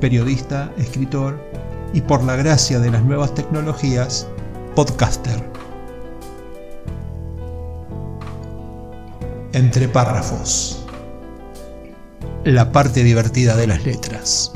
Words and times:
periodista, 0.00 0.72
escritor 0.76 1.40
y 1.92 2.00
por 2.00 2.22
la 2.24 2.36
gracia 2.36 2.78
de 2.78 2.90
las 2.90 3.02
nuevas 3.02 3.34
tecnologías, 3.34 4.28
podcaster. 4.74 5.42
Entre 9.52 9.88
párrafos. 9.88 10.86
La 12.44 12.70
parte 12.72 13.02
divertida 13.02 13.56
de 13.56 13.66
las 13.66 13.84
letras. 13.84 14.52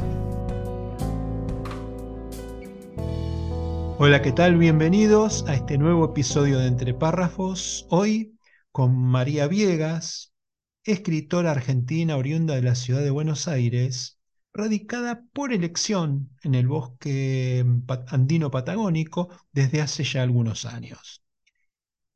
Hola, 3.98 4.22
¿qué 4.22 4.32
tal? 4.32 4.56
Bienvenidos 4.56 5.44
a 5.46 5.54
este 5.54 5.76
nuevo 5.76 6.06
episodio 6.06 6.58
de 6.58 6.68
Entre 6.68 6.94
párrafos. 6.94 7.86
Hoy 7.90 8.38
con 8.72 8.96
María 8.96 9.48
Viegas, 9.48 10.32
escritora 10.84 11.50
argentina 11.50 12.16
oriunda 12.16 12.54
de 12.54 12.62
la 12.62 12.74
ciudad 12.74 13.02
de 13.02 13.10
Buenos 13.10 13.48
Aires, 13.48 14.19
radicada 14.52 15.22
por 15.32 15.52
elección 15.52 16.30
en 16.42 16.54
el 16.54 16.66
bosque 16.68 17.64
andino 18.08 18.50
patagónico 18.50 19.28
desde 19.52 19.80
hace 19.80 20.04
ya 20.04 20.22
algunos 20.22 20.64
años. 20.64 21.22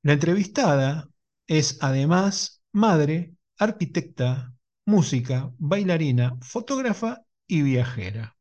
La 0.02 0.12
entrevistada 0.12 1.08
es 1.46 1.78
además 1.80 2.62
madre, 2.72 3.34
arquitecta, 3.58 4.52
música, 4.84 5.52
bailarina, 5.58 6.36
fotógrafa 6.40 7.22
y 7.46 7.62
viajera. 7.62 8.36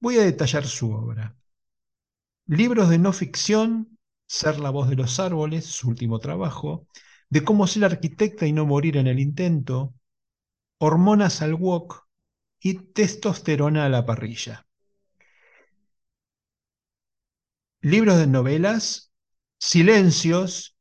Voy 0.00 0.18
a 0.18 0.24
detallar 0.24 0.66
su 0.66 0.92
obra. 0.92 1.36
Libros 2.46 2.88
de 2.88 2.98
no 2.98 3.12
ficción, 3.12 3.98
Ser 4.28 4.58
la 4.58 4.70
voz 4.70 4.88
de 4.88 4.96
los 4.96 5.20
árboles, 5.20 5.66
su 5.66 5.88
último 5.88 6.18
trabajo, 6.18 6.86
De 7.28 7.44
cómo 7.44 7.66
ser 7.66 7.84
arquitecta 7.84 8.46
y 8.46 8.52
no 8.52 8.66
morir 8.66 8.96
en 8.96 9.06
el 9.06 9.20
intento, 9.20 9.94
Hormonas 10.78 11.42
al 11.42 11.54
wok, 11.54 12.05
y 12.66 12.74
testosterona 12.74 13.86
a 13.86 13.88
la 13.88 14.04
parrilla. 14.04 14.66
Libros 17.80 18.18
de 18.18 18.26
novelas, 18.26 19.12
Silencios 19.60 20.76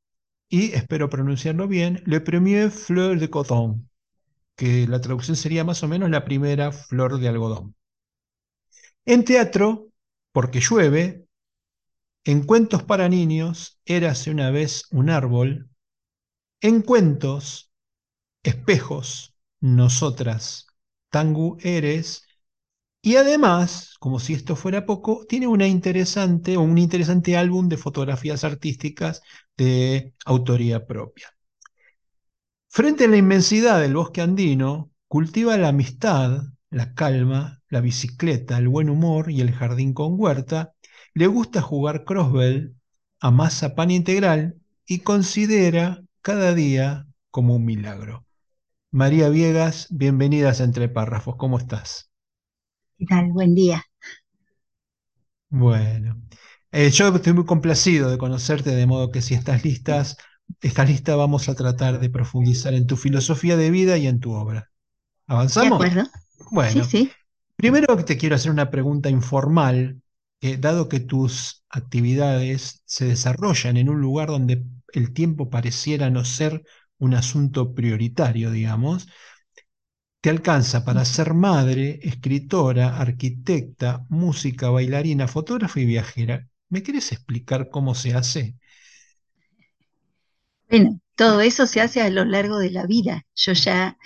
y, 0.49 0.73
espero 0.73 1.11
pronunciarlo 1.11 1.67
bien, 1.67 2.01
Le 2.07 2.21
Premier 2.21 2.71
Fleur 2.71 3.19
de 3.19 3.29
Coton, 3.29 3.87
que 4.55 4.87
la 4.87 4.99
traducción 4.99 5.37
sería 5.37 5.63
más 5.63 5.83
o 5.83 5.87
menos 5.87 6.09
la 6.09 6.25
primera 6.25 6.71
flor 6.71 7.19
de 7.19 7.27
algodón. 7.27 7.75
En 9.05 9.23
teatro, 9.23 9.89
porque 10.31 10.61
llueve, 10.61 11.27
en 12.23 12.43
cuentos 12.47 12.81
para 12.81 13.09
niños, 13.09 13.79
Érase 13.85 14.31
una 14.31 14.49
vez 14.49 14.87
un 14.89 15.11
árbol, 15.11 15.69
en 16.61 16.81
cuentos, 16.81 17.71
espejos, 18.41 19.35
nosotras, 19.59 20.65
Tangu 21.15 21.55
Eres. 21.61 22.27
Y 23.01 23.15
además, 23.15 23.95
como 23.99 24.19
si 24.19 24.33
esto 24.33 24.57
fuera 24.57 24.85
poco, 24.85 25.25
tiene 25.29 25.47
una 25.47 25.65
interesante 25.65 26.57
un 26.57 26.77
interesante 26.77 27.37
álbum 27.37 27.69
de 27.69 27.77
fotografías 27.77 28.43
artísticas 28.43 29.21
de 29.55 30.13
autoría 30.25 30.85
propia. 30.85 31.29
Frente 32.67 33.05
a 33.05 33.07
la 33.07 33.15
inmensidad 33.15 33.79
del 33.79 33.95
bosque 33.95 34.19
andino, 34.19 34.91
cultiva 35.07 35.55
la 35.57 35.69
amistad, 35.69 36.41
la 36.69 36.93
calma, 36.93 37.61
la 37.69 37.79
bicicleta, 37.79 38.57
el 38.57 38.67
buen 38.67 38.89
humor 38.89 39.31
y 39.31 39.39
el 39.39 39.53
jardín 39.53 39.93
con 39.93 40.19
huerta. 40.19 40.73
Le 41.13 41.27
gusta 41.27 41.61
jugar 41.61 42.03
crossbell, 42.03 42.75
amasa 43.21 43.73
pan 43.73 43.89
integral 43.89 44.59
y 44.85 44.99
considera 44.99 46.03
cada 46.21 46.53
día 46.53 47.07
como 47.31 47.55
un 47.55 47.63
milagro. 47.63 48.24
María 48.95 49.27
Viegas, 49.27 49.87
bienvenidas 49.89 50.61
Entre 50.61 50.87
Párrafos, 50.87 51.35
¿cómo 51.35 51.57
estás? 51.57 52.09
¿Qué 52.97 53.05
tal? 53.05 53.29
Buen 53.33 53.53
día. 53.53 53.83
Bueno, 55.49 56.21
eh, 56.71 56.89
yo 56.91 57.13
estoy 57.13 57.33
muy 57.33 57.43
complacido 57.43 58.09
de 58.09 58.17
conocerte, 58.17 58.69
de 58.69 58.85
modo 58.87 59.11
que 59.11 59.21
si 59.21 59.33
estás 59.33 59.65
listas, 59.65 60.15
estás 60.61 60.87
lista, 60.87 61.17
vamos 61.17 61.49
a 61.49 61.55
tratar 61.55 61.99
de 61.99 62.09
profundizar 62.09 62.73
en 62.73 62.87
tu 62.87 62.95
filosofía 62.95 63.57
de 63.57 63.69
vida 63.69 63.97
y 63.97 64.07
en 64.07 64.21
tu 64.21 64.31
obra. 64.31 64.71
¿Avanzamos? 65.27 65.77
De 65.77 65.87
acuerdo. 65.87 66.09
Bueno, 66.51 66.85
sí, 66.85 66.89
sí. 66.89 67.11
primero 67.57 67.97
te 67.97 68.15
quiero 68.15 68.37
hacer 68.37 68.49
una 68.49 68.71
pregunta 68.71 69.09
informal, 69.09 70.01
dado 70.59 70.87
que 70.87 71.01
tus 71.01 71.65
actividades 71.67 72.81
se 72.85 73.07
desarrollan 73.07 73.75
en 73.75 73.89
un 73.89 73.99
lugar 73.99 74.29
donde 74.29 74.63
el 74.93 75.11
tiempo 75.11 75.49
pareciera 75.49 76.09
no 76.09 76.23
ser 76.23 76.63
un 76.99 77.13
asunto 77.15 77.73
prioritario, 77.73 78.51
digamos, 78.51 79.07
te 80.21 80.29
alcanza 80.29 80.83
para 80.83 81.05
ser 81.05 81.33
madre, 81.33 81.99
escritora, 82.03 82.97
arquitecta, 82.97 84.05
música, 84.09 84.69
bailarina, 84.69 85.27
fotógrafa 85.27 85.79
y 85.79 85.85
viajera. 85.85 86.49
¿Me 86.69 86.81
quieres 86.83 87.11
explicar 87.11 87.69
cómo 87.69 87.95
se 87.95 88.13
hace? 88.13 88.55
Bueno, 90.69 90.99
todo 91.15 91.41
eso 91.41 91.65
se 91.67 91.81
hace 91.81 92.01
a 92.01 92.09
lo 92.09 92.25
largo 92.25 92.59
de 92.59 92.71
la 92.71 92.85
vida. 92.85 93.25
Yo 93.35 93.53
ya 93.53 93.97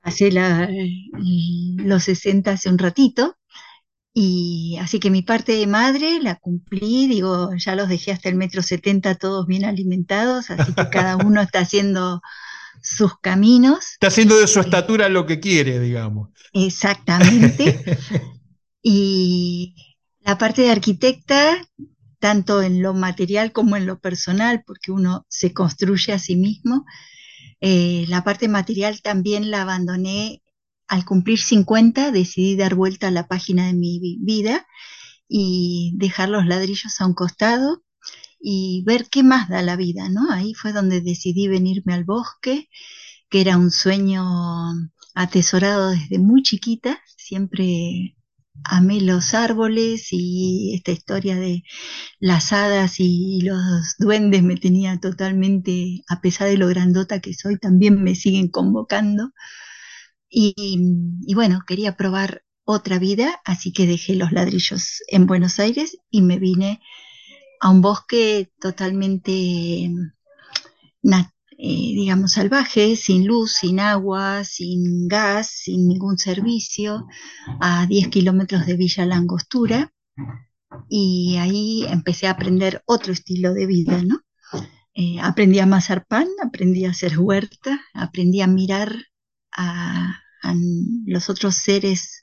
pasé 0.00 0.30
los 0.32 2.04
60 2.04 2.52
hace 2.52 2.68
un 2.68 2.78
ratito 2.78 3.36
y 4.18 4.78
así 4.80 4.98
que 4.98 5.10
mi 5.10 5.20
parte 5.20 5.52
de 5.52 5.66
madre 5.66 6.20
la 6.22 6.36
cumplí, 6.36 7.06
digo, 7.06 7.50
ya 7.58 7.74
los 7.76 7.86
dejé 7.86 8.12
hasta 8.12 8.30
el 8.30 8.34
metro 8.34 8.62
setenta 8.62 9.14
todos 9.14 9.46
bien 9.46 9.66
alimentados, 9.66 10.48
así 10.48 10.72
que 10.72 10.88
cada 10.88 11.16
uno 11.26 11.42
está 11.42 11.58
haciendo 11.58 12.22
sus 12.80 13.18
caminos. 13.20 13.92
Está 13.92 14.06
haciendo 14.06 14.38
de 14.38 14.46
su 14.46 14.60
estatura 14.60 15.10
lo 15.10 15.26
que 15.26 15.38
quiere, 15.38 15.78
digamos. 15.80 16.30
Exactamente. 16.54 17.78
y 18.82 19.74
la 20.20 20.38
parte 20.38 20.62
de 20.62 20.70
arquitecta, 20.70 21.68
tanto 22.18 22.62
en 22.62 22.80
lo 22.80 22.94
material 22.94 23.52
como 23.52 23.76
en 23.76 23.84
lo 23.84 24.00
personal, 24.00 24.64
porque 24.66 24.92
uno 24.92 25.26
se 25.28 25.52
construye 25.52 26.14
a 26.14 26.18
sí 26.18 26.36
mismo, 26.36 26.86
eh, 27.60 28.06
la 28.08 28.24
parte 28.24 28.48
material 28.48 29.02
también 29.02 29.50
la 29.50 29.60
abandoné 29.60 30.40
al 30.88 31.04
cumplir 31.04 31.38
50 31.38 32.12
decidí 32.12 32.56
dar 32.56 32.74
vuelta 32.74 33.08
a 33.08 33.10
la 33.10 33.26
página 33.28 33.66
de 33.66 33.74
mi 33.74 34.18
vida 34.20 34.66
y 35.28 35.92
dejar 35.96 36.28
los 36.28 36.46
ladrillos 36.46 37.00
a 37.00 37.06
un 37.06 37.14
costado 37.14 37.82
y 38.40 38.82
ver 38.86 39.08
qué 39.10 39.22
más 39.22 39.48
da 39.48 39.62
la 39.62 39.76
vida, 39.76 40.08
¿no? 40.08 40.30
Ahí 40.30 40.54
fue 40.54 40.72
donde 40.72 41.00
decidí 41.00 41.48
venirme 41.48 41.94
al 41.94 42.04
bosque, 42.04 42.68
que 43.28 43.40
era 43.40 43.56
un 43.56 43.70
sueño 43.70 44.24
atesorado 45.14 45.90
desde 45.90 46.18
muy 46.18 46.42
chiquita, 46.42 47.00
siempre 47.16 48.16
amé 48.64 49.00
los 49.00 49.34
árboles 49.34 50.08
y 50.12 50.74
esta 50.74 50.92
historia 50.92 51.36
de 51.36 51.62
las 52.20 52.52
hadas 52.52 52.96
y 52.98 53.40
los 53.42 53.96
duendes 53.98 54.42
me 54.42 54.56
tenía 54.56 54.98
totalmente, 55.00 56.02
a 56.08 56.20
pesar 56.20 56.48
de 56.48 56.58
lo 56.58 56.68
grandota 56.68 57.20
que 57.20 57.34
soy, 57.34 57.58
también 57.58 58.02
me 58.02 58.14
siguen 58.14 58.48
convocando. 58.48 59.32
Y, 60.38 61.34
bueno, 61.34 61.62
quería 61.66 61.96
probar 61.96 62.42
otra 62.66 62.98
vida, 62.98 63.40
así 63.46 63.72
que 63.72 63.86
dejé 63.86 64.16
los 64.16 64.32
ladrillos 64.32 65.02
en 65.08 65.26
Buenos 65.26 65.58
Aires 65.58 65.96
y 66.10 66.20
me 66.20 66.38
vine 66.38 66.82
a 67.58 67.70
un 67.70 67.80
bosque 67.80 68.52
totalmente, 68.60 69.30
eh, 69.32 69.90
digamos, 71.56 72.32
salvaje, 72.32 72.96
sin 72.96 73.26
luz, 73.26 73.52
sin 73.54 73.80
agua, 73.80 74.44
sin 74.44 75.08
gas, 75.08 75.48
sin 75.48 75.88
ningún 75.88 76.18
servicio, 76.18 77.06
a 77.58 77.86
10 77.86 78.08
kilómetros 78.08 78.66
de 78.66 78.76
Villa 78.76 79.06
Langostura. 79.06 79.94
Y 80.90 81.36
ahí 81.38 81.86
empecé 81.88 82.26
a 82.26 82.32
aprender 82.32 82.82
otro 82.84 83.14
estilo 83.14 83.54
de 83.54 83.64
vida, 83.64 84.02
¿no? 84.02 84.20
Eh, 84.92 85.18
aprendí 85.22 85.60
a 85.60 85.62
amasar 85.62 86.04
pan, 86.06 86.28
aprendí 86.44 86.84
a 86.84 86.90
hacer 86.90 87.18
huerta, 87.18 87.80
aprendí 87.94 88.42
a 88.42 88.46
mirar 88.46 88.94
a, 89.56 90.20
los 90.54 91.30
otros 91.30 91.56
seres 91.56 92.22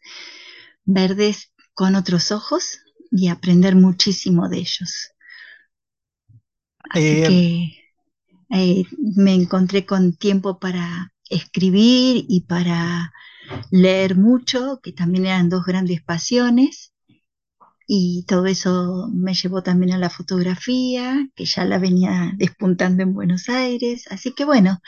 verdes 0.85 1.51
con 1.73 1.95
otros 1.95 2.31
ojos 2.31 2.79
y 3.11 3.27
aprender 3.27 3.75
muchísimo 3.75 4.49
de 4.49 4.57
ellos. 4.57 5.11
Así 6.89 7.03
eh, 7.03 7.23
que 7.27 7.83
eh, 8.57 8.85
me 9.15 9.33
encontré 9.33 9.85
con 9.85 10.15
tiempo 10.15 10.59
para 10.59 11.13
escribir 11.29 12.25
y 12.27 12.41
para 12.41 13.13
leer 13.71 14.15
mucho, 14.15 14.79
que 14.81 14.91
también 14.93 15.25
eran 15.25 15.49
dos 15.49 15.65
grandes 15.65 16.01
pasiones, 16.01 16.93
y 17.87 18.25
todo 18.27 18.45
eso 18.45 19.09
me 19.13 19.33
llevó 19.33 19.61
también 19.61 19.93
a 19.93 19.97
la 19.97 20.09
fotografía, 20.09 21.27
que 21.35 21.45
ya 21.45 21.65
la 21.65 21.79
venía 21.79 22.33
despuntando 22.37 23.03
en 23.03 23.13
Buenos 23.13 23.49
Aires, 23.49 24.05
así 24.09 24.33
que 24.33 24.45
bueno, 24.45 24.79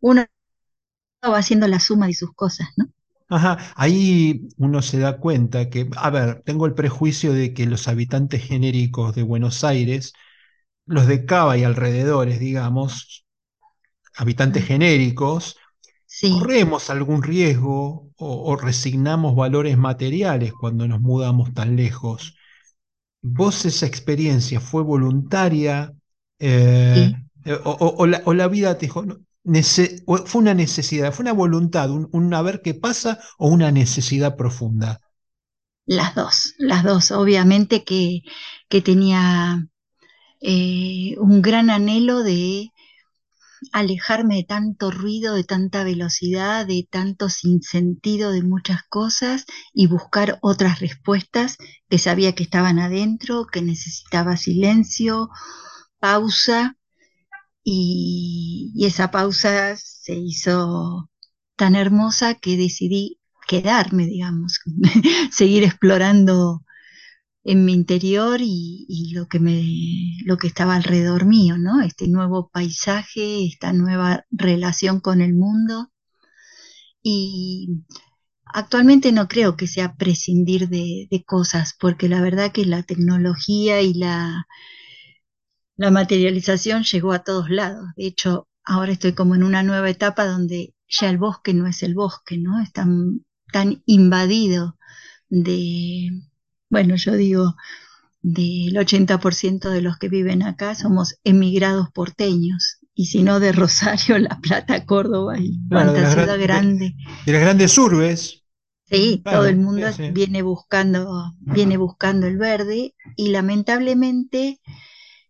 uno 0.00 0.26
va 1.24 1.36
haciendo 1.38 1.68
la 1.68 1.78
suma 1.78 2.06
de 2.06 2.14
sus 2.14 2.32
cosas, 2.34 2.68
¿no? 2.78 2.86
Ajá, 3.28 3.58
ahí 3.76 4.48
uno 4.56 4.82
se 4.82 4.98
da 5.00 5.18
cuenta 5.18 5.68
que, 5.68 5.88
a 5.96 6.10
ver, 6.10 6.42
tengo 6.44 6.64
el 6.66 6.74
prejuicio 6.74 7.32
de 7.32 7.52
que 7.54 7.66
los 7.66 7.88
habitantes 7.88 8.42
genéricos 8.44 9.14
de 9.16 9.22
Buenos 9.24 9.64
Aires, 9.64 10.12
los 10.86 11.06
de 11.08 11.26
Cava 11.26 11.58
y 11.58 11.64
alrededores, 11.64 12.40
digamos, 12.40 13.26
habitantes 14.16 14.64
genéricos, 14.66 15.58
Sí, 16.06 16.28
corremos 16.28 16.90
algún 16.90 17.22
riesgo 17.22 18.10
o, 18.16 18.52
o 18.52 18.56
resignamos 18.56 19.36
valores 19.36 19.78
materiales 19.78 20.52
cuando 20.54 20.88
nos 20.88 21.00
mudamos 21.02 21.54
tan 21.54 21.76
lejos. 21.76 22.36
¿Vos 23.22 23.64
esa 23.66 23.86
experiencia 23.86 24.60
fue 24.60 24.82
voluntaria 24.82 25.92
eh, 26.38 26.92
sí, 26.92 27.16
eh, 27.44 27.52
o, 27.64 27.70
o- 27.72 27.96
o 27.98 28.06
la, 28.06 28.22
o 28.26 28.34
la 28.34 28.48
vida 28.48 28.78
te 28.78 28.86
dijo, 28.86 29.04
no, 29.06 29.18
fue 30.26 30.40
una 30.40 30.54
necesidad, 30.54 31.12
fue 31.12 31.22
una 31.24 31.32
voluntad, 31.32 31.90
un, 31.90 32.08
un 32.12 32.34
a 32.34 32.42
ver 32.42 32.62
qué 32.62 32.74
pasa 32.74 33.18
o 33.38 33.48
una 33.48 33.70
necesidad 33.72 34.36
profunda? 34.36 35.00
las 35.86 36.14
dos, 36.14 36.54
las 36.58 36.84
dos. 36.84 37.10
Obviamente 37.12 37.84
que, 37.84 38.22
que 38.68 38.82
tenía 38.82 39.68
eh, 40.40 41.16
un 41.18 41.42
gran 41.42 41.70
anhelo 41.70 42.22
de 42.22 42.72
alejarme 43.72 44.36
de 44.36 44.44
tanto 44.44 44.90
ruido, 44.90 45.34
de 45.34 45.44
tanta 45.44 45.84
velocidad, 45.84 46.66
de 46.66 46.86
tanto 46.90 47.28
sinsentido 47.28 48.32
de 48.32 48.42
muchas 48.42 48.82
cosas 48.88 49.44
y 49.72 49.86
buscar 49.86 50.38
otras 50.42 50.80
respuestas 50.80 51.56
que 51.88 51.98
sabía 51.98 52.34
que 52.34 52.42
estaban 52.42 52.78
adentro, 52.78 53.46
que 53.46 53.62
necesitaba 53.62 54.36
silencio, 54.36 55.30
pausa 56.00 56.76
y, 57.68 58.72
esa 58.86 59.10
pausa 59.10 59.76
se 59.76 60.14
hizo 60.14 61.10
tan 61.56 61.74
hermosa 61.76 62.34
que 62.34 62.56
decidí 62.56 63.20
quedarme, 63.48 64.06
digamos, 64.06 64.60
seguir 65.32 65.64
explorando 65.64 66.62
en 67.44 67.64
mi 67.64 67.72
interior 67.74 68.40
y, 68.40 68.86
y 68.88 69.14
lo 69.14 69.26
que 69.28 69.40
me, 69.40 69.64
lo 70.26 70.36
que 70.38 70.46
estaba 70.48 70.76
alrededor 70.76 71.26
mío, 71.26 71.58
¿no? 71.58 71.80
Este 71.82 72.08
nuevo 72.08 72.50
paisaje, 72.50 73.46
esta 73.46 73.72
nueva 73.72 74.24
relación 74.30 75.00
con 75.00 75.20
el 75.20 75.34
mundo. 75.34 75.90
Y 77.02 77.84
actualmente 78.44 79.12
no 79.12 79.28
creo 79.28 79.56
que 79.56 79.66
sea 79.66 79.96
prescindir 79.96 80.68
de, 80.68 81.08
de 81.10 81.24
cosas, 81.24 81.74
porque 81.78 82.08
la 82.08 82.20
verdad 82.20 82.52
que 82.52 82.64
la 82.64 82.82
tecnología 82.84 83.82
y 83.82 83.94
la, 83.94 84.46
la 85.76 85.90
materialización 85.90 86.84
llegó 86.84 87.12
a 87.12 87.20
todos 87.24 87.50
lados. 87.50 87.84
De 87.96 88.06
hecho, 88.06 88.48
ahora 88.64 88.92
estoy 88.92 89.12
como 89.14 89.34
en 89.34 89.42
una 89.44 89.62
nueva 89.62 89.90
etapa 89.90 90.26
donde 90.26 90.74
ya 90.88 91.10
el 91.10 91.18
bosque 91.18 91.54
no 91.54 91.66
es 91.66 91.82
el 91.82 91.94
bosque, 91.94 92.38
¿no? 92.38 92.60
Es 92.62 92.72
tan, 92.72 93.24
tan 93.52 93.82
invadido 93.86 94.76
de, 95.28 96.10
bueno, 96.70 96.96
yo 96.96 97.14
digo, 97.14 97.56
del 98.22 98.76
80% 98.78 99.70
de 99.70 99.82
los 99.82 99.98
que 99.98 100.08
viven 100.08 100.42
acá 100.42 100.74
somos 100.74 101.16
emigrados 101.24 101.88
porteños, 101.92 102.78
y 102.94 103.06
si 103.06 103.22
no 103.22 103.40
de 103.40 103.52
Rosario, 103.52 104.18
La 104.18 104.38
Plata, 104.40 104.84
Córdoba 104.86 105.38
y 105.38 105.60
Claro, 105.68 105.92
cuánta 105.92 106.10
ciudad 106.12 106.38
gran- 106.38 106.38
de, 106.38 106.42
grande. 106.42 106.96
de 107.26 107.32
las 107.32 107.40
grandes 107.42 107.78
urbes, 107.78 108.44
Sí, 108.88 109.22
todo 109.28 109.46
el 109.46 109.56
mundo 109.56 109.88
sí, 109.92 110.04
sí. 110.04 110.10
viene 110.12 110.42
buscando, 110.42 111.32
viene 111.40 111.76
buscando 111.76 112.26
el 112.26 112.36
verde 112.38 112.94
y 113.16 113.28
lamentablemente 113.30 114.60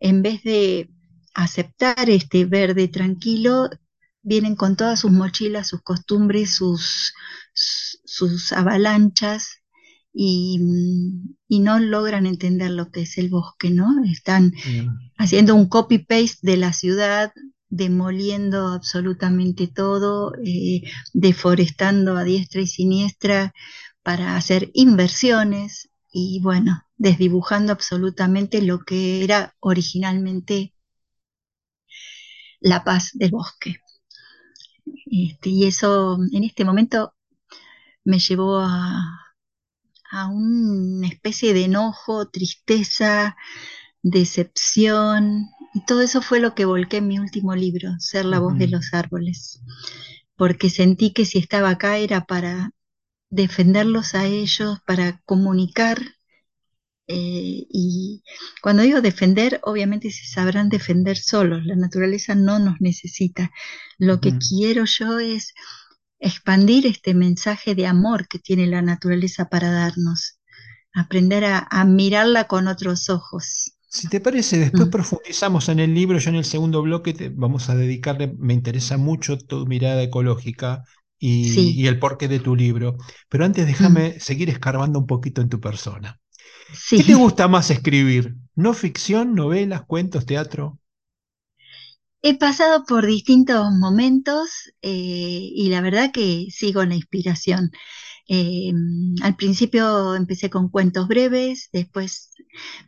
en 0.01 0.23
vez 0.23 0.43
de 0.45 0.91
aceptar 1.35 2.11
este 2.11 2.45
verde 2.45 2.89
tranquilo, 2.89 3.69
vienen 4.23 4.57
con 4.57 4.77
todas 4.77 5.01
sus 5.01 5.13
mochilas, 5.13 5.69
sus 5.69 5.83
costumbres, 5.83 6.55
sus, 6.55 7.15
sus 7.55 8.53
avalanchas 8.53 9.63
y, 10.13 10.61
y 11.49 11.61
no 11.61 11.79
logran 11.79 12.27
entender 12.27 12.71
lo 12.71 12.91
que 12.91 13.03
es 13.03 13.19
el 13.19 13.29
bosque, 13.29 13.71
¿no? 13.71 14.05
Están 14.05 14.53
Mm. 14.65 15.11
haciendo 15.19 15.55
un 15.55 15.69
copy-paste 15.69 16.39
de 16.43 16.57
la 16.57 16.73
ciudad, 16.73 17.33
demoliendo 17.69 18.69
absolutamente 18.69 19.67
todo, 19.69 20.33
eh, 20.45 20.83
deforestando 21.15 22.17
a 22.17 22.25
diestra 22.25 22.63
y 22.63 22.67
siniestra 22.67 23.55
para 24.03 24.37
hacer 24.37 24.71
inversiones 24.75 25.91
y 26.19 26.41
bueno, 26.41 26.83
desdibujando 26.97 27.73
absolutamente 27.73 28.63
lo 28.63 28.79
que 28.79 29.23
era 29.23 29.55
originalmente 29.61 30.73
la 32.59 32.85
paz 32.85 33.11
del 33.13 33.33
bosque. 33.33 33.83
Este, 35.11 35.51
y 35.51 35.67
eso 35.67 36.19
en 36.33 36.45
este 36.45 36.65
momento 36.65 37.15
me 38.03 38.19
llevó 38.19 38.61
a, 38.61 39.21
a 40.11 40.29
una 40.29 41.07
especie 41.07 41.53
de 41.53 41.65
enojo, 41.65 42.31
tristeza, 42.31 43.37
decepción, 44.01 45.51
y 45.75 45.85
todo 45.85 46.01
eso 46.01 46.23
fue 46.23 46.41
lo 46.41 46.55
que 46.55 46.65
volqué 46.65 46.97
en 46.97 47.09
mi 47.09 47.19
último 47.19 47.55
libro, 47.55 47.91
Ser 47.99 48.25
la 48.25 48.39
voz 48.39 48.57
de 48.57 48.69
los 48.69 48.95
árboles, 48.95 49.61
porque 50.35 50.71
sentí 50.71 51.13
que 51.13 51.27
si 51.27 51.37
estaba 51.37 51.69
acá 51.69 51.99
era 51.99 52.25
para 52.25 52.71
defenderlos 53.31 54.15
a 54.15 54.27
ellos, 54.27 54.81
para 54.87 55.21
comunicar. 55.27 55.99
eh, 57.09 57.67
y 57.71 58.23
cuando 58.63 58.83
digo 58.83 59.01
defender, 59.01 59.61
obviamente 59.63 60.11
se 60.11 60.27
sabrán 60.27 60.69
defender 60.69 61.17
solos, 61.17 61.65
la 61.65 61.77
naturaleza 61.77 62.35
no 62.35 62.59
nos 62.59 62.81
necesita. 62.81 63.51
Lo 63.99 64.21
que 64.21 64.37
quiero 64.39 64.85
yo 64.87 65.19
es 65.21 65.55
expandir 66.21 66.87
este 66.87 67.15
mensaje 67.15 67.75
de 67.75 67.87
amor 67.87 68.29
que 68.29 68.39
tiene 68.41 68.67
la 68.69 68.83
naturaleza 68.83 69.49
para 69.51 69.71
darnos, 69.73 70.41
aprender 70.95 71.45
a, 71.47 71.67
a 71.71 71.85
mirarla 71.87 72.47
con 72.49 72.69
otros 72.69 73.11
ojos. 73.11 73.75
Si 73.89 74.09
te 74.09 74.21
parece, 74.21 74.59
después 74.59 74.89
Mm, 74.89 74.91
profundizamos 74.91 75.69
en 75.69 75.79
el 75.81 75.95
libro. 75.95 76.19
Yo 76.19 76.31
en 76.31 76.37
el 76.37 76.45
segundo 76.45 76.83
bloque 76.83 77.15
te- 77.15 77.31
vamos 77.31 77.69
a 77.71 77.75
dedicarle, 77.77 78.35
me 78.39 78.53
interesa 78.55 78.97
mucho 78.99 79.39
tu 79.39 79.67
mirada 79.67 80.03
ecológica 80.03 80.85
y, 81.19 81.49
Sí, 81.51 81.73
y 81.75 81.87
el 81.87 81.99
porqué 81.99 82.29
de 82.29 82.41
tu 82.41 82.57
libro. 82.57 82.97
Pero 83.29 83.45
antes 83.45 83.65
mm, 83.65 83.69
déjame 83.69 84.21
seguir 84.21 84.51
escarbando 84.51 84.99
un 84.99 85.07
poquito 85.07 85.41
en 85.41 85.49
tu 85.49 85.61
persona. 85.61 86.21
¿Qué 86.91 87.03
te 87.03 87.15
gusta 87.15 87.49
más 87.49 87.71
escribir? 87.71 88.37
¿No 88.55 88.75
ficción, 88.75 89.35
novelas, 89.35 89.83
cuentos, 89.87 90.27
teatro? 90.27 90.79
He 92.23 92.37
pasado 92.37 92.85
por 92.85 93.07
distintos 93.07 93.71
momentos 93.73 94.73
eh, 94.83 94.91
y 95.55 95.69
la 95.69 95.81
verdad 95.81 96.11
que 96.13 96.47
sigo 96.51 96.85
la 96.85 96.97
inspiración. 96.97 97.71
Eh, 98.29 98.73
al 99.23 99.37
principio 99.37 100.15
empecé 100.17 100.51
con 100.51 100.69
cuentos 100.69 101.07
breves, 101.07 101.69
después 101.73 102.33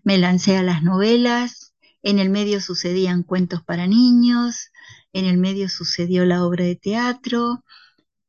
me 0.03 0.19
lancé 0.19 0.57
a 0.57 0.65
las 0.65 0.83
novelas, 0.83 1.75
en 2.03 2.19
el 2.19 2.31
medio 2.31 2.61
sucedían 2.61 3.23
cuentos 3.23 3.63
para 3.63 3.87
niños, 3.87 4.71
en 5.13 5.25
el 5.27 5.39
medio 5.39 5.69
sucedió 5.69 6.25
la 6.25 6.45
obra 6.45 6.65
de 6.65 6.75
teatro 6.77 7.63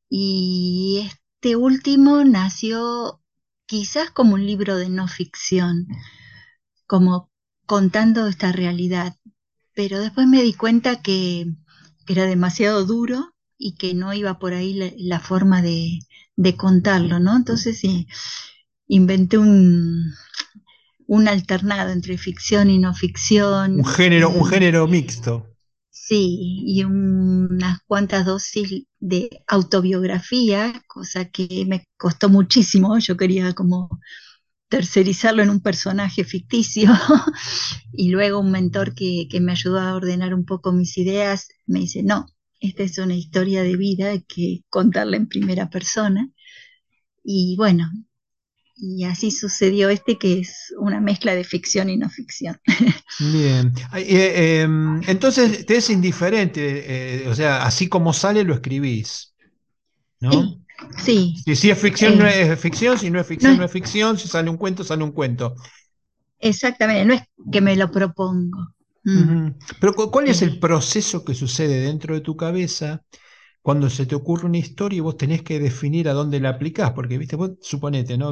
y 0.10 1.08
este 1.08 1.56
último 1.56 2.24
nació 2.24 3.22
quizás 3.66 4.10
como 4.10 4.34
un 4.34 4.46
libro 4.46 4.78
de 4.78 4.90
no 4.90 5.08
ficción, 5.08 5.88
como 6.88 7.32
contando 7.66 8.28
esta 8.28 8.52
realidad, 8.52 9.16
pero 9.76 10.00
después 10.00 10.28
me 10.28 10.42
di 10.42 10.54
cuenta 10.54 11.02
que 11.02 11.46
era 12.08 12.26
demasiado 12.26 12.86
duro 12.86 13.36
y 13.58 13.76
que 13.76 13.94
no 13.94 14.14
iba 14.14 14.40
por 14.40 14.54
ahí 14.54 14.74
la, 14.74 14.92
la 14.98 15.20
forma 15.20 15.62
de, 15.62 16.00
de, 16.36 16.56
contarlo, 16.58 17.20
¿no? 17.20 17.36
Entonces 17.36 17.78
sí, 17.78 18.08
inventé 18.88 19.38
un, 19.38 20.16
un 21.06 21.28
alternado 21.28 21.92
entre 21.92 22.18
ficción 22.18 22.70
y 22.70 22.80
no 22.80 22.94
ficción. 22.96 23.76
Un 23.76 23.86
género, 23.86 24.30
un 24.30 24.46
género 24.46 24.88
mixto. 24.88 25.49
Sí, 26.02 26.64
y 26.66 26.84
un, 26.86 27.48
unas 27.52 27.82
cuantas 27.86 28.26
dosis 28.26 28.86
de 29.00 29.44
autobiografía, 29.48 30.82
cosa 30.88 31.26
que 31.30 31.66
me 31.68 31.86
costó 31.98 32.30
muchísimo. 32.30 32.98
Yo 33.00 33.16
quería 33.18 33.54
como 33.54 34.00
tercerizarlo 34.70 35.44
en 35.44 35.50
un 35.52 35.62
personaje 35.62 36.24
ficticio 36.24 36.92
y 37.94 38.10
luego 38.12 38.40
un 38.40 38.52
mentor 38.52 38.96
que, 38.96 39.28
que, 39.30 39.42
me 39.42 39.52
ayudó 39.54 39.80
a 39.80 39.96
ordenar 39.96 40.34
un 40.34 40.46
poco 40.46 40.72
mis 40.72 40.98
ideas 40.98 41.50
me 41.68 41.82
dice, 41.82 42.04
no, 42.04 42.28
esta 42.60 42.84
es 42.84 42.98
una 43.00 43.16
historia 43.16 43.64
de 43.64 43.78
vida, 43.78 44.12
hay 44.12 44.24
que 44.24 44.64
contarla 44.70 45.18
en 45.18 45.28
primera 45.28 45.70
persona. 45.70 46.30
Y 47.24 47.56
bueno, 47.58 47.92
y 48.82 49.04
así 49.04 49.32
sucedió 49.32 49.90
este 49.90 50.18
que 50.18 50.40
es 50.40 50.74
una 50.80 51.02
mezcla 51.02 51.36
de 51.36 51.44
ficción 51.44 51.90
y 51.90 51.98
no 51.98 52.10
ficción. 52.10 52.60
Bien, 53.20 53.74
eh, 53.96 54.06
eh, 54.08 54.68
entonces 55.08 55.66
te 55.66 55.78
es 55.78 55.90
indiferente, 55.90 57.24
eh, 57.24 57.28
o 57.28 57.36
sea, 57.36 57.64
así 57.64 57.90
como 57.90 58.14
sale 58.14 58.44
lo 58.44 58.54
escribís, 58.54 59.34
¿no? 60.20 60.32
Sí, 60.32 60.60
Sí. 60.98 61.36
Si, 61.56 61.70
es 61.70 61.78
ficción, 61.78 62.18
no 62.18 62.26
es 62.26 62.58
ficción, 62.60 62.98
si 62.98 63.10
no 63.10 63.20
es 63.20 63.28
ficción, 63.28 63.58
no 63.58 63.66
es, 63.66 63.72
ficción, 63.72 64.18
si 64.18 64.30
sale 64.30 64.50
un 64.50 64.58
cuento, 64.58 64.84
sale 64.84 65.04
un 65.04 65.12
cuento. 65.12 65.56
Exactamente, 66.40 67.06
no 67.06 67.14
es 67.14 67.24
que 67.52 67.60
me 67.62 67.76
lo 67.76 67.92
propongo. 67.92 68.70
Mm. 69.04 69.50
Pero 69.80 69.94
¿cuál 69.94 70.28
es 70.28 70.42
el 70.42 70.60
proceso 70.60 71.24
que 71.26 71.34
sucede 71.34 71.82
dentro 71.82 72.16
de 72.16 72.22
tu 72.22 72.38
cabeza 72.38 73.04
cuando 73.62 73.90
se 73.90 74.06
te 74.06 74.16
ocurre 74.16 74.46
una 74.46 74.58
historia 74.58 74.98
y 74.98 75.02
vos 75.02 75.18
tenés 75.18 75.42
que 75.44 75.60
definir 75.60 76.08
a 76.10 76.14
dónde 76.14 76.40
la 76.40 76.50
aplicás, 76.50 76.92
porque, 76.92 77.18
viste, 77.18 77.36
vos 77.36 77.52
suponete, 77.62 78.18
¿no? 78.18 78.30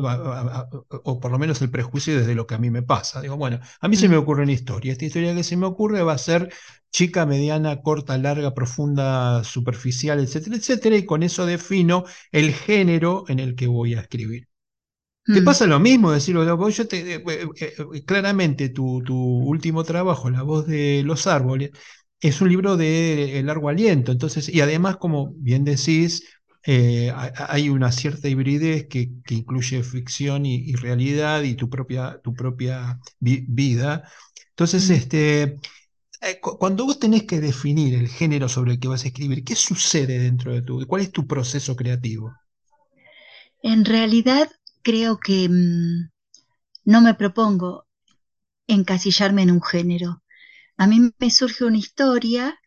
O 1.04 1.20
por 1.20 1.32
lo 1.32 1.40
menos 1.40 1.62
el 1.62 1.70
prejuicio 1.70 2.18
desde 2.18 2.36
lo 2.36 2.48
que 2.48 2.56
a 2.56 2.58
mí 2.58 2.70
me 2.70 2.82
pasa. 2.84 3.22
Digo, 3.22 3.38
bueno, 3.38 3.60
a 3.82 3.88
mí 3.88 3.98
se 3.98 4.08
me 4.10 4.16
mm. 4.16 4.20
ocurre 4.20 4.44
una 4.44 4.54
historia. 4.54 4.92
Esta 4.92 5.06
historia 5.06 5.36
que 5.36 5.44
se 5.44 5.58
me 5.58 5.66
ocurre 5.66 6.02
va 6.02 6.14
a 6.14 6.18
ser 6.18 6.54
chica, 6.92 7.26
mediana, 7.26 7.82
corta, 7.82 8.18
larga, 8.18 8.54
profunda, 8.54 9.44
superficial, 9.44 10.20
etcétera, 10.20 10.56
etcétera, 10.56 10.98
y 10.98 11.06
con 11.06 11.24
eso 11.24 11.46
defino 11.46 12.06
el 12.32 12.54
género 12.54 13.26
en 13.28 13.40
el 13.40 13.56
que 13.56 13.68
voy 13.68 13.96
a 13.96 14.02
escribir. 14.02 14.48
¿Te 15.28 15.42
mm. 15.42 15.46
pasa 15.46 15.68
lo 15.68 15.78
mismo? 15.80 16.12
Decirlo, 16.12 16.70
yo 16.70 16.88
te, 16.88 17.16
eh, 17.16 17.24
eh, 17.26 17.48
eh, 17.60 18.06
claramente 18.06 18.70
tu, 18.70 19.04
tu 19.04 19.16
último 19.16 19.84
trabajo, 19.84 20.30
La 20.30 20.44
voz 20.44 20.66
de 20.68 21.04
los 21.04 21.28
árboles, 21.28 21.72
es 22.20 22.42
un 22.42 22.50
libro 22.50 22.78
de 22.78 23.42
largo 23.44 23.70
aliento, 23.70 24.12
entonces, 24.12 24.50
y 24.50 24.62
además, 24.62 24.98
como 24.98 25.34
bien 25.36 25.64
decís, 25.64 26.24
eh, 26.70 27.14
hay 27.14 27.70
una 27.70 27.94
cierta 27.94 28.28
hibridez 28.28 28.88
que, 28.90 29.10
incluye 29.30 29.84
ficción 29.84 30.46
y, 30.46 30.74
realidad 30.74 31.44
y 31.44 31.56
tu 31.56 31.70
propia, 31.70 32.20
tu 32.22 32.34
propia 32.34 33.00
vida. 33.20 34.04
Entonces, 34.50 34.90
este, 34.90 35.44
eh, 36.22 36.40
cuando 36.42 36.86
vos 36.86 37.00
tenés 37.00 37.24
que 37.24 37.40
definir 37.40 37.94
el 37.96 38.10
género 38.10 38.50
sobre 38.50 38.74
el 38.74 38.80
que 38.82 38.90
vas 38.90 39.06
a 39.06 39.08
escribir, 39.08 39.46
¿qué 39.46 39.56
sucede 39.56 40.20
dentro 40.20 40.54
de 40.54 40.62
tu, 40.62 40.86
cuál 40.88 41.04
es 41.04 41.12
tu 41.12 41.26
proceso 41.26 41.76
creativo? 41.78 42.34
En 43.64 43.86
realidad, 43.86 44.50
creo 44.82 45.20
que 45.20 45.48
mm, 45.48 46.10
no 46.84 47.02
me 47.02 47.14
propongo 47.14 47.86
encasillarme 48.68 49.44
en 49.44 49.52
un 49.52 49.62
género 49.62 50.22
a 50.78 50.88
mí 50.88 51.12
me 51.20 51.32
surge 51.32 51.66
una 51.66 51.78
historia 51.78 52.60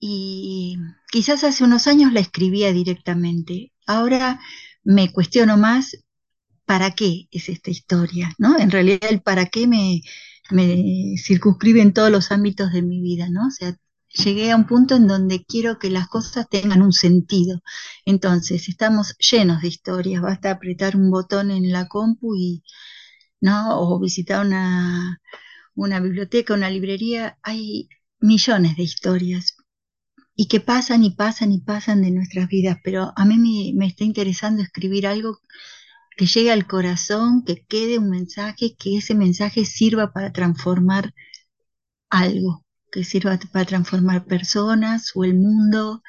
y 0.00 0.76
quizás 1.10 1.44
hace 1.44 1.64
unos 1.64 1.86
años 1.86 2.12
la 2.12 2.20
escribía 2.20 2.72
directamente. 2.72 3.72
Ahora 3.86 4.40
me 4.84 5.12
cuestiono 5.12 5.56
más 5.56 5.96
para 6.64 6.92
qué 6.92 7.28
es 7.30 7.48
esta 7.48 7.70
historia, 7.70 8.34
¿no? 8.38 8.58
En 8.58 8.70
realidad 8.70 9.10
el 9.10 9.22
para 9.22 9.46
qué 9.46 9.66
me, 9.66 10.02
circunscribe 11.18 11.80
en 11.82 11.92
todos 11.92 12.10
los 12.10 12.32
ámbitos 12.32 12.72
de 12.72 12.82
mi 12.82 13.00
vida, 13.02 13.28
¿no? 13.30 13.46
O 13.48 13.50
sea, 13.50 13.76
llegué 14.08 14.50
a 14.50 14.56
un 14.56 14.66
punto 14.66 14.96
en 14.96 15.06
donde 15.06 15.44
quiero 15.44 15.78
que 15.78 15.90
las 15.90 16.08
cosas 16.08 16.48
tengan 16.50 16.82
un 16.82 16.92
sentido. 16.92 17.62
Entonces, 18.04 18.68
estamos 18.68 19.16
llenos 19.18 19.62
de 19.62 19.68
historias, 19.68 20.22
basta 20.22 20.50
apretar 20.50 20.96
un 20.96 21.10
botón 21.10 21.50
en 21.50 21.72
la 21.72 21.88
compu 21.88 22.34
y, 22.36 22.62
¿no? 23.40 23.80
O 23.80 24.00
visitar 24.00 24.44
una, 24.46 25.20
una 25.78 26.00
biblioteca, 26.00 26.54
una 26.54 26.70
librería, 26.70 27.38
hay 27.42 27.88
millones 28.20 28.76
de 28.76 28.82
historias 28.82 29.56
y 30.34 30.48
que 30.48 30.60
pasan 30.60 31.04
y 31.04 31.12
pasan 31.12 31.52
y 31.52 31.60
pasan 31.60 32.02
de 32.02 32.10
nuestras 32.10 32.48
vidas, 32.48 32.78
pero 32.82 33.12
a 33.16 33.24
mí 33.24 33.38
me, 33.74 33.86
está 33.86 34.04
interesando 34.04 34.62
escribir 34.62 35.06
algo 35.06 35.38
que 36.16 36.26
llegue 36.26 36.50
al 36.50 36.66
corazón, 36.66 37.44
que 37.44 37.64
quede 37.64 37.98
un 37.98 38.10
mensaje, 38.10 38.74
que 38.76 38.98
ese 38.98 39.14
mensaje 39.14 39.64
sirva 39.64 40.12
para 40.12 40.32
transformar 40.32 41.14
algo, 42.10 42.64
que 42.90 43.04
sirva 43.04 43.38
para 43.52 43.64
transformar 43.64 44.24
personas 44.24 45.12
o 45.14 45.24
el 45.24 45.34
mundo 45.34 46.02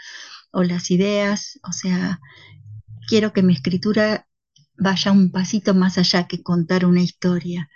o 0.52 0.64
las 0.64 0.90
ideas, 0.90 1.60
o 1.64 1.74
sea, 1.74 2.20
quiero 3.08 3.34
que 3.34 3.44
mi 3.44 3.54
escritura 3.54 4.28
vaya 4.78 5.12
un 5.12 5.32
pasito 5.32 5.76
más 5.76 6.00
allá 6.00 6.28
que 6.28 6.42
contar 6.42 6.86
una 6.86 7.02
historia 7.02 7.70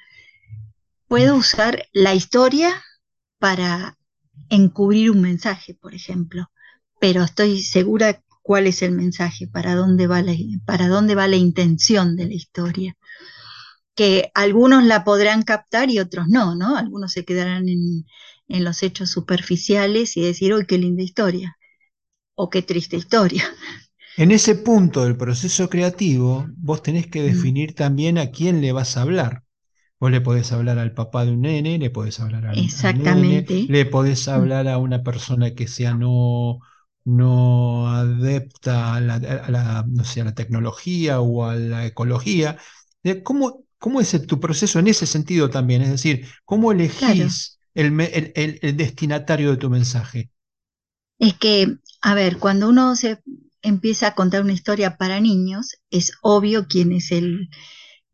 puedo 1.07 1.35
usar 1.35 1.87
la 1.93 2.15
historia 2.15 2.81
para 3.39 3.97
encubrir 4.49 5.11
un 5.11 5.21
mensaje, 5.21 5.73
por 5.73 5.93
ejemplo, 5.93 6.49
pero 6.99 7.23
estoy 7.23 7.61
segura 7.61 8.23
cuál 8.41 8.67
es 8.67 8.81
el 8.81 8.91
mensaje, 8.91 9.47
para 9.47 9.75
dónde 9.75 10.07
va 10.07 10.21
la, 10.21 10.33
para 10.65 10.87
dónde 10.87 11.15
va 11.15 11.27
la 11.27 11.37
intención 11.37 12.15
de 12.15 12.27
la 12.27 12.33
historia. 12.33 12.97
Que 13.95 14.31
algunos 14.33 14.83
la 14.83 15.03
podrán 15.03 15.43
captar 15.43 15.89
y 15.89 15.99
otros 15.99 16.27
no, 16.27 16.55
¿no? 16.55 16.77
Algunos 16.77 17.11
se 17.11 17.25
quedarán 17.25 17.69
en, 17.69 18.05
en 18.47 18.63
los 18.63 18.83
hechos 18.83 19.09
superficiales 19.09 20.17
y 20.17 20.21
decir, 20.21 20.53
¡uy, 20.53 20.65
qué 20.65 20.77
linda 20.77 21.03
historia! 21.03 21.57
O 22.35 22.49
qué 22.49 22.61
triste 22.61 22.97
historia. 22.97 23.43
En 24.15 24.31
ese 24.31 24.53
punto 24.53 25.03
del 25.03 25.17
proceso 25.17 25.69
creativo, 25.69 26.45
vos 26.57 26.83
tenés 26.83 27.07
que 27.07 27.21
mm. 27.21 27.25
definir 27.25 27.73
también 27.73 28.19
a 28.19 28.29
quién 28.29 28.61
le 28.61 28.71
vas 28.71 28.95
a 28.95 29.01
hablar. 29.01 29.42
Vos 30.03 30.11
le 30.11 30.19
podés 30.19 30.51
hablar 30.51 30.79
al 30.79 30.93
papá 30.93 31.23
de 31.23 31.31
un 31.31 31.43
nene, 31.43 31.79
le 31.79 31.89
podés 31.89 32.19
hablar 32.19 32.45
al, 32.47 32.59
Exactamente. 32.59 33.67
le 33.69 33.85
podés 33.85 34.27
hablar 34.27 34.67
a 34.67 34.77
una 34.77 35.01
persona 35.01 35.55
que 35.55 35.69
sea 35.69 35.93
no, 35.93 36.59
no 37.05 37.87
adepta 37.87 38.95
a 38.95 38.99
la, 38.99 39.85
no 39.87 40.03
sé, 40.03 40.19
a 40.19 40.25
la 40.25 40.35
tecnología 40.35 41.21
o 41.21 41.45
a 41.45 41.55
la 41.55 41.85
ecología. 41.85 42.57
¿Cómo, 43.23 43.63
cómo 43.77 44.01
es 44.01 44.27
tu 44.27 44.41
proceso 44.41 44.77
en 44.77 44.87
ese 44.87 45.05
sentido 45.05 45.49
también? 45.49 45.81
Es 45.81 45.91
decir, 45.91 46.27
¿cómo 46.43 46.73
elegís 46.73 47.61
el, 47.73 47.97
el, 48.01 48.75
destinatario 48.75 49.51
de 49.51 49.57
tu 49.57 49.69
mensaje? 49.69 50.31
Es 51.17 51.35
que, 51.35 51.77
a 52.01 52.13
ver, 52.13 52.39
cuando 52.39 52.67
uno 52.67 52.97
se 52.97 53.21
empieza 53.61 54.07
a 54.07 54.15
contar 54.15 54.41
una 54.41 54.51
historia 54.51 54.97
para 54.97 55.21
niños, 55.21 55.77
es 55.91 56.11
obvio 56.21 56.67
quién 56.67 56.91
es 56.91 57.13
el, 57.13 57.47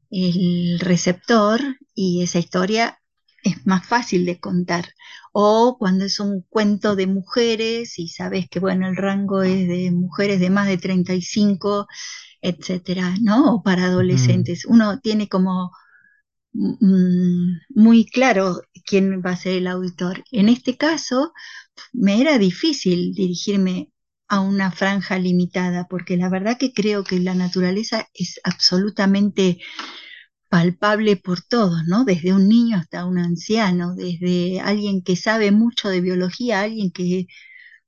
el 0.09 0.79
receptor 0.79 1.61
y 1.93 2.23
esa 2.23 2.39
historia 2.39 2.99
es 3.43 3.65
más 3.65 3.85
fácil 3.85 4.25
de 4.25 4.39
contar. 4.39 4.89
O 5.31 5.77
cuando 5.79 6.05
es 6.05 6.19
un 6.19 6.43
cuento 6.49 6.95
de 6.95 7.07
mujeres 7.07 7.99
y 7.99 8.09
sabes 8.09 8.49
que, 8.49 8.59
bueno, 8.59 8.87
el 8.87 8.95
rango 8.95 9.43
es 9.43 9.67
de 9.67 9.91
mujeres 9.91 10.39
de 10.39 10.49
más 10.49 10.67
de 10.67 10.77
35, 10.77 11.87
etcétera, 12.41 13.15
¿no? 13.21 13.55
O 13.55 13.63
para 13.63 13.85
adolescentes. 13.85 14.65
Uno 14.65 14.99
tiene 14.99 15.27
como 15.29 15.71
mm, 16.53 17.53
muy 17.75 18.05
claro 18.05 18.61
quién 18.85 19.21
va 19.25 19.31
a 19.31 19.35
ser 19.37 19.53
el 19.53 19.67
auditor. 19.67 20.23
En 20.31 20.49
este 20.49 20.77
caso, 20.77 21.33
me 21.93 22.21
era 22.21 22.37
difícil 22.37 23.13
dirigirme 23.13 23.91
a 24.29 24.39
una 24.41 24.71
franja 24.71 25.17
limitada, 25.19 25.87
porque 25.89 26.15
la 26.17 26.29
verdad 26.29 26.57
que 26.57 26.71
creo 26.73 27.03
que 27.03 27.19
la 27.19 27.35
naturaleza 27.35 28.07
es 28.13 28.39
absolutamente 28.43 29.59
palpable 30.49 31.17
por 31.17 31.41
todos, 31.41 31.83
¿no? 31.87 32.05
Desde 32.05 32.33
un 32.33 32.47
niño 32.47 32.77
hasta 32.77 33.05
un 33.05 33.19
anciano, 33.19 33.95
desde 33.95 34.61
alguien 34.61 35.03
que 35.03 35.15
sabe 35.15 35.51
mucho 35.51 35.89
de 35.89 36.01
biología 36.01 36.61
alguien 36.61 36.91
que 36.91 37.27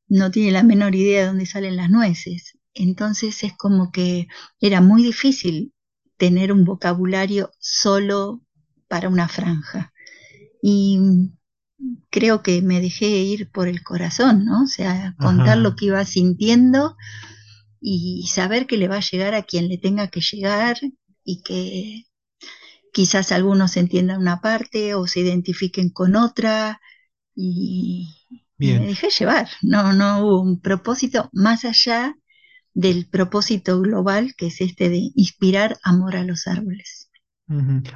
no 0.07 0.31
tiene 0.31 0.51
la 0.51 0.63
menor 0.63 0.95
idea 0.95 1.21
de 1.21 1.27
dónde 1.27 1.45
salen 1.45 1.77
las 1.77 1.89
nueces. 1.89 2.57
Entonces 2.74 3.43
es 3.43 3.53
como 3.57 3.91
que 3.91 4.27
era 4.60 4.81
muy 4.81 5.03
difícil 5.03 5.74
tener 6.17 6.51
un 6.51 6.65
vocabulario 6.65 7.51
solo 7.60 8.41
para 8.88 9.10
una 9.10 9.27
franja. 9.27 9.93
Y 10.62 11.00
creo 12.09 12.43
que 12.43 12.61
me 12.61 12.81
dejé 12.81 13.07
ir 13.07 13.50
por 13.50 13.67
el 13.67 13.83
corazón, 13.83 14.45
¿no? 14.45 14.63
O 14.63 14.67
sea, 14.67 15.15
contar 15.17 15.57
lo 15.57 15.75
que 15.75 15.85
iba 15.85 16.03
sintiendo 16.05 16.95
y 17.79 18.27
saber 18.27 18.67
que 18.67 18.77
le 18.77 18.88
va 18.88 18.97
a 18.97 19.01
llegar 19.11 19.33
a 19.33 19.43
quien 19.43 19.67
le 19.67 19.77
tenga 19.77 20.07
que 20.09 20.21
llegar 20.21 20.77
y 21.23 21.41
que 21.41 22.05
quizás 22.93 23.31
algunos 23.31 23.77
entiendan 23.77 24.19
una 24.19 24.41
parte 24.41 24.93
o 24.95 25.07
se 25.07 25.21
identifiquen 25.21 25.89
con 25.89 26.15
otra 26.15 26.81
y, 27.35 28.09
me 28.57 28.79
dejé 28.79 29.09
llevar. 29.09 29.50
No, 29.63 29.91
no 29.93 30.19
hubo 30.19 30.41
un 30.41 30.61
propósito 30.61 31.29
más 31.33 31.65
allá 31.65 32.15
del 32.73 33.07
propósito 33.07 33.81
global 33.81 34.35
que 34.38 34.47
es 34.47 34.61
este 34.61 34.89
de 34.89 35.09
inspirar 35.15 35.79
amor 35.83 36.15
a 36.15 36.23
los 36.23 36.45
árboles. 36.45 37.00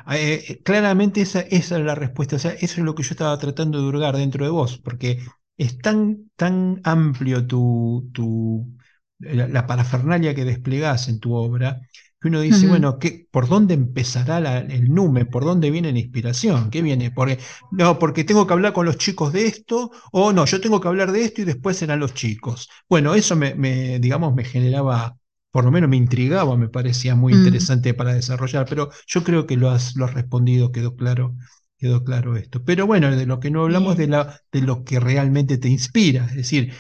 Ah, 0.06 0.18
eh, 0.18 0.44
eh, 0.48 0.62
claramente 0.64 1.22
esa, 1.22 1.42
esa, 1.42 1.78
es 1.78 1.86
la 1.86 1.96
respuesta, 1.96 2.36
o 2.36 2.40
sea, 2.40 2.52
eso 2.52 2.80
es 2.80 2.80
lo 2.80 2.96
que 2.96 3.04
yo 3.04 3.12
estaba 3.12 3.38
tratando 3.38 3.80
de 3.80 3.88
hurgar 3.88 4.18
dentro 4.18 4.44
de 4.44 4.52
vos, 4.52 4.78
porque 4.80 5.20
es 5.58 5.78
tan, 5.80 6.30
tan 6.36 6.82
amplio 6.84 7.46
tu, 7.48 8.10
tu, 8.14 8.76
la, 9.20 9.66
parafernalia 9.68 10.36
que 10.36 10.46
desplegás 10.46 11.08
en 11.08 11.20
tu 11.20 11.34
obra, 11.34 11.82
que 12.20 12.28
uno 12.28 12.42
dice, 12.42 12.68
bueno, 12.68 12.98
¿qué, 13.00 13.28
¿por 13.32 13.48
dónde 13.48 13.76
empezará 13.76 14.60
el 14.60 14.94
numen? 14.94 15.28
¿Por 15.28 15.46
dónde 15.46 15.70
viene 15.70 15.92
la 15.92 16.00
inspiración? 16.00 16.70
¿Qué 16.72 16.82
viene? 16.82 17.12
Porque, 17.12 17.38
no, 17.72 18.00
porque 18.00 18.24
tengo 18.24 18.48
que 18.48 18.54
hablar 18.54 18.74
con 18.74 18.86
los 18.86 18.98
chicos 18.98 19.32
de 19.32 19.46
esto, 19.46 19.92
o 20.12 20.34
no, 20.34 20.46
yo 20.46 20.60
tengo 20.60 20.82
que 20.82 20.88
hablar 20.88 21.12
de 21.12 21.24
esto 21.24 21.42
y 21.42 21.46
después 21.46 21.78
serán 21.78 22.00
los 22.00 22.14
chicos. 22.14 22.68
Bueno, 22.90 23.14
eso 23.16 23.36
me, 23.36 23.54
me 23.56 24.00
digamos, 24.00 24.34
me 24.34 24.44
generaba 24.44 25.18
por 25.56 25.64
lo 25.64 25.72
menos 25.72 25.90
me 25.90 25.96
intrigaba, 25.96 26.58
me 26.58 26.68
parecía 26.68 27.16
muy 27.16 27.34
mm. 27.34 27.38
interesante 27.38 27.94
para 27.94 28.14
desarrollar, 28.14 28.66
pero 28.68 28.90
yo 29.08 29.24
creo 29.24 29.48
que 29.48 29.56
lo 29.56 29.70
has, 29.70 29.96
lo 29.96 30.04
has 30.04 30.14
respondido, 30.14 30.74
quedó 30.74 30.98
claro, 30.98 31.38
quedó 31.78 32.04
claro 32.04 32.36
esto. 32.36 32.66
Pero 32.66 32.86
bueno, 32.86 33.10
de 33.10 33.26
lo 33.26 33.40
que 33.40 33.52
no 33.52 33.64
hablamos 33.64 33.96
de, 33.96 34.08
la, 34.08 34.42
de 34.52 34.60
lo 34.60 34.84
que 34.84 35.00
realmente 35.00 35.58
te 35.58 35.70
inspira, 35.70 36.26
es 36.26 36.36
decir, 36.36 36.74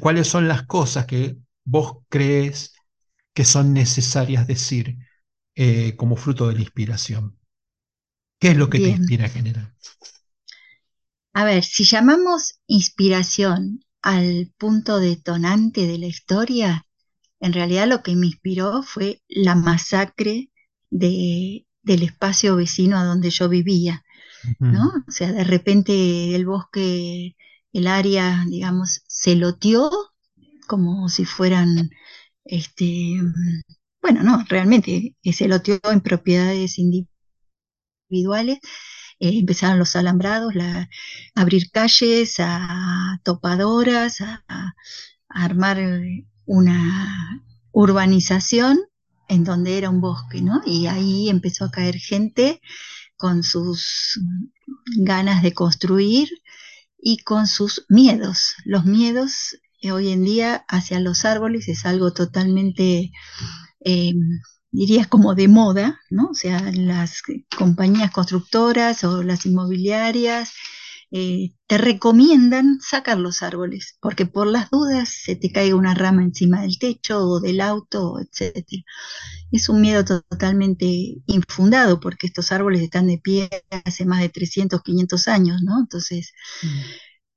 cuáles 0.00 0.26
son 0.26 0.48
las 0.48 0.64
cosas 0.64 1.06
que 1.06 1.36
vos 1.64 1.98
crees 2.08 2.74
que 3.32 3.44
son 3.44 3.72
necesarias 3.72 4.48
decir 4.48 4.96
eh, 5.54 5.94
como 5.94 6.16
fruto 6.16 6.48
de 6.48 6.54
la 6.54 6.62
inspiración. 6.62 7.38
¿Qué 8.40 8.48
es 8.48 8.56
lo 8.56 8.68
que 8.68 8.80
te 8.80 8.88
inspira 8.88 9.26
a 9.26 9.28
generar? 9.28 9.72
A 11.32 11.44
ver, 11.44 11.62
si 11.62 11.84
llamamos 11.84 12.58
inspiración 12.66 13.84
al 14.02 14.52
punto 14.58 14.98
detonante 14.98 15.86
de 15.86 15.98
la 15.98 16.06
historia, 16.06 16.86
en 17.40 17.52
realidad 17.52 17.86
lo 17.88 18.02
que 18.02 18.16
me 18.16 18.26
inspiró 18.26 18.82
fue 18.82 19.22
la 19.28 19.54
masacre 19.54 20.50
de, 20.90 21.66
del 21.82 22.02
espacio 22.02 22.56
vecino 22.56 22.98
a 22.98 23.04
donde 23.04 23.30
yo 23.30 23.48
vivía, 23.48 24.04
¿no? 24.58 24.92
O 25.08 25.10
sea, 25.10 25.32
de 25.32 25.44
repente 25.44 26.34
el 26.34 26.46
bosque, 26.46 27.36
el 27.72 27.86
área, 27.86 28.44
digamos, 28.48 29.02
se 29.08 29.34
loteó 29.36 29.90
como 30.66 31.08
si 31.08 31.24
fueran, 31.24 31.90
este, 32.44 33.20
bueno, 34.02 34.22
no, 34.22 34.44
realmente 34.48 35.16
se 35.32 35.48
loteó 35.48 35.78
en 35.90 36.00
propiedades 36.00 36.78
individuales 36.78 38.60
eh, 39.18 39.38
empezaron 39.38 39.78
los 39.78 39.96
alambrados, 39.96 40.54
a 40.56 40.88
abrir 41.34 41.70
calles, 41.70 42.36
a 42.38 43.18
topadoras, 43.24 44.20
a, 44.20 44.74
armar 45.28 45.78
una 46.46 47.42
urbanización 47.72 48.78
en 49.28 49.44
donde 49.44 49.76
era 49.76 49.90
un 49.90 50.00
bosque, 50.00 50.40
¿no? 50.40 50.62
Y 50.64 50.86
ahí 50.86 51.28
empezó 51.28 51.64
a 51.64 51.70
caer 51.70 51.96
gente 51.96 52.60
con 53.16 53.42
sus 53.42 54.20
ganas 54.98 55.42
de 55.42 55.52
construir 55.52 56.28
y 56.98 57.18
con 57.18 57.46
sus 57.46 57.84
miedos. 57.88 58.54
Los 58.64 58.84
miedos 58.84 59.58
eh, 59.82 59.92
hoy 59.92 60.10
en 60.10 60.24
día 60.24 60.64
hacia 60.68 61.00
los 61.00 61.24
árboles 61.24 61.68
es 61.68 61.84
algo 61.86 62.12
totalmente 62.12 63.10
eh, 63.80 64.14
dirías 64.70 65.06
como 65.06 65.34
de 65.34 65.48
moda, 65.48 66.00
¿no? 66.10 66.28
O 66.30 66.34
sea, 66.34 66.60
las 66.72 67.22
compañías 67.56 68.10
constructoras 68.10 69.04
o 69.04 69.22
las 69.22 69.46
inmobiliarias 69.46 70.52
eh, 71.12 71.54
te 71.66 71.78
recomiendan 71.78 72.80
sacar 72.80 73.18
los 73.18 73.42
árboles, 73.42 73.96
porque 74.00 74.26
por 74.26 74.46
las 74.46 74.70
dudas 74.70 75.08
se 75.08 75.36
te 75.36 75.52
caiga 75.52 75.76
una 75.76 75.94
rama 75.94 76.22
encima 76.22 76.62
del 76.62 76.78
techo 76.78 77.20
o 77.20 77.40
del 77.40 77.60
auto, 77.60 78.18
etc. 78.20 78.66
Es 79.52 79.68
un 79.68 79.80
miedo 79.80 80.04
totalmente 80.04 80.86
infundado, 81.26 82.00
porque 82.00 82.26
estos 82.26 82.52
árboles 82.52 82.82
están 82.82 83.06
de 83.06 83.18
pie 83.18 83.48
hace 83.84 84.04
más 84.04 84.20
de 84.20 84.28
300, 84.28 84.82
500 84.82 85.28
años, 85.28 85.62
¿no? 85.62 85.78
Entonces, 85.80 86.32
mm. 86.62 86.66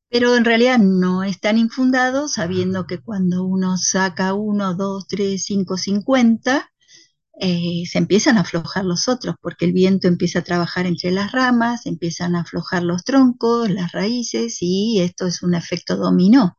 pero 0.10 0.36
en 0.36 0.46
realidad 0.46 0.80
no 0.80 1.24
es 1.24 1.40
tan 1.40 1.58
infundado, 1.58 2.28
sabiendo 2.28 2.88
que 2.88 3.00
cuando 3.02 3.44
uno 3.44 3.78
saca 3.78 4.34
uno, 4.34 4.76
dos, 4.76 5.08
tres, 5.08 5.44
cinco, 5.46 5.78
cincuenta, 5.78 6.72
eh, 7.40 7.84
se 7.90 7.98
empiezan 8.00 8.38
a 8.38 8.42
aflojar 8.42 8.86
los 8.86 9.08
otros, 9.08 9.36
porque 9.42 9.66
el 9.66 9.74
viento 9.74 10.08
empieza 10.08 10.40
a 10.40 10.44
trabajar 10.44 10.86
entre 10.86 11.12
las 11.12 11.32
ramas, 11.32 11.86
empiezan 11.86 12.36
a 12.36 12.42
aflojar 12.42 12.84
los 12.84 13.04
troncos, 13.04 13.70
las 13.70 13.92
raíces, 13.94 14.58
y 14.62 15.00
esto 15.02 15.28
es 15.28 15.42
un 15.44 15.56
efecto 15.56 15.96
dominó. 15.98 16.58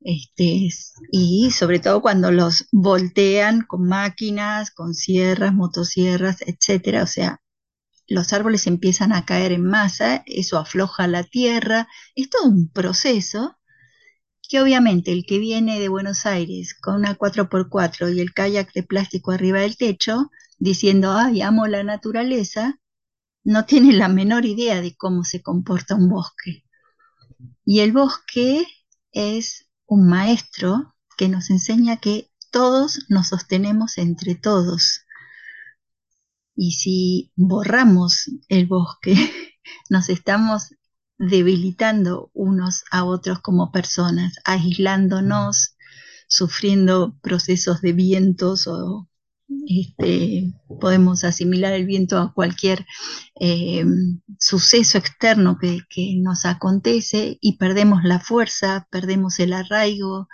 Este, 0.00 0.68
y 1.12 1.50
sobre 1.52 1.78
todo 1.78 2.02
cuando 2.02 2.30
los 2.32 2.66
voltean 2.72 3.62
con 3.62 3.86
máquinas, 3.86 4.70
con 4.70 4.94
sierras, 4.94 5.54
motosierras, 5.54 6.42
etcétera, 6.42 7.04
o 7.04 7.06
sea, 7.06 7.40
los 8.08 8.32
árboles 8.32 8.66
empiezan 8.66 9.12
a 9.12 9.24
caer 9.24 9.52
en 9.52 9.64
masa, 9.64 10.22
eso 10.26 10.58
afloja 10.58 11.06
la 11.08 11.24
tierra, 11.24 11.88
es 12.14 12.30
todo 12.30 12.44
un 12.48 12.68
proceso 12.68 13.58
que 14.52 14.60
obviamente 14.60 15.12
el 15.12 15.24
que 15.24 15.38
viene 15.38 15.80
de 15.80 15.88
Buenos 15.88 16.26
Aires 16.26 16.74
con 16.78 16.96
una 16.96 17.16
4x4 17.16 18.14
y 18.14 18.20
el 18.20 18.34
kayak 18.34 18.70
de 18.74 18.82
plástico 18.82 19.30
arriba 19.30 19.60
del 19.60 19.78
techo, 19.78 20.30
diciendo, 20.58 21.12
ay, 21.12 21.40
amo 21.40 21.66
la 21.68 21.82
naturaleza, 21.82 22.78
no 23.44 23.64
tiene 23.64 23.94
la 23.94 24.08
menor 24.08 24.44
idea 24.44 24.82
de 24.82 24.94
cómo 24.94 25.24
se 25.24 25.40
comporta 25.40 25.94
un 25.94 26.10
bosque. 26.10 26.66
Y 27.64 27.80
el 27.80 27.92
bosque 27.92 28.66
es 29.10 29.70
un 29.86 30.06
maestro 30.06 30.96
que 31.16 31.30
nos 31.30 31.48
enseña 31.48 31.96
que 31.96 32.30
todos 32.50 33.06
nos 33.08 33.28
sostenemos 33.28 33.96
entre 33.96 34.34
todos. 34.34 35.06
Y 36.54 36.72
si 36.72 37.32
borramos 37.36 38.30
el 38.50 38.66
bosque, 38.66 39.14
nos 39.88 40.10
estamos 40.10 40.74
debilitando 41.22 42.30
unos 42.34 42.82
a 42.90 43.04
otros 43.04 43.38
como 43.38 43.70
personas, 43.70 44.34
aislándonos, 44.44 45.76
sufriendo 46.26 47.16
procesos 47.22 47.80
de 47.80 47.92
vientos 47.92 48.66
o 48.66 49.08
este, 49.68 50.52
podemos 50.80 51.22
asimilar 51.22 51.74
el 51.74 51.86
viento 51.86 52.18
a 52.18 52.32
cualquier 52.32 52.84
eh, 53.38 53.84
suceso 54.38 54.98
externo 54.98 55.58
que, 55.60 55.82
que, 55.88 56.16
nos 56.16 56.44
acontece 56.44 57.38
y 57.40 57.56
perdemos 57.56 58.02
la 58.02 58.18
fuerza, 58.18 58.88
perdemos 58.90 59.38
el 59.38 59.52
arraigo. 59.52 60.28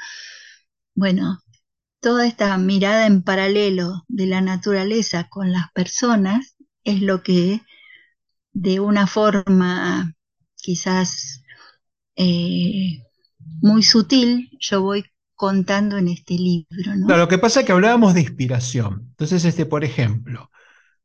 Bueno, 0.95 1.41
toda 2.01 2.27
esta 2.27 2.57
mirada 2.57 3.07
en 3.07 3.23
paralelo 3.23 4.05
de 4.09 4.27
la 4.27 4.41
naturaleza 4.41 5.29
con 5.29 5.53
las 5.53 5.71
personas 5.73 6.57
es 6.85 7.03
lo 7.03 7.23
que 7.23 7.61
de 8.53 8.81
una 8.81 9.07
forma 9.07 10.15
quizás 10.69 11.43
eh, 12.15 13.03
muy 13.63 13.83
sutil, 13.83 14.51
yo 14.61 14.83
voy 14.83 15.03
contando 15.35 15.97
en 15.97 16.09
este 16.09 16.35
libro. 16.35 16.95
¿no? 16.95 17.07
Claro, 17.07 17.23
lo 17.23 17.29
que 17.29 17.39
pasa 17.39 17.61
es 17.61 17.67
que 17.67 17.73
hablábamos 17.73 18.13
de 18.13 18.21
inspiración. 18.21 19.07
Entonces, 19.13 19.47
este, 19.47 19.65
por 19.65 19.83
ejemplo, 19.83 20.51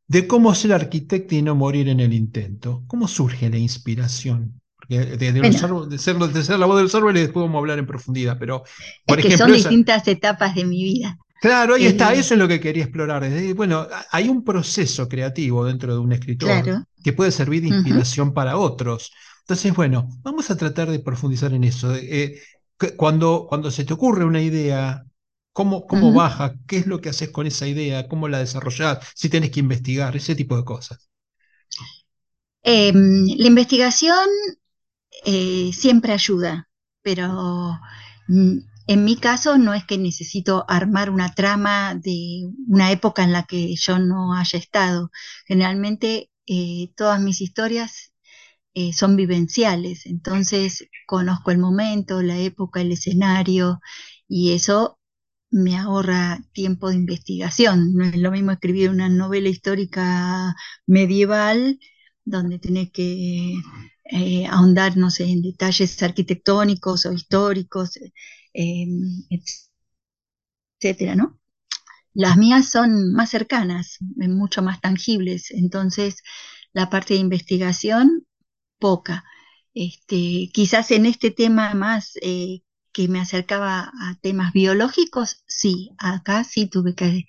de 0.06 0.28
cómo 0.28 0.54
ser 0.54 0.74
arquitecto 0.74 1.36
y 1.36 1.42
no 1.42 1.56
morir 1.56 1.88
en 1.88 2.02
el 2.02 2.12
intento. 2.12 2.84
¿Cómo 2.88 3.08
surge 3.08 3.50
la 3.50 3.56
inspiración? 3.56 4.60
Porque 4.76 5.00
de, 5.00 5.54
ser, 5.98 6.20
la 6.60 6.66
voz 6.66 6.76
del 6.76 6.84
los 6.84 6.96
árboles 6.96 7.24
después 7.24 7.46
vamos 7.46 7.56
a 7.56 7.60
hablar 7.60 7.80
en 7.80 7.88
profundidad, 7.88 8.38
pero 8.38 8.66
por 9.06 9.18
es 9.18 9.26
que 9.28 9.38
son 9.38 9.54
distintas 9.54 10.06
etapas 10.10 10.56
de 10.56 10.66
mi 10.66 10.84
vida. 10.84 11.18
Claro, 11.40 11.76
ahí 11.76 11.86
está, 11.86 12.14
eso 12.14 12.34
es 12.34 12.38
lo 12.38 12.50
que 12.50 12.60
quería 12.60 12.84
explorar. 12.84 13.30
Bueno, 13.56 13.88
hay 14.12 14.28
un 14.28 14.44
proceso 14.44 15.08
creativo 15.08 15.64
dentro 15.64 15.94
de 15.94 16.00
un 16.00 16.12
escritor 16.12 16.86
que 17.02 17.14
puede 17.14 17.32
servir 17.32 17.62
de 17.62 17.70
inspiración 17.70 18.34
para 18.34 18.58
otros. 18.58 19.14
Entonces, 19.44 19.74
bueno, 19.76 20.10
vamos 20.22 20.50
a 20.52 20.58
tratar 20.58 20.90
de 20.90 21.00
profundizar 21.00 21.54
en 21.54 21.64
eso. 21.66 21.94
Eh, 21.96 22.42
cuando, 22.98 23.46
cuando 23.48 23.72
se 23.72 23.86
te 23.86 23.94
ocurre 23.94 24.26
una 24.26 24.42
idea, 24.42 25.04
¿cómo, 25.54 25.86
cómo 25.88 26.14
baja? 26.14 26.56
¿Qué 26.68 26.78
es 26.78 26.88
lo 26.88 27.02
que 27.02 27.10
haces 27.10 27.30
con 27.30 27.48
esa 27.48 27.68
idea? 27.68 28.08
¿Cómo 28.08 28.28
la 28.28 28.40
desarrollas? 28.40 29.00
Si 29.16 29.30
tienes 29.30 29.52
que 29.52 29.60
investigar, 29.60 30.16
ese 30.16 30.36
tipo 30.36 30.58
de 30.58 30.64
cosas. 30.66 31.10
Em, 32.64 33.28
la 33.38 33.48
investigación 33.48 34.28
eh, 35.26 35.72
siempre 35.74 36.14
ayuda, 36.14 36.70
pero 37.02 37.80
mm, 38.28 38.58
en 38.88 39.06
mi 39.06 39.18
caso 39.18 39.58
no 39.58 39.74
es 39.74 39.86
que 39.86 39.98
necesito 39.98 40.66
armar 40.70 41.10
una 41.10 41.34
trama 41.34 41.96
de 41.96 42.50
una 42.68 42.92
época 42.92 43.24
en 43.24 43.32
la 43.34 43.44
que 43.44 43.76
yo 43.76 44.00
no 44.00 44.34
haya 44.36 44.60
estado. 44.60 45.12
Generalmente 45.48 46.32
eh, 46.48 46.92
todas 46.96 47.22
mis 47.22 47.42
historias 47.42 48.13
eh, 48.74 48.94
son 48.94 49.16
vivenciales, 49.16 50.06
entonces 50.06 50.88
conozco 51.06 51.52
el 51.52 51.60
momento, 51.60 52.22
la 52.22 52.38
época, 52.40 52.82
el 52.82 52.92
escenario 52.92 53.80
y 54.28 54.54
eso 54.54 55.00
me 55.52 55.78
ahorra 55.78 56.40
tiempo 56.54 56.90
de 56.90 56.96
investigación. 56.96 57.94
No 57.94 58.06
es 58.06 58.18
lo 58.18 58.32
mismo 58.32 58.52
escribir 58.52 58.90
una 58.90 59.10
novela 59.10 59.50
histórica 59.50 60.56
medieval 60.88 61.80
donde 62.26 62.60
tenés 62.60 62.92
que 62.92 63.54
eh, 64.06 64.46
ahondar, 64.48 64.94
en 65.20 65.42
detalles 65.42 66.02
arquitectónicos 66.04 67.06
o 67.06 67.14
históricos, 67.14 67.98
eh, 68.54 68.86
etcétera, 70.80 71.16
¿no? 71.16 71.40
Las 72.14 72.38
mías 72.38 72.70
son 72.70 73.14
más 73.14 73.30
cercanas, 73.32 73.98
mucho 74.16 74.62
más 74.62 74.82
tangibles, 74.82 75.52
entonces 75.52 76.22
la 76.74 76.90
parte 76.90 77.16
de 77.16 77.20
investigación 77.22 78.26
poca. 78.84 79.24
Este, 79.74 80.50
quizás 80.54 80.92
en 80.92 81.06
este 81.06 81.32
tema 81.32 81.74
más 81.74 82.18
eh, 82.22 82.64
que 82.92 83.08
me 83.08 83.22
acercaba 83.22 83.92
a 84.02 84.20
temas 84.22 84.52
biológicos, 84.52 85.44
sí, 85.48 85.92
acá 85.98 86.44
sí 86.44 86.68
tuve 86.68 86.94
que, 86.94 87.26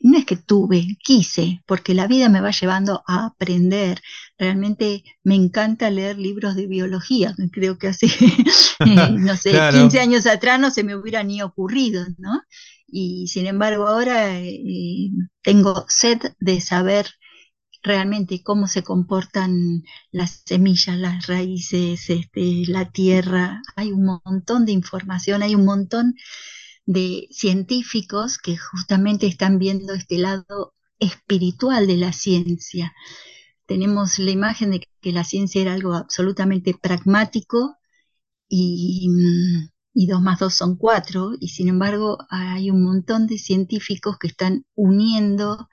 no 0.00 0.16
es 0.16 0.24
que 0.24 0.36
tuve, 0.36 0.96
quise, 1.04 1.62
porque 1.66 1.92
la 1.92 2.06
vida 2.06 2.30
me 2.30 2.40
va 2.40 2.50
llevando 2.50 3.02
a 3.06 3.26
aprender. 3.26 4.00
Realmente 4.38 5.04
me 5.22 5.34
encanta 5.34 5.90
leer 5.90 6.18
libros 6.18 6.56
de 6.56 6.66
biología, 6.66 7.34
creo 7.52 7.76
que 7.76 7.88
hace, 7.88 8.08
no 8.80 9.36
sé, 9.36 9.52
15 9.72 10.00
años 10.00 10.26
atrás 10.26 10.58
no 10.58 10.70
se 10.70 10.82
me 10.82 10.96
hubiera 10.96 11.22
ni 11.24 11.42
ocurrido, 11.42 12.06
¿no? 12.16 12.40
Y 12.86 13.28
sin 13.28 13.46
embargo 13.46 13.86
ahora 13.86 14.40
eh, 14.40 15.10
tengo 15.42 15.84
sed 15.88 16.20
de 16.40 16.62
saber 16.62 17.06
realmente 17.86 18.42
cómo 18.42 18.66
se 18.66 18.82
comportan 18.82 19.84
las 20.10 20.42
semillas, 20.44 20.98
las 20.98 21.26
raíces, 21.26 22.10
este, 22.10 22.64
la 22.66 22.90
tierra. 22.90 23.62
Hay 23.76 23.92
un 23.92 24.04
montón 24.04 24.66
de 24.66 24.72
información, 24.72 25.42
hay 25.42 25.54
un 25.54 25.64
montón 25.64 26.14
de 26.84 27.28
científicos 27.30 28.38
que 28.38 28.56
justamente 28.56 29.26
están 29.26 29.58
viendo 29.58 29.94
este 29.94 30.18
lado 30.18 30.74
espiritual 30.98 31.86
de 31.86 31.96
la 31.96 32.12
ciencia. 32.12 32.92
Tenemos 33.66 34.18
la 34.18 34.30
imagen 34.30 34.72
de 34.72 34.80
que 35.00 35.12
la 35.12 35.24
ciencia 35.24 35.62
era 35.62 35.74
algo 35.74 35.94
absolutamente 35.94 36.74
pragmático 36.74 37.76
y, 38.48 39.08
y 39.94 40.06
dos 40.06 40.22
más 40.22 40.38
dos 40.40 40.54
son 40.54 40.76
cuatro, 40.76 41.32
y 41.40 41.48
sin 41.48 41.68
embargo 41.68 42.18
hay 42.30 42.70
un 42.70 42.82
montón 42.84 43.26
de 43.26 43.38
científicos 43.38 44.18
que 44.18 44.28
están 44.28 44.64
uniendo 44.74 45.68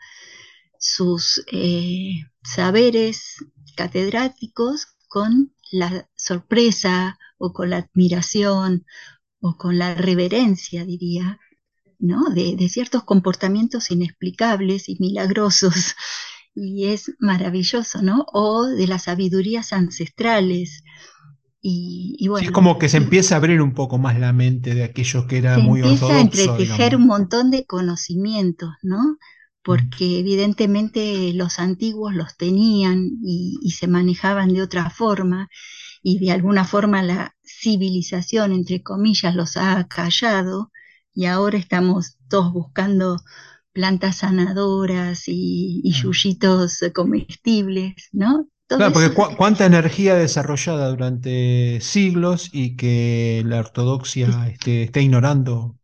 sus 0.84 1.46
eh, 1.50 2.26
saberes 2.44 3.38
catedráticos 3.78 4.88
con 5.08 5.54
la 5.72 6.10
sorpresa 6.16 7.18
o 7.38 7.54
con 7.54 7.70
la 7.70 7.78
admiración 7.78 8.86
o 9.40 9.56
con 9.58 9.78
la 9.78 9.96
reverencia, 9.96 10.86
diría, 10.86 11.40
¿no? 12.00 12.30
De, 12.30 12.58
ciertos 12.68 13.04
comportamientos 13.06 13.92
inexplicables 13.92 14.90
y 14.90 14.98
milagrosos. 15.00 15.96
Y 16.56 16.86
es 16.86 17.12
maravilloso, 17.18 18.04
¿no? 18.04 18.28
O 18.32 18.68
de 18.68 18.86
las 18.86 19.06
sabidurías 19.06 19.74
ancestrales. 19.74 20.84
Y, 21.62 22.28
bueno, 22.28 22.46
es 22.46 22.52
como 22.52 22.78
que 22.78 22.90
se 22.90 22.98
empieza 22.98 23.34
a 23.34 23.38
abrir 23.40 23.60
un 23.60 23.74
poco 23.74 23.98
más 23.98 24.20
la 24.20 24.34
mente 24.34 24.76
de 24.76 24.84
aquellos 24.84 25.26
que 25.26 25.40
eran 25.40 25.64
muy 25.64 25.82
ortodoxos. 25.82 26.12
Empieza 26.12 26.52
a 26.52 26.54
entretejer 26.54 26.96
un 26.96 27.08
montón 27.08 27.50
de 27.50 27.66
conocimientos, 27.66 28.70
¿no? 28.84 29.18
Porque 29.64 30.20
evidentemente 30.20 31.32
los 31.34 31.60
antiguos 31.60 32.14
los 32.14 32.36
tenían 32.38 33.12
y, 33.24 33.72
se 33.72 33.88
manejaban 33.88 34.54
de 34.54 34.62
otra 34.62 34.90
forma 34.90 35.50
y 36.02 36.20
de 36.20 36.32
alguna 36.32 36.66
forma 36.66 37.02
la 37.02 37.36
civilización, 37.44 38.52
entre 38.52 38.84
comillas, 38.84 39.36
los 39.36 39.58
ha 39.58 39.88
callado 39.88 40.72
y 41.14 41.26
ahora 41.26 41.58
estamos 41.58 42.18
todos 42.28 42.52
buscando 42.52 43.22
plantas 43.72 44.18
sanadoras 44.18 45.28
y, 45.28 45.82
y 45.84 45.92
yuyitos 45.94 46.80
comestibles, 46.94 48.10
¿no? 48.12 48.50
claro, 48.68 48.94
porque 48.94 49.14
cuánta 49.38 49.66
energía 49.66 50.16
desarrollada 50.16 50.90
durante 50.90 51.80
siglos 51.82 52.50
y 52.52 52.76
que 52.76 53.44
la 53.46 53.60
ortodoxia 53.60 54.48
esté, 54.48 54.84
esté 54.84 55.02
ignorando 55.02 55.78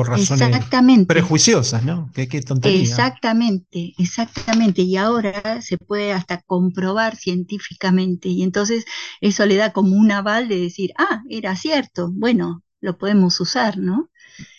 por 0.00 0.08
razones 0.08 1.06
prejuiciosas, 1.06 1.84
¿no? 1.84 2.10
Qué, 2.14 2.26
tontería. 2.40 2.80
Exactamente, 2.80 3.92
exactamente. 3.98 4.80
Y 4.80 4.96
ahora 4.96 5.60
se 5.60 5.76
puede 5.76 6.12
hasta 6.12 6.40
comprobar 6.40 7.16
científicamente 7.16 8.28
y 8.30 8.42
entonces 8.42 8.86
eso 9.20 9.44
le 9.44 9.56
da 9.56 9.72
como 9.72 9.96
un 9.96 10.10
aval 10.10 10.48
de 10.48 10.58
decir, 10.58 10.92
ah, 10.96 11.22
era 11.28 11.54
cierto, 11.54 12.10
bueno, 12.12 12.62
lo 12.80 12.96
podemos 12.96 13.38
usar, 13.40 13.76
¿no? 13.76 14.08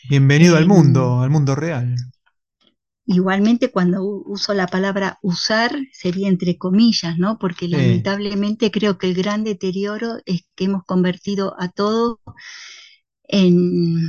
Bienvenido 0.08 0.58
al 0.58 0.64
em, 0.64 0.70
mundo, 0.70 1.22
al 1.22 1.32
mundo 1.32 1.56
real. 1.56 1.96
Igualmente 3.08 3.72
cuando 3.72 4.04
uso 4.04 4.54
la 4.54 4.68
palabra 4.68 5.18
usar 5.24 5.76
sería 5.92 6.28
entre 6.28 6.60
comillas, 6.60 7.18
¿no? 7.18 7.40
Porque 7.40 7.68
lamentablemente 7.68 8.70
creo 8.70 9.00
que 9.00 9.08
el 9.08 9.16
gran 9.16 9.44
deterioro 9.44 10.20
es 10.28 10.44
que 10.56 10.66
hemos 10.66 10.84
convertido 10.86 11.56
a 11.60 11.70
todo 11.70 12.20
en, 13.24 14.08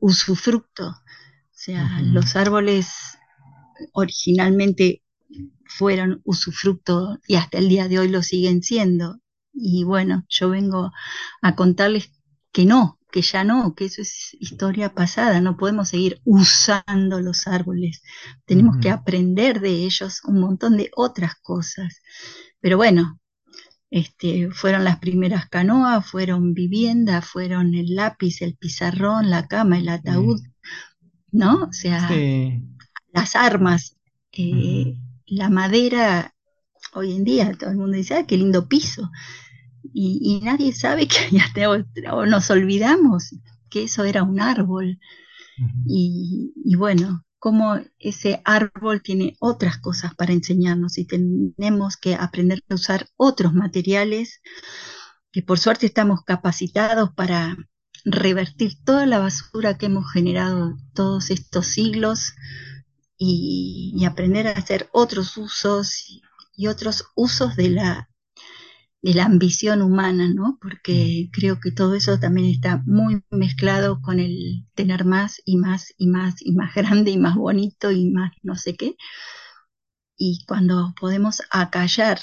usufructo. 0.00 0.88
O 0.88 1.54
sea, 1.64 2.00
los 2.02 2.36
árboles 2.36 3.18
originalmente 3.92 5.02
fueron 5.64 6.20
usufructo 6.24 7.18
y 7.26 7.36
hasta 7.36 7.58
el 7.58 7.68
día 7.68 7.88
de 7.88 7.98
hoy 7.98 8.08
lo 8.08 8.22
siguen 8.22 8.62
siendo. 8.62 9.20
Y 9.52 9.84
bueno, 9.84 10.24
yo 10.28 10.50
vengo 10.50 10.92
a 11.42 11.54
contarles 11.54 12.10
que 12.52 12.64
no, 12.66 12.98
que 13.10 13.22
ya 13.22 13.44
no, 13.44 13.74
que 13.74 13.86
eso 13.86 14.02
es 14.02 14.36
historia 14.40 14.94
pasada, 14.94 15.40
no 15.40 15.56
podemos 15.56 15.90
seguir 15.90 16.20
usando 16.24 17.20
los 17.20 17.46
árboles, 17.46 18.02
tenemos 18.46 18.76
que 18.80 18.90
aprender 18.90 19.60
de 19.60 19.84
ellos 19.84 20.22
un 20.24 20.40
montón 20.40 20.76
de 20.76 20.90
otras 20.96 21.34
cosas. 21.42 22.00
Pero 22.60 22.76
bueno, 22.76 23.20
este, 23.92 24.50
fueron 24.50 24.84
las 24.84 24.98
primeras 25.00 25.50
canoas, 25.50 26.10
fueron 26.10 26.54
viviendas, 26.54 27.28
fueron 27.28 27.74
el 27.74 27.94
lápiz, 27.94 28.40
el 28.40 28.56
pizarrón, 28.56 29.28
la 29.28 29.46
cama, 29.46 29.78
el 29.78 29.90
ataúd, 29.90 30.40
¿no? 31.30 31.64
O 31.64 31.72
sea, 31.74 32.08
las 33.12 33.36
armas, 33.36 33.98
eh, 34.32 34.96
la 35.26 35.50
madera, 35.50 36.34
hoy 36.94 37.12
en 37.12 37.24
día 37.24 37.52
todo 37.52 37.68
el 37.68 37.76
mundo 37.76 37.98
dice, 37.98 38.14
ah, 38.14 38.26
qué 38.26 38.38
lindo 38.38 38.66
piso. 38.66 39.10
Y, 39.92 40.40
nadie 40.42 40.72
sabe 40.72 41.06
que 41.06 41.28
ya 41.30 41.52
o 42.14 42.24
nos 42.24 42.50
olvidamos 42.50 43.34
que 43.68 43.82
eso 43.82 44.04
era 44.04 44.22
un 44.22 44.40
árbol. 44.40 44.98
y, 45.86 46.54
y 46.64 46.76
bueno, 46.76 47.26
cómo 47.42 47.76
ese 47.98 48.40
árbol 48.44 49.02
tiene 49.02 49.36
otras 49.40 49.76
cosas 49.78 50.14
para 50.14 50.32
enseñarnos 50.32 50.96
y 50.96 51.06
tenemos 51.06 51.96
que 51.96 52.14
aprender 52.14 52.62
a 52.70 52.76
usar 52.76 53.08
otros 53.16 53.52
materiales 53.52 54.40
que 55.32 55.42
por 55.42 55.58
suerte 55.58 55.86
estamos 55.86 56.22
capacitados 56.22 57.10
para 57.16 57.56
revertir 58.04 58.84
toda 58.84 59.06
la 59.06 59.18
basura 59.18 59.76
que 59.76 59.86
hemos 59.86 60.04
generado 60.12 60.76
todos 60.94 61.30
estos 61.30 61.66
siglos 61.66 62.34
y, 63.18 64.04
aprender 64.06 64.46
a 64.46 64.52
hacer 64.52 64.88
otros 64.92 65.36
usos 65.36 66.22
y 66.56 66.68
otros 66.68 67.06
usos 67.16 67.56
de 67.56 67.70
la 67.70 68.08
de 69.02 69.14
la 69.14 69.24
ambición 69.24 69.82
humana, 69.82 70.32
¿no? 70.32 70.58
Porque 70.60 71.26
mm. 71.28 71.30
creo 71.32 71.60
que 71.60 71.72
todo 71.72 71.94
eso 71.94 72.18
también 72.20 72.48
está 72.48 72.82
muy 72.86 73.22
mezclado 73.30 74.00
con 74.00 74.20
el 74.20 74.66
tener 74.74 75.04
más 75.04 75.42
y 75.44 75.56
más 75.56 75.92
y 75.98 76.06
más 76.08 76.36
y 76.40 76.52
más 76.52 76.74
grande 76.74 77.10
y 77.10 77.18
más 77.18 77.36
bonito 77.36 77.90
y 77.90 78.10
más 78.10 78.32
no 78.42 78.56
sé 78.56 78.76
qué. 78.76 78.96
Y 80.16 80.44
cuando 80.46 80.94
podemos 80.98 81.42
acallar 81.50 82.20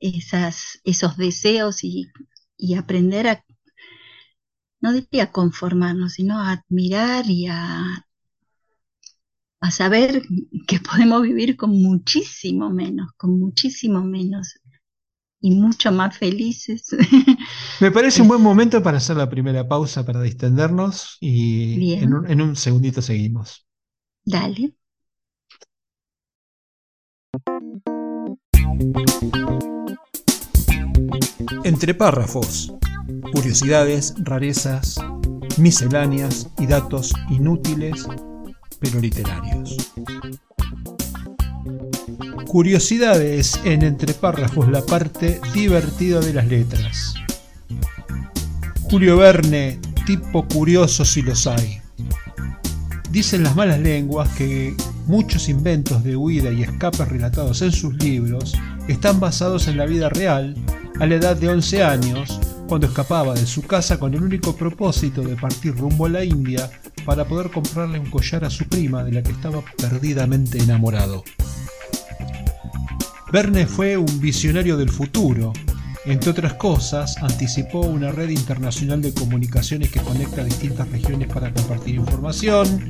esas, 0.00 0.80
esos 0.84 1.16
deseos 1.16 1.82
y, 1.84 2.10
aprender 2.76 3.28
a, 3.28 3.44
no 4.80 4.92
diría 4.92 5.32
conformarnos, 5.32 6.14
sino 6.14 6.38
a 6.38 6.52
admirar 6.52 7.28
y 7.28 7.46
a, 7.48 8.06
a 9.60 9.70
saber 9.70 10.22
que 10.68 10.78
podemos 10.80 11.22
vivir 11.22 11.56
con 11.56 11.70
muchísimo 11.70 12.70
menos, 12.70 13.12
con 13.16 13.38
muchísimo 13.38 14.04
menos 14.04 14.60
y 15.40 15.54
mucho 15.54 15.92
más 15.92 16.16
felices. 16.16 16.88
Me 17.80 17.90
parece 17.90 18.22
un 18.22 18.28
buen 18.28 18.42
momento 18.42 18.82
para 18.82 18.98
hacer 18.98 19.16
la 19.16 19.28
primera 19.28 19.68
pausa 19.68 20.04
para 20.04 20.22
distendernos 20.22 21.18
y 21.20 21.94
en 21.94 22.14
un, 22.14 22.30
en 22.30 22.40
un 22.40 22.56
segundito 22.56 23.02
seguimos. 23.02 23.66
Dale. 24.24 24.74
Entre 31.64 31.94
párrafos, 31.94 32.72
curiosidades, 33.32 34.14
rarezas, 34.18 34.98
misceláneas 35.58 36.48
y 36.58 36.66
datos 36.66 37.12
inútiles 37.30 38.06
pero 38.80 39.00
literarios. 39.00 39.76
Curiosidades 42.46 43.60
en 43.64 43.82
entre 43.82 44.14
párrafos, 44.14 44.68
la 44.68 44.80
parte 44.80 45.40
divertida 45.52 46.20
de 46.20 46.32
las 46.32 46.46
letras. 46.46 47.14
Julio 48.82 49.16
Verne, 49.16 49.80
tipo 50.06 50.46
curioso 50.46 51.04
si 51.04 51.22
los 51.22 51.48
hay. 51.48 51.80
Dicen 53.10 53.42
las 53.42 53.56
malas 53.56 53.80
lenguas 53.80 54.28
que 54.36 54.76
muchos 55.06 55.48
inventos 55.48 56.04
de 56.04 56.16
huida 56.16 56.52
y 56.52 56.62
escape 56.62 57.04
relatados 57.04 57.62
en 57.62 57.72
sus 57.72 57.94
libros 57.94 58.54
están 58.86 59.18
basados 59.18 59.66
en 59.66 59.76
la 59.76 59.86
vida 59.86 60.08
real 60.08 60.54
a 61.00 61.06
la 61.06 61.16
edad 61.16 61.36
de 61.36 61.48
11 61.48 61.82
años, 61.82 62.40
cuando 62.68 62.86
escapaba 62.86 63.34
de 63.34 63.46
su 63.46 63.62
casa 63.62 63.98
con 63.98 64.14
el 64.14 64.22
único 64.22 64.54
propósito 64.54 65.22
de 65.22 65.34
partir 65.34 65.76
rumbo 65.76 66.06
a 66.06 66.10
la 66.10 66.24
India 66.24 66.70
para 67.04 67.24
poder 67.24 67.50
comprarle 67.50 67.98
un 67.98 68.10
collar 68.10 68.44
a 68.44 68.50
su 68.50 68.64
prima 68.66 69.02
de 69.02 69.12
la 69.12 69.22
que 69.22 69.32
estaba 69.32 69.62
perdidamente 69.76 70.58
enamorado. 70.58 71.24
Verne 73.36 73.66
fue 73.66 73.98
un 73.98 74.18
visionario 74.18 74.78
del 74.78 74.88
futuro. 74.88 75.52
Entre 76.06 76.30
otras 76.30 76.54
cosas, 76.54 77.18
anticipó 77.22 77.80
una 77.80 78.10
red 78.10 78.30
internacional 78.30 79.02
de 79.02 79.12
comunicaciones 79.12 79.90
que 79.90 80.00
conecta 80.00 80.42
distintas 80.42 80.90
regiones 80.90 81.28
para 81.28 81.52
compartir 81.52 81.96
información, 81.96 82.88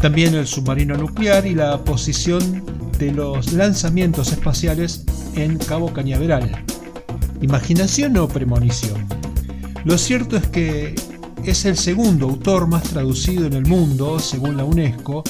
también 0.00 0.36
el 0.36 0.46
submarino 0.46 0.96
nuclear 0.96 1.44
y 1.44 1.56
la 1.56 1.82
posición 1.82 2.64
de 3.00 3.10
los 3.10 3.52
lanzamientos 3.52 4.30
espaciales 4.30 5.04
en 5.34 5.58
Cabo 5.58 5.92
Cañaveral. 5.92 6.64
¿Imaginación 7.42 8.16
o 8.18 8.28
premonición? 8.28 9.08
Lo 9.84 9.98
cierto 9.98 10.36
es 10.36 10.46
que 10.46 10.94
es 11.44 11.64
el 11.64 11.76
segundo 11.76 12.26
autor 12.26 12.68
más 12.68 12.84
traducido 12.84 13.44
en 13.44 13.54
el 13.54 13.66
mundo, 13.66 14.20
según 14.20 14.56
la 14.56 14.62
UNESCO, 14.62 15.24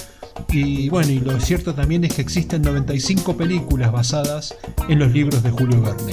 y 0.53 0.89
bueno, 0.89 1.11
y 1.11 1.21
lo 1.21 1.39
cierto 1.41 1.75
también 1.75 2.05
es 2.05 2.15
que 2.15 2.23
existen 2.23 2.63
95 2.63 3.37
películas 3.37 3.93
basadas 3.93 4.55
en 4.89 4.99
los 4.99 5.13
libros 5.13 5.43
de 5.43 5.51
Julio 5.51 5.81
Verne. 5.81 6.13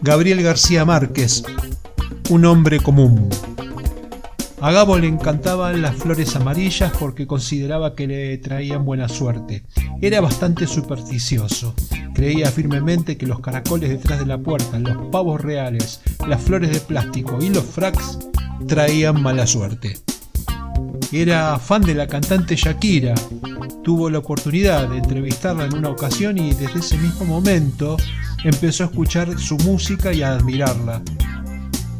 Gabriel 0.00 0.42
García 0.42 0.84
Márquez, 0.84 1.42
Un 2.30 2.44
hombre 2.44 2.80
común. 2.80 3.28
A 4.60 4.72
Gabo 4.72 4.98
le 4.98 5.06
encantaban 5.06 5.82
las 5.82 5.96
flores 5.96 6.34
amarillas 6.34 6.92
porque 6.98 7.26
consideraba 7.26 7.94
que 7.94 8.06
le 8.06 8.38
traían 8.38 8.84
buena 8.84 9.08
suerte. 9.08 9.64
Era 10.00 10.20
bastante 10.20 10.66
supersticioso. 10.66 11.74
Creía 12.14 12.50
firmemente 12.50 13.16
que 13.16 13.26
los 13.26 13.40
caracoles 13.40 13.90
detrás 13.90 14.18
de 14.18 14.26
la 14.26 14.38
puerta, 14.38 14.78
los 14.78 14.96
pavos 15.12 15.40
reales, 15.40 16.00
las 16.26 16.42
flores 16.42 16.72
de 16.72 16.80
plástico 16.80 17.38
y 17.40 17.50
los 17.50 17.64
fracs 17.64 18.18
traían 18.66 19.22
mala 19.22 19.46
suerte. 19.46 19.96
Era 21.10 21.58
fan 21.58 21.82
de 21.82 21.94
la 21.94 22.06
cantante 22.06 22.54
Shakira. 22.54 23.14
Tuvo 23.82 24.10
la 24.10 24.18
oportunidad 24.18 24.88
de 24.88 24.98
entrevistarla 24.98 25.64
en 25.64 25.74
una 25.74 25.88
ocasión 25.88 26.36
y 26.36 26.52
desde 26.52 26.80
ese 26.80 26.98
mismo 26.98 27.24
momento 27.24 27.96
empezó 28.44 28.84
a 28.84 28.86
escuchar 28.88 29.38
su 29.38 29.56
música 29.58 30.12
y 30.12 30.20
a 30.22 30.32
admirarla. 30.32 31.00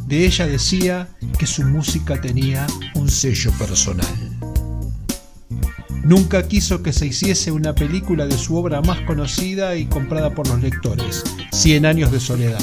De 0.07 0.27
ella 0.27 0.47
decía 0.47 1.09
que 1.39 1.47
su 1.47 1.65
música 1.65 2.21
tenía 2.21 2.67
un 2.97 3.09
sello 3.09 3.51
personal. 3.53 4.07
Nunca 6.05 6.47
quiso 6.47 6.83
que 6.83 6.93
se 6.93 7.07
hiciese 7.07 7.51
una 7.51 7.75
película 7.75 8.27
de 8.27 8.37
su 8.37 8.57
obra 8.57 8.83
más 8.83 9.01
conocida 9.03 9.77
y 9.77 9.87
comprada 9.87 10.35
por 10.35 10.49
los 10.49 10.61
lectores, 10.61 11.25
Cien 11.51 11.87
años 11.87 12.13
de 12.13 12.21
soledad. 12.21 12.63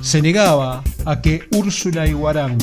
Se 0.00 0.22
negaba 0.22 0.82
a 1.04 1.20
que 1.20 1.42
Úrsula 1.52 2.06
Iguarán 2.06 2.56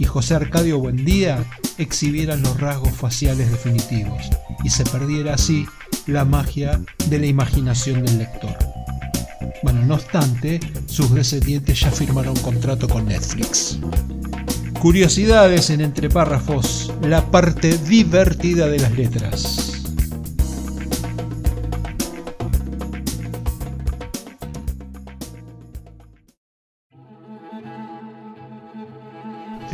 y 0.00 0.06
José 0.06 0.34
Arcadio 0.34 0.78
Buendía 0.78 1.44
exhibieran 1.76 2.42
los 2.42 2.58
rasgos 2.58 2.92
faciales 2.92 3.50
definitivos 3.50 4.30
y 4.64 4.70
se 4.70 4.82
perdiera 4.84 5.34
así 5.34 5.66
la 6.06 6.24
magia 6.24 6.80
de 7.08 7.18
la 7.18 7.26
imaginación 7.26 8.02
del 8.02 8.18
lector. 8.18 8.56
Bueno, 9.62 9.84
no 9.84 9.94
obstante, 9.96 10.58
sus 10.86 11.14
descendientes 11.14 11.80
ya 11.80 11.90
firmaron 11.90 12.34
contrato 12.36 12.88
con 12.88 13.06
Netflix. 13.06 13.78
Curiosidades 14.80 15.68
en 15.68 15.82
entre 15.82 16.08
párrafos, 16.08 16.90
la 17.02 17.30
parte 17.30 17.76
divertida 17.76 18.68
de 18.68 18.78
las 18.78 18.92
letras. 18.92 19.79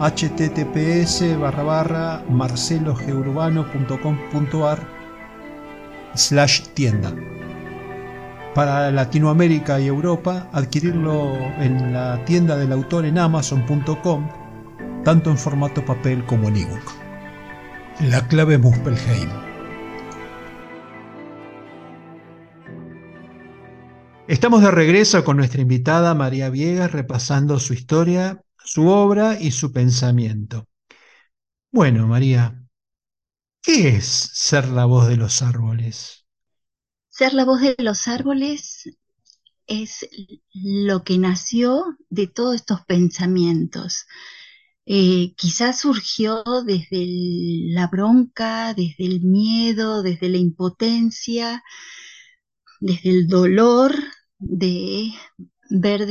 https 0.00 1.38
barra 1.40 1.62
barra 1.62 2.22
marcelogeurbano.com.ar 2.28 4.78
slash 6.14 6.62
tienda 6.74 7.14
para 8.54 8.90
Latinoamérica 8.92 9.80
y 9.80 9.88
Europa, 9.88 10.48
adquirirlo 10.52 11.34
en 11.58 11.92
la 11.92 12.24
tienda 12.24 12.56
del 12.56 12.72
autor 12.72 13.04
en 13.04 13.18
amazon.com, 13.18 14.28
tanto 15.02 15.30
en 15.30 15.36
formato 15.36 15.84
papel 15.84 16.24
como 16.24 16.48
en 16.48 16.58
ebook. 16.58 16.92
La 18.00 18.26
clave 18.28 18.58
Muspelheim. 18.58 19.28
Estamos 24.28 24.62
de 24.62 24.70
regreso 24.70 25.24
con 25.24 25.36
nuestra 25.36 25.60
invitada 25.60 26.14
María 26.14 26.48
Viegas 26.48 26.92
repasando 26.92 27.58
su 27.58 27.74
historia, 27.74 28.43
su 28.64 28.88
obra 28.88 29.38
y 29.40 29.50
su 29.50 29.72
pensamiento. 29.72 30.68
Bueno, 31.70 32.06
María, 32.06 32.66
¿qué 33.62 33.88
es 33.96 34.06
ser 34.06 34.68
la 34.68 34.84
voz 34.86 35.08
de 35.08 35.16
los 35.16 35.42
árboles? 35.42 36.24
Ser 37.08 37.34
la 37.34 37.44
voz 37.44 37.60
de 37.60 37.76
los 37.78 38.08
árboles 38.08 38.88
es 39.66 40.06
lo 40.52 41.04
que 41.04 41.18
nació 41.18 41.96
de 42.10 42.26
todos 42.26 42.56
estos 42.56 42.80
pensamientos. 42.86 44.06
Eh, 44.86 45.34
quizás 45.36 45.80
surgió 45.80 46.42
desde 46.66 47.06
la 47.72 47.86
bronca, 47.88 48.74
desde 48.74 49.06
el 49.06 49.20
miedo, 49.22 50.02
desde 50.02 50.28
la 50.28 50.36
impotencia, 50.38 51.62
desde 52.80 53.10
el 53.10 53.26
dolor 53.28 53.94
de 54.38 55.12
ver 55.74 56.06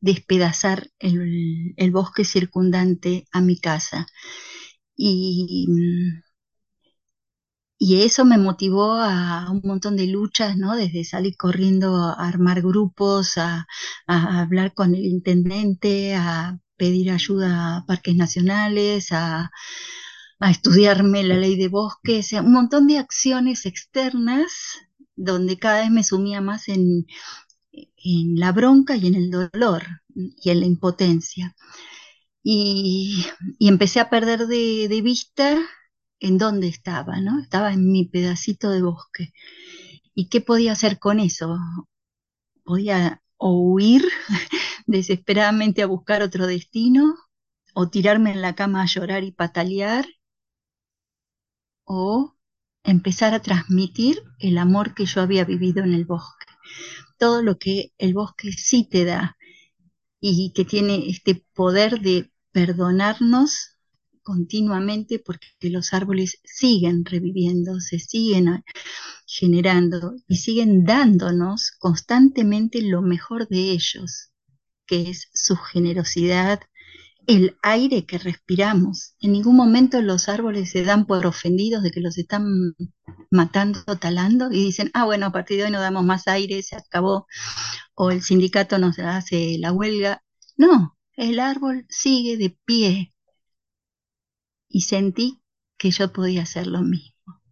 despedazar 0.00 0.90
el, 0.98 1.90
bosque 1.92 2.24
circundante 2.24 3.26
a 3.32 3.40
mi 3.40 3.58
casa. 3.60 4.06
Y 4.96 5.68
y 7.78 8.02
eso 8.02 8.24
me 8.24 8.38
motivó 8.38 8.94
a 8.94 9.50
un 9.50 9.60
montón 9.64 9.96
de 9.96 10.08
luchas, 10.08 10.56
¿no? 10.56 10.74
Desde 10.76 11.04
salir 11.04 11.36
corriendo 11.36 11.96
a 11.96 12.28
armar 12.28 12.60
grupos, 12.60 13.38
a, 13.38 13.66
hablar 14.06 14.74
con 14.74 14.94
el 14.96 15.04
intendente, 15.04 16.14
a 16.16 16.58
pedir 16.76 17.10
ayuda 17.12 17.76
a 17.78 17.86
parques 17.86 18.16
nacionales, 18.16 19.12
a, 19.12 19.50
estudiarme 20.40 21.24
la 21.24 21.36
ley 21.36 21.56
de 21.56 21.68
bosques, 21.68 22.32
un 22.32 22.52
montón 22.52 22.86
de 22.88 22.98
acciones 22.98 23.66
externas 23.66 24.78
donde 25.16 25.58
cada 25.58 25.80
vez 25.80 25.90
me 25.90 26.04
sumía 26.04 26.40
más 26.40 26.68
en, 26.68 27.06
la 28.02 28.52
bronca 28.52 28.96
y 28.96 29.06
en 29.06 29.14
el 29.14 29.30
dolor 29.30 29.84
y 30.14 30.50
en 30.50 30.60
la 30.60 30.66
impotencia. 30.66 31.54
Y, 32.42 33.26
empecé 33.60 34.00
a 34.00 34.10
perder 34.10 34.46
de 34.46 35.00
vista 35.02 35.58
en 36.20 36.38
dónde 36.38 36.68
estaba, 36.68 37.20
¿no? 37.20 37.40
Estaba 37.40 37.72
en 37.72 37.90
mi 37.90 38.04
pedacito 38.06 38.70
de 38.70 38.82
bosque. 38.82 39.32
¿Y 40.14 40.28
qué 40.28 40.40
podía 40.40 40.72
hacer 40.72 40.98
con 40.98 41.20
eso? 41.20 41.58
Podía 42.64 43.22
o 43.36 43.52
huir 43.52 44.02
desesperadamente 44.86 45.82
a 45.82 45.86
buscar 45.86 46.22
otro 46.22 46.46
destino, 46.46 47.14
o 47.74 47.88
tirarme 47.88 48.32
en 48.32 48.42
la 48.42 48.54
cama 48.56 48.82
a 48.82 48.86
llorar 48.86 49.22
y 49.24 49.32
patalear, 49.32 50.06
o 51.84 52.36
empezar 52.82 53.34
a 53.34 53.42
transmitir 53.42 54.22
el 54.40 54.58
amor 54.58 54.94
que 54.94 55.06
yo 55.06 55.20
había 55.20 55.44
vivido 55.44 55.84
en 55.84 55.94
el 55.94 56.04
bosque. 56.04 56.47
Todo 57.18 57.42
lo 57.42 57.58
que 57.58 57.92
el 57.98 58.14
bosque 58.14 58.52
sí 58.52 58.88
te 58.88 59.04
da 59.04 59.36
y 60.20 60.52
que 60.54 60.64
tiene 60.64 61.08
este 61.08 61.44
poder 61.54 62.00
de 62.00 62.30
perdonarnos 62.52 63.78
continuamente 64.22 65.18
porque 65.18 65.46
los 65.62 65.94
árboles 65.94 66.40
siguen 66.44 67.04
reviviendo, 67.04 67.80
se 67.80 67.98
siguen 67.98 68.62
generando 69.26 70.16
y 70.26 70.36
siguen 70.36 70.84
dándonos 70.84 71.70
constantemente 71.78 72.82
lo 72.82 73.00
mejor 73.00 73.48
de 73.48 73.70
ellos, 73.70 74.30
que 74.86 75.08
es 75.10 75.28
su 75.32 75.56
generosidad, 75.56 76.60
el 77.28 77.58
aire 77.62 78.06
que 78.06 78.18
respiramos. 78.18 79.14
En 79.20 79.32
ningún 79.32 79.54
momento 79.54 80.00
los 80.02 80.28
árboles 80.28 80.70
se 80.70 80.82
dan 80.82 81.06
por 81.06 81.26
ofendidos 81.26 81.82
de 81.82 81.90
que 81.90 82.00
los 82.00 82.18
están 82.18 82.74
matando, 83.30 83.80
talando 84.00 84.50
y 84.50 84.64
dicen, 84.64 84.90
ah, 84.94 85.04
bueno, 85.04 85.26
a 85.26 85.32
partir 85.32 85.58
de 85.58 85.64
hoy 85.64 85.70
no 85.70 85.80
damos 85.80 86.04
más 86.04 86.26
aire, 86.26 86.62
se 86.62 86.74
acabó, 86.74 87.26
o 87.94 88.10
el 88.10 88.22
sindicato 88.22 88.78
nos 88.78 88.98
hace 88.98 89.58
la 89.58 89.72
huelga. 89.72 90.24
No, 90.56 90.96
el 91.16 91.38
árbol 91.38 91.86
sigue 91.90 92.38
de 92.38 92.58
pie, 92.64 93.12
y 94.68 94.82
sentí 94.82 95.42
que 95.76 95.90
yo 95.90 96.12
podía 96.12 96.42
hacer 96.42 96.66
lo 96.66 96.80
mismo. 96.80 97.42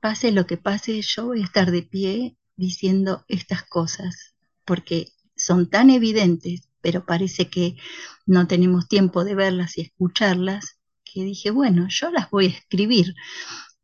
Pase 0.00 0.32
lo 0.32 0.46
que 0.46 0.58
pase, 0.58 1.00
yo 1.00 1.26
voy 1.26 1.40
a 1.40 1.44
estar 1.44 1.70
de 1.70 1.82
pie 1.82 2.36
diciendo 2.56 3.24
estas 3.28 3.62
cosas, 3.64 4.34
porque 4.66 5.12
son 5.34 5.70
tan 5.70 5.88
evidentes, 5.88 6.67
pero 6.88 7.04
parece 7.04 7.50
que 7.50 7.76
no 8.24 8.46
tenemos 8.46 8.88
tiempo 8.88 9.22
de 9.22 9.34
verlas 9.34 9.76
y 9.76 9.82
escucharlas, 9.82 10.78
que 11.04 11.22
dije, 11.22 11.50
bueno, 11.50 11.86
yo 11.90 12.10
las 12.10 12.30
voy 12.30 12.46
a 12.46 12.48
escribir. 12.48 13.14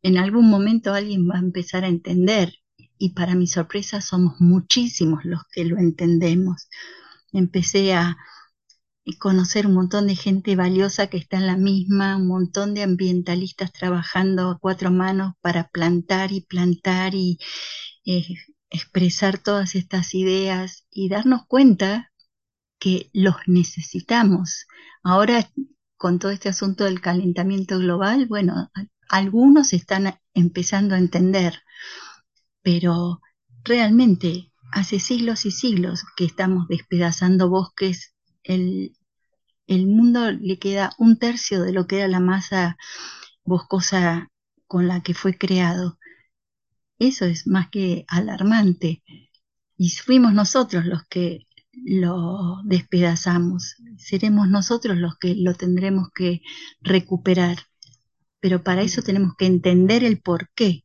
En 0.01 0.17
algún 0.17 0.49
momento 0.49 0.91
alguien 0.91 1.29
va 1.29 1.35
a 1.35 1.45
empezar 1.47 1.83
a 1.83 1.87
entender 1.87 2.55
y 2.97 3.11
para 3.11 3.35
mi 3.35 3.45
sorpresa 3.45 4.01
somos 4.01 4.41
muchísimos 4.41 5.23
los 5.23 5.43
que 5.51 5.65
lo 5.65 5.77
entendemos. 5.77 6.67
Empecé 7.31 7.93
a 7.93 8.17
conocer 9.19 9.67
un 9.67 9.75
montón 9.75 10.07
de 10.07 10.15
gente 10.15 10.55
valiosa 10.55 11.05
que 11.05 11.17
está 11.17 11.37
en 11.37 11.45
la 11.45 11.57
misma, 11.57 12.17
un 12.17 12.27
montón 12.27 12.73
de 12.73 12.81
ambientalistas 12.81 13.71
trabajando 13.71 14.49
a 14.49 14.57
cuatro 14.57 14.89
manos 14.89 15.33
para 15.41 15.67
plantar 15.67 16.31
y 16.31 16.41
plantar 16.41 17.13
y 17.13 17.37
eh, 18.03 18.25
expresar 18.71 19.37
todas 19.37 19.75
estas 19.75 20.15
ideas 20.15 20.87
y 20.89 21.07
darnos 21.09 21.45
cuenta 21.45 22.11
que 22.85 23.09
los 23.13 23.35
necesitamos. 23.47 24.67
Ahora, 25.01 25.49
con 25.97 26.19
todo 26.19 26.29
este 26.29 26.49
asunto 26.49 26.83
del 26.83 27.01
calentamiento 27.01 27.79
global, 27.79 28.27
bueno, 28.27 28.69
algunos 29.09 29.73
están 29.73 30.19
empezando 30.35 30.93
a 30.93 30.99
entender, 30.99 31.63
pero 32.61 33.21
realmente 33.63 34.51
hace 34.71 34.99
siglos 34.99 35.47
y 35.47 35.51
siglos 35.51 36.03
que 36.15 36.25
estamos 36.25 36.67
despedazando 36.67 37.49
bosques, 37.49 38.13
el, 38.43 38.95
el 39.65 39.87
mundo 39.87 40.31
le 40.31 40.59
queda 40.59 40.91
un 40.99 41.17
tercio 41.17 41.63
de 41.63 41.73
lo 41.73 41.87
que 41.87 41.97
era 41.97 42.07
la 42.07 42.19
masa 42.19 42.77
boscosa 43.43 44.29
con 44.67 44.87
la 44.87 45.01
que 45.01 45.15
fue 45.15 45.39
creado. 45.39 45.97
Eso 46.99 47.25
es 47.25 47.47
más 47.47 47.67
que 47.71 48.05
alarmante. 48.07 49.01
Y 49.75 49.89
fuimos 49.89 50.33
nosotros 50.33 50.85
los 50.85 51.03
que 51.07 51.47
lo 51.83 52.61
despedazamos. 52.63 53.75
Seremos 53.97 54.49
nosotros 54.49 54.97
los 54.97 55.17
que 55.17 55.35
lo 55.35 55.53
tendremos 55.53 56.09
que 56.13 56.41
recuperar. 56.81 57.57
Pero 58.39 58.63
para 58.63 58.81
eso 58.81 59.01
tenemos 59.01 59.35
que 59.37 59.45
entender 59.45 60.03
el 60.03 60.21
por 60.21 60.49
qué. 60.55 60.83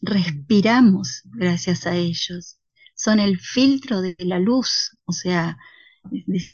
Respiramos 0.00 1.22
gracias 1.24 1.86
a 1.86 1.96
ellos. 1.96 2.58
Son 2.94 3.18
el 3.20 3.38
filtro 3.38 4.00
de 4.00 4.14
la 4.18 4.38
luz. 4.38 4.96
O 5.04 5.12
sea, 5.12 5.56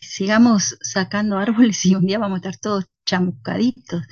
sigamos 0.00 0.76
sacando 0.80 1.38
árboles 1.38 1.84
y 1.86 1.94
un 1.94 2.06
día 2.06 2.18
vamos 2.18 2.36
a 2.36 2.48
estar 2.48 2.56
todos 2.56 2.86
chamuscaditos. 3.06 4.02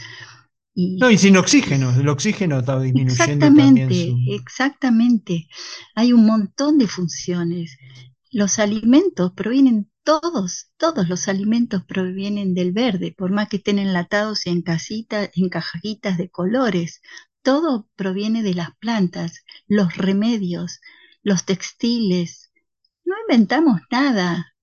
no, 0.75 1.11
y 1.11 1.19
sin 1.19 1.37
oxígeno, 1.37 1.91
el 1.99 2.09
oxígeno 2.09 2.59
está 2.59 2.81
disminuyendo. 2.81 3.25
Exactamente, 3.25 4.15
exactamente. 4.29 5.49
Hay 5.95 6.13
un 6.13 6.27
montón 6.27 6.79
de 6.79 6.87
funciones. 6.87 7.77
Los 8.31 8.59
alimentos 8.59 9.33
provienen 9.33 9.91
todos, 10.05 10.71
todos 10.77 11.09
los 11.09 11.29
alimentos 11.29 11.85
provienen 11.85 12.55
del 12.55 12.73
verde, 12.73 13.15
por 13.17 13.33
más 13.33 13.49
que 13.49 13.57
estén 13.59 13.79
enlatados 13.79 14.47
en 14.47 14.62
casitas, 14.62 15.31
en 15.35 15.49
cajitas 15.49 16.19
de 16.19 16.31
colores. 16.31 17.01
Todo 17.43 17.89
proviene 17.97 18.43
de 18.43 18.55
las 18.55 18.77
plantas, 18.79 19.45
los 19.67 19.97
remedios, 19.97 20.81
los 21.23 21.45
textiles. 21.45 22.53
No 23.05 23.15
inventamos 23.29 23.81
nada, 23.91 24.55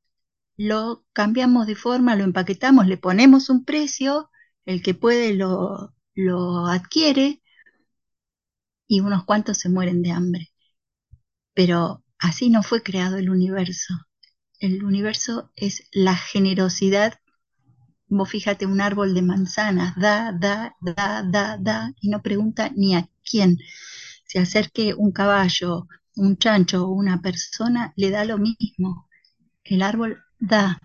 lo 0.58 1.06
cambiamos 1.13 1.67
de 1.67 1.76
forma, 1.76 2.15
lo 2.15 2.23
empaquetamos, 2.23 2.88
le 2.88 2.97
ponemos 2.97 3.49
un 3.49 3.65
precio, 3.65 4.30
el 4.65 4.82
que 4.82 4.93
puede 4.93 5.34
lo, 5.34 5.93
lo 6.15 6.67
adquiere 6.67 7.41
y 8.88 8.99
unos 9.02 9.26
cuantos 9.26 9.58
se 9.60 9.69
mueren 9.69 10.02
de 10.02 10.12
hambre. 10.12 10.52
Pero 11.54 12.03
así 12.23 12.49
no 12.49 12.63
fue 12.63 12.81
creado 12.81 13.17
el 13.17 13.29
universo. 13.29 13.93
El 14.59 14.83
universo 14.86 15.51
es 15.57 15.89
la 15.91 16.15
generosidad. 16.15 17.19
Vos 18.07 18.29
fíjate 18.29 18.65
un 18.65 18.79
árbol 18.79 19.13
de 19.13 19.21
manzanas, 19.21 19.93
da, 19.97 20.31
da, 20.31 20.73
da, 20.81 21.23
da, 21.23 21.57
da, 21.57 21.93
y 21.99 22.07
no 22.09 22.21
pregunta 22.21 22.71
ni 22.75 22.95
a 22.95 23.09
quién. 23.29 23.57
Se 24.25 24.39
acerque 24.39 24.93
un 24.93 25.12
caballo, 25.12 25.88
un 26.15 26.38
chancho 26.38 26.86
o 26.86 26.91
una 26.91 27.21
persona, 27.21 27.93
le 27.97 28.09
da 28.09 28.23
lo 28.23 28.38
mismo. 28.38 29.09
El 29.65 29.81
árbol 29.81 30.23
da, 30.39 30.79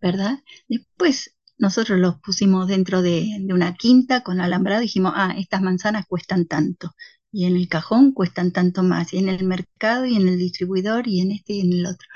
¿verdad? 0.00 0.40
Después 0.68 1.36
nosotros 1.56 2.00
los 2.00 2.16
pusimos 2.20 2.66
dentro 2.66 3.00
de, 3.00 3.46
una 3.52 3.74
quinta 3.74 4.22
con 4.22 4.40
alambrado 4.40 4.82
y 4.82 4.86
dijimos, 4.86 5.12
ah, 5.14 5.34
estas 5.38 5.62
manzanas 5.62 6.06
cuestan 6.06 6.46
tanto. 6.46 6.94
Y 7.32 7.46
en 7.46 7.56
el 7.56 7.68
cajón 7.68 8.12
cuestan 8.12 8.52
tanto 8.52 8.82
más. 8.82 9.12
Y 9.12 9.18
en 9.18 9.28
el 9.28 9.44
mercado 9.44 10.06
y 10.06 10.16
en 10.16 10.28
el 10.28 10.38
distribuidor 10.38 11.06
y 11.06 11.20
en 11.20 11.32
este 11.32 11.54
y 11.54 11.60
en 11.60 11.72
el 11.72 11.86
otro. 11.86 12.06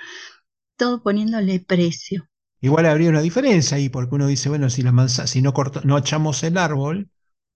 Todo 0.77 1.03
poniéndole 1.03 1.61
precio. 1.61 2.29
Igual 2.61 2.87
habría 2.87 3.11
una 3.11 3.21
diferencia 3.21 3.77
ahí, 3.77 3.89
porque 3.89 4.15
uno 4.15 4.27
dice, 4.27 4.49
bueno, 4.49 4.71
si 4.71 4.83
la 4.83 4.93
manzana, 4.93 5.27
si 5.27 5.43
no, 5.43 5.53
no 5.85 5.99
echamos 5.99 6.43
el 6.43 6.57
árbol, 6.57 7.11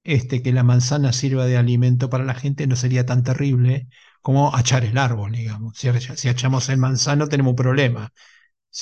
este, 0.04 0.42
que 0.42 0.52
la 0.52 0.62
manzana 0.62 1.12
sirva 1.12 1.46
de 1.46 1.56
alimento 1.56 2.10
para 2.10 2.24
la 2.24 2.34
gente 2.34 2.66
no 2.66 2.76
sería 2.76 3.06
tan 3.06 3.22
terrible 3.22 3.88
como 4.20 4.52
echar 4.58 4.84
el 4.84 4.98
árbol, 4.98 5.32
digamos. 5.32 5.78
Si, 5.78 5.88
si 6.16 6.28
echamos 6.28 6.68
el 6.68 6.78
manzano 6.78 7.28
tenemos 7.28 7.52
un 7.52 7.56
problema 7.56 8.12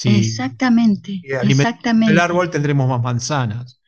exactamente, 0.04 1.22
exactamente. 1.42 2.12
El 2.12 2.20
árbol 2.20 2.50
tendremos 2.50 2.88
más 2.88 3.02
manzanas. 3.02 3.80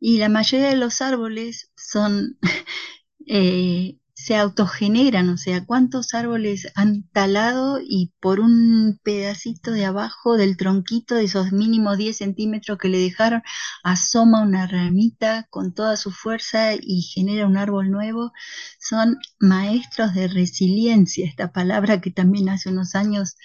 Y 0.00 0.18
la 0.18 0.28
mayoría 0.28 0.68
de 0.68 0.76
los 0.76 1.00
árboles 1.00 1.72
son, 1.76 2.38
eh, 3.26 3.98
se 4.14 4.36
autogeneran, 4.36 5.28
o 5.28 5.36
sea, 5.36 5.66
cuántos 5.66 6.14
árboles 6.14 6.68
han 6.76 7.02
talado 7.10 7.80
y 7.82 8.12
por 8.20 8.40
un 8.40 8.98
pedacito 9.02 9.72
de 9.72 9.84
abajo 9.84 10.36
del 10.36 10.56
tronquito 10.56 11.16
de 11.16 11.24
esos 11.24 11.52
mínimos 11.52 11.98
10 11.98 12.16
centímetros 12.16 12.78
que 12.78 12.88
le 12.88 12.98
dejaron, 12.98 13.42
asoma 13.82 14.42
una 14.42 14.66
ramita 14.66 15.46
con 15.50 15.74
toda 15.74 15.96
su 15.96 16.10
fuerza 16.12 16.74
y 16.80 17.02
genera 17.02 17.46
un 17.46 17.56
árbol 17.56 17.90
nuevo. 17.90 18.32
Son 18.78 19.18
maestros 19.40 20.14
de 20.14 20.28
resiliencia, 20.28 21.26
esta 21.26 21.52
palabra 21.52 22.00
que 22.00 22.10
también 22.10 22.48
hace 22.48 22.70
unos 22.70 22.94
años 22.94 23.36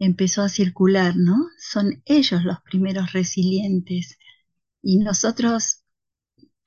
empezó 0.00 0.42
a 0.42 0.48
circular, 0.48 1.14
¿no? 1.16 1.36
Son 1.58 2.02
ellos 2.04 2.44
los 2.44 2.60
primeros 2.62 3.12
resilientes 3.12 4.18
y 4.82 4.98
nosotros 4.98 5.79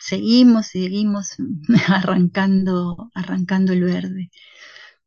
seguimos, 0.04 0.68
seguimos 0.68 1.36
arrancando, 1.88 3.10
arrancando 3.14 3.74
el 3.74 3.84
verde. 3.84 4.32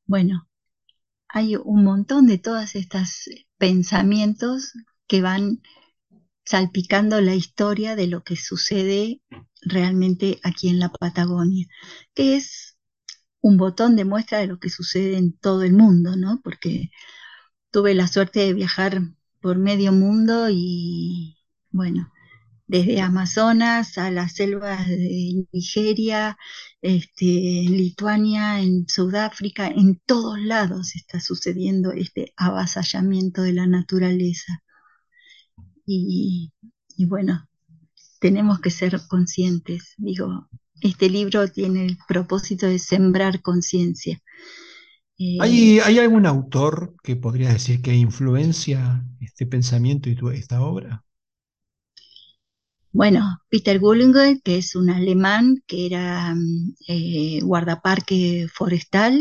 Bueno, 0.06 0.48
hay 1.28 1.56
un 1.56 1.84
montón 1.84 2.26
de 2.26 2.38
todas 2.38 2.76
estas 2.76 3.28
pensamientos 3.58 4.72
que 5.06 5.20
van 5.20 5.60
salpicando 6.44 7.20
la 7.20 7.34
historia 7.34 7.96
de 7.96 8.06
lo 8.06 8.22
que 8.24 8.36
sucede 8.36 9.20
realmente 9.62 10.40
aquí 10.42 10.68
en 10.68 10.78
la 10.78 10.90
Patagonia, 10.90 11.66
que 12.14 12.36
es 12.36 12.78
un 13.40 13.58
botón 13.58 13.96
de 13.96 14.04
muestra 14.04 14.38
de 14.38 14.46
lo 14.46 14.58
que 14.58 14.70
sucede 14.70 15.18
en 15.18 15.36
todo 15.36 15.62
el 15.62 15.72
mundo, 15.74 16.16
¿no? 16.16 16.40
Porque 16.42 16.90
tuve 17.70 17.94
la 17.94 18.08
suerte 18.08 18.40
de 18.40 18.54
viajar 18.54 19.02
por 19.40 19.58
medio 19.58 19.92
mundo 19.92 20.48
y 20.50 21.36
bueno, 21.70 22.12
desde 22.66 23.00
Amazonas 23.00 23.96
a 23.98 24.10
las 24.10 24.34
selvas 24.34 24.86
de 24.88 25.46
Nigeria, 25.52 26.36
este, 26.82 27.64
en 27.64 27.76
Lituania, 27.76 28.60
en 28.60 28.88
Sudáfrica, 28.88 29.68
en 29.68 30.00
todos 30.04 30.38
lados 30.40 30.96
está 30.96 31.20
sucediendo 31.20 31.92
este 31.92 32.32
avasallamiento 32.36 33.42
de 33.42 33.52
la 33.52 33.66
naturaleza. 33.66 34.62
Y, 35.88 36.52
bueno, 37.06 37.48
tenemos 38.18 38.60
que 38.60 38.70
ser 38.70 39.00
conscientes. 39.08 39.94
Digo, 39.96 40.48
este 40.80 41.08
libro 41.08 41.46
tiene 41.48 41.86
el 41.86 41.98
propósito 42.08 42.66
de 42.66 42.80
sembrar 42.80 43.42
conciencia. 43.42 44.20
Eh, 45.18 45.38
¿Hay, 45.40 45.98
algún 45.98 46.26
autor 46.26 46.96
que 47.04 47.14
podrías 47.16 47.52
decir 47.52 47.80
que 47.80 47.94
influencia 47.94 49.04
este 49.20 49.46
pensamiento 49.46 50.10
y 50.10 50.18
esta 50.34 50.60
obra? 50.60 51.05
Bueno, 52.96 53.40
Peter 53.50 53.78
Gullinger, 53.78 54.40
que 54.42 54.56
es 54.56 54.74
un 54.74 54.88
alemán 54.88 55.62
que 55.66 55.84
era 55.86 56.34
mm, 56.34 56.74
eh, 56.88 57.40
guardaparque 57.42 58.46
forestal, 58.52 59.20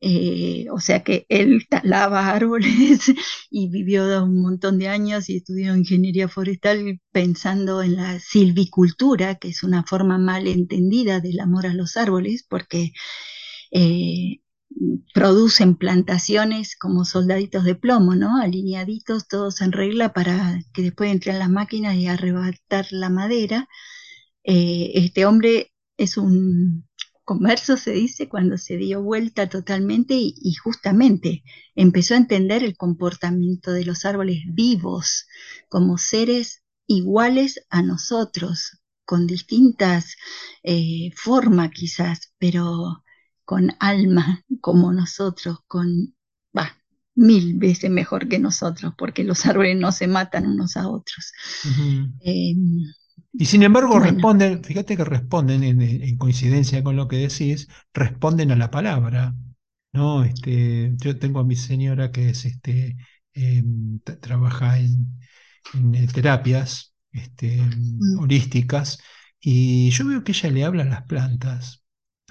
eh, 0.00 0.66
o 0.72 0.80
sea 0.80 1.04
que 1.04 1.26
él 1.28 1.66
talaba 1.70 2.30
árboles 2.30 3.12
y 3.50 3.68
vivió 3.70 4.24
un 4.24 4.42
montón 4.42 4.78
de 4.78 4.88
años 4.88 5.30
y 5.30 5.36
estudió 5.38 5.76
ingeniería 5.76 6.28
forestal 6.28 7.00
pensando 7.12 7.82
en 7.82 7.96
la 7.96 8.18
silvicultura, 8.20 9.36
que 9.36 9.48
es 9.50 9.62
una 9.62 9.84
forma 9.84 10.18
mal 10.18 10.48
entendida 10.48 11.20
del 11.20 11.40
amor 11.40 11.66
a 11.66 11.74
los 11.74 11.96
árboles, 11.96 12.44
porque 12.48 12.92
producen 15.14 15.76
plantaciones 15.76 16.76
como 16.76 17.04
soldaditos 17.04 17.64
de 17.64 17.74
plomo, 17.74 18.14
¿no? 18.14 18.40
Alineaditos, 18.40 19.28
todos 19.28 19.60
en 19.60 19.72
regla 19.72 20.12
para 20.12 20.60
que 20.72 20.82
después 20.82 21.10
entren 21.10 21.38
las 21.38 21.50
máquinas 21.50 21.96
y 21.96 22.06
arrebatar 22.06 22.86
la 22.90 23.10
madera. 23.10 23.68
Eh, 24.44 24.92
este 24.94 25.26
hombre 25.26 25.72
es 25.96 26.16
un 26.16 26.86
converso, 27.24 27.76
se 27.76 27.92
dice, 27.92 28.28
cuando 28.28 28.58
se 28.58 28.76
dio 28.76 29.02
vuelta 29.02 29.48
totalmente 29.48 30.14
y, 30.18 30.54
justamente 30.62 31.42
empezó 31.74 32.14
a 32.14 32.18
entender 32.18 32.62
el 32.64 32.76
comportamiento 32.76 33.72
de 33.72 33.84
los 33.84 34.04
árboles 34.04 34.42
vivos 34.46 35.26
como 35.68 35.98
seres 35.98 36.62
iguales 36.86 37.64
a 37.70 37.82
nosotros, 37.82 38.80
con 39.04 39.26
distintas 39.26 40.16
eh, 40.62 41.10
formas 41.16 41.70
quizás, 41.70 42.32
pero 42.38 43.01
con 43.52 43.68
alma 43.80 44.42
como 44.62 44.94
nosotros, 44.94 45.58
con, 45.66 46.14
mil 47.14 47.58
veces 47.58 47.90
mejor 47.90 48.26
que 48.26 48.38
nosotros, 48.38 48.94
porque 48.96 49.24
los 49.24 49.44
árboles 49.44 49.76
no 49.78 49.92
se 49.92 50.06
matan 50.06 50.46
unos 50.46 50.78
a 50.78 50.88
otros. 50.88 51.32
Em, 52.20 52.80
y 53.34 53.44
sin 53.44 53.62
embargo 53.62 54.00
responden, 54.00 54.64
fíjate 54.64 54.96
que 54.96 55.04
responden 55.04 55.62
en, 55.64 56.16
coincidencia 56.16 56.82
con 56.82 56.96
lo 56.96 57.08
que 57.08 57.16
decís, 57.16 57.68
responden 57.92 58.52
a 58.52 58.56
la 58.56 58.70
palabra. 58.70 59.34
¿no? 59.92 60.24
Este, 60.24 60.94
yo 60.96 61.18
tengo 61.18 61.40
a 61.40 61.44
mi 61.44 61.56
señora 61.56 62.10
que 62.10 62.30
es 62.30 62.46
este, 62.46 62.96
em, 63.34 64.00
trabaja 64.22 64.78
en, 64.78 65.18
eh, 65.92 66.06
terapias 66.10 66.94
este, 67.12 67.58
mm. 67.60 68.18
holísticas 68.18 68.98
y 69.38 69.90
yo 69.90 70.06
veo 70.06 70.24
que 70.24 70.32
ella 70.32 70.50
le 70.50 70.64
habla 70.64 70.84
a 70.84 70.86
las 70.86 71.02
plantas. 71.02 71.81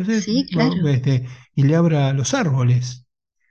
Entonces, 0.02 0.26
sí, 0.26 0.46
claro. 0.52 0.88
Este, 0.88 1.26
y 1.56 1.64
le 1.64 1.76
habla 1.76 2.10
a 2.10 2.14
los 2.14 2.34
árboles. 2.34 3.06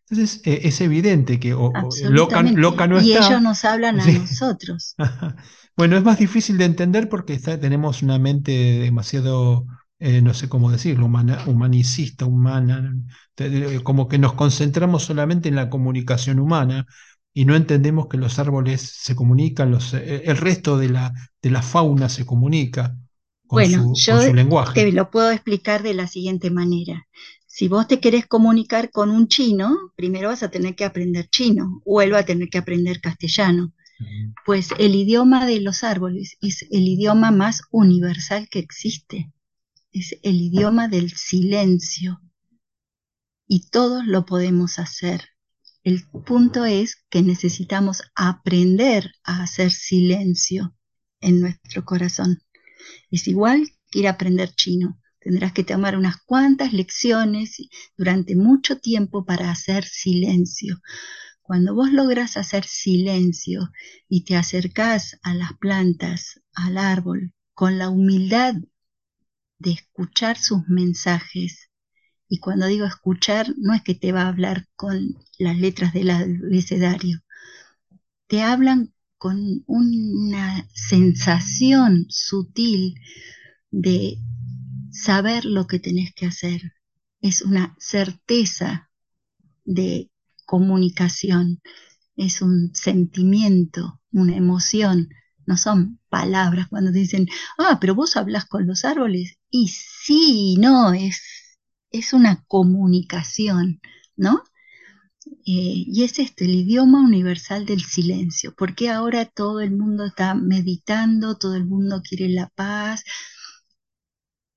Entonces 0.09 0.42
e, 0.44 0.68
es 0.68 0.80
evidente 0.80 1.38
que 1.38 1.51
loca, 1.51 2.42
no 2.42 2.98
está. 2.98 3.03
Y 3.03 3.12
ellos 3.12 3.42
nos 3.42 3.64
hablan 3.64 4.01
a 4.01 4.07
nosotros. 4.07 4.94
bueno, 5.76 5.96
es 5.96 6.05
más 6.05 6.18
difícil 6.18 6.59
de 6.59 6.64
entender 6.64 7.09
porque 7.09 7.38
tenemos 7.38 8.03
una 8.03 8.18
mente 8.18 8.53
demasiado, 8.53 9.66
eh, 9.98 10.20
no 10.20 10.34
sé 10.34 10.48
cómo 10.48 10.70
decirlo, 10.70 11.07
humanicista, 11.46 12.26
humana, 12.26 12.94
como 13.84 14.09
que 14.09 14.18
nos 14.18 14.32
concentramos 14.32 15.05
solamente 15.05 15.48
en 15.48 15.55
la 15.55 15.70
comunicación 15.70 16.40
humana 16.40 16.86
y 17.32 17.44
no 17.44 17.55
entendemos 17.55 18.09
que 18.09 18.16
los 18.16 18.38
árboles 18.40 18.80
se 18.80 19.14
comunican, 19.14 19.70
los, 19.70 19.94
eh, 19.94 20.22
el 20.24 20.36
resto 20.36 20.76
de 20.76 20.88
la, 20.88 21.12
de 21.40 21.51
la 21.51 21.62
fauna 21.62 22.09
se 22.09 22.26
comunica 22.26 22.96
con, 23.51 23.66
su, 23.66 23.94
yo 23.94 24.22
su 24.22 24.34
lenguaje. 24.34 24.74
Te 24.74 24.92
lo 24.92 25.11
puedo 25.11 25.30
explicar 25.30 25.82
de 25.82 25.94
la 25.94 26.07
siguiente 26.07 26.51
manera. 26.51 27.07
Si 27.46 27.68
vos 27.68 27.88
te 27.88 28.01
querés 28.01 28.26
comunicar 28.26 28.90
con 28.90 29.11
un 29.11 29.26
chino, 29.26 29.76
primero 29.96 30.28
vas 30.28 30.42
a 30.42 30.51
tener 30.51 30.76
que 30.76 30.84
aprender 30.84 31.28
chino 31.28 31.82
o 31.84 32.01
él 32.01 32.14
va 32.14 32.20
a 32.20 32.24
tener 32.24 32.48
que 32.48 32.59
aprender 32.59 33.01
castellano. 33.01 33.74
Pues 34.46 34.70
el 34.78 34.94
idioma 34.94 35.46
de 35.46 35.61
los 35.61 35.84
árboles 35.84 36.36
es 36.40 36.64
el 36.70 36.88
idioma 36.88 37.30
más 37.32 37.62
universal 37.70 38.48
que 38.48 38.61
existe. 38.61 39.32
Es 39.92 40.16
el 40.22 40.40
idioma 40.40 40.88
del 40.88 41.11
silencio. 41.11 42.20
Y 43.46 43.68
todos 43.68 44.07
lo 44.07 44.24
podemos 44.24 44.78
hacer. 44.78 45.30
El 45.82 46.05
punto 46.26 46.64
es 46.64 47.05
que 47.11 47.22
necesitamos 47.22 48.03
aprender 48.14 49.12
a 49.24 49.42
hacer 49.42 49.70
silencio 49.70 50.74
en 51.20 51.40
nuestro 51.40 51.84
corazón. 51.84 52.38
Es 53.11 53.28
igual 53.28 53.68
que 53.91 54.01
ir 54.01 54.09
a 54.09 54.12
aprender 54.12 54.55
chino. 54.55 55.01
Tendrás 55.20 55.53
que 55.53 55.64
tomar 55.64 55.97
unas 55.97 56.16
cuantas 56.24 56.72
lecciones 56.72 57.57
durante 57.97 58.36
mucho 58.36 58.78
tiempo 58.78 59.24
para 59.24 59.51
hacer 59.51 59.84
silencio. 59.84 60.80
Cuando 61.43 61.74
vos 61.74 61.93
logras 61.93 62.36
hacer 62.36 62.64
silencio 62.64 63.70
y 64.09 64.24
te 64.24 64.36
acercás 64.36 65.18
a 65.22 65.34
las 65.34 65.53
plantas, 65.59 66.41
al 66.55 66.78
árbol, 66.78 67.32
con 67.55 67.76
la 67.76 67.91
humildad 67.91 68.55
de 69.59 69.72
escuchar 69.72 70.38
sus 70.38 70.66
mensajes, 70.68 71.70
y 72.28 72.38
cuando 72.38 72.66
digo 72.66 72.86
escuchar, 72.86 73.53
no 73.59 73.74
es 73.74 73.82
que 73.82 73.95
te 73.95 74.12
va 74.12 74.22
a 74.22 74.28
hablar 74.28 74.68
con 74.76 75.18
las 75.38 75.59
letras 75.59 75.93
del 75.93 76.11
abecedario, 76.11 77.20
te 78.28 78.43
hablan 78.43 78.95
con 79.21 79.64
una 79.66 80.66
sensación 80.73 82.07
sutil 82.09 82.95
de 83.71 84.16
saber 84.91 85.45
lo 85.45 85.66
que 85.66 85.79
tenés 85.79 86.14
que 86.14 86.25
hacer. 86.25 86.73
Es 87.21 87.43
una 87.43 87.77
certeza 87.79 88.91
de 89.66 90.11
comunicación, 90.47 91.61
es 92.16 92.41
un 92.41 92.75
sentimiento, 92.75 94.01
una 94.11 94.35
emoción, 94.37 95.11
no 95.45 95.59
son 95.59 96.01
palabras 96.09 96.68
cuando 96.68 96.91
dicen, 96.91 97.29
ah, 97.59 97.77
pero 97.79 97.95
vos 97.95 98.16
hablas 98.16 98.47
con 98.47 98.66
los 98.66 98.87
árboles. 98.87 99.37
Y 99.51 99.68
sí, 99.68 100.57
no, 100.59 100.95
es, 100.95 101.21
es 101.91 102.14
una 102.14 102.43
comunicación, 102.47 103.83
¿no? 104.16 104.45
Eh, 105.53 105.84
y 105.86 106.05
es 106.05 106.18
este, 106.20 106.44
el 106.44 106.55
idioma 106.55 107.03
universal 107.03 107.66
del 107.66 107.80
silencio. 107.82 108.55
porque 108.57 108.88
ahora 108.88 109.24
todo 109.26 109.61
el 109.61 109.72
mundo 109.72 110.05
está 110.07 110.34
meditando, 110.34 111.36
todo 111.38 111.57
el 111.57 111.66
mundo 111.66 112.03
quiere 112.09 112.28
la 112.28 112.48
paz, 112.51 113.03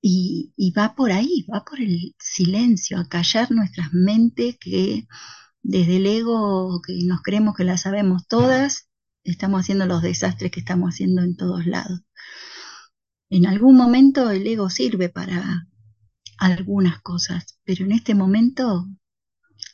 y, 0.01 0.73
va 0.77 0.95
por 0.95 1.11
ahí, 1.11 1.45
va 1.51 1.63
por 1.63 1.79
el 1.81 2.13
silencio, 2.19 2.99
a 2.99 3.07
callar 3.07 3.51
nuestras 3.51 3.93
mentes 3.93 4.57
que 4.59 5.07
desde 5.63 5.97
el 5.97 6.05
ego 6.05 6.81
que 6.85 6.93
nos 7.05 7.21
creemos 7.21 7.55
que 7.55 7.63
la 7.63 7.77
sabemos 7.77 8.27
todas, 8.27 8.89
estamos 9.23 9.61
haciendo 9.61 9.85
los 9.87 10.01
desastres 10.01 10.51
que 10.51 10.59
estamos 10.59 10.89
haciendo 10.89 11.21
en 11.23 11.35
todos 11.37 11.65
lados. 11.65 12.01
En 13.29 13.47
algún 13.47 13.77
momento 13.77 14.29
el 14.29 14.45
ego 14.45 14.69
sirve 14.69 15.09
para 15.09 15.67
algunas 16.37 17.01
cosas, 17.01 17.57
pero 17.63 17.85
en 17.85 17.93
este 17.93 18.15
momento 18.15 18.87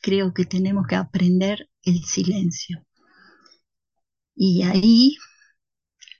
creo 0.01 0.33
que 0.33 0.45
tenemos 0.45 0.87
que 0.87 0.95
aprender 0.95 1.69
el 1.83 2.03
silencio. 2.03 2.85
Y 4.35 4.63
ahí, 4.63 5.17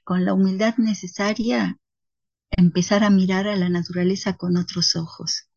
con 0.04 0.26
la 0.26 0.34
humildad 0.34 0.76
necesaria, 0.78 1.78
empezar 2.52 3.04
a 3.04 3.10
mirar 3.10 3.48
a 3.48 3.56
la 3.56 3.70
naturaleza 3.70 4.36
con 4.38 4.58
otros 4.58 4.96
ojos. 4.96 5.50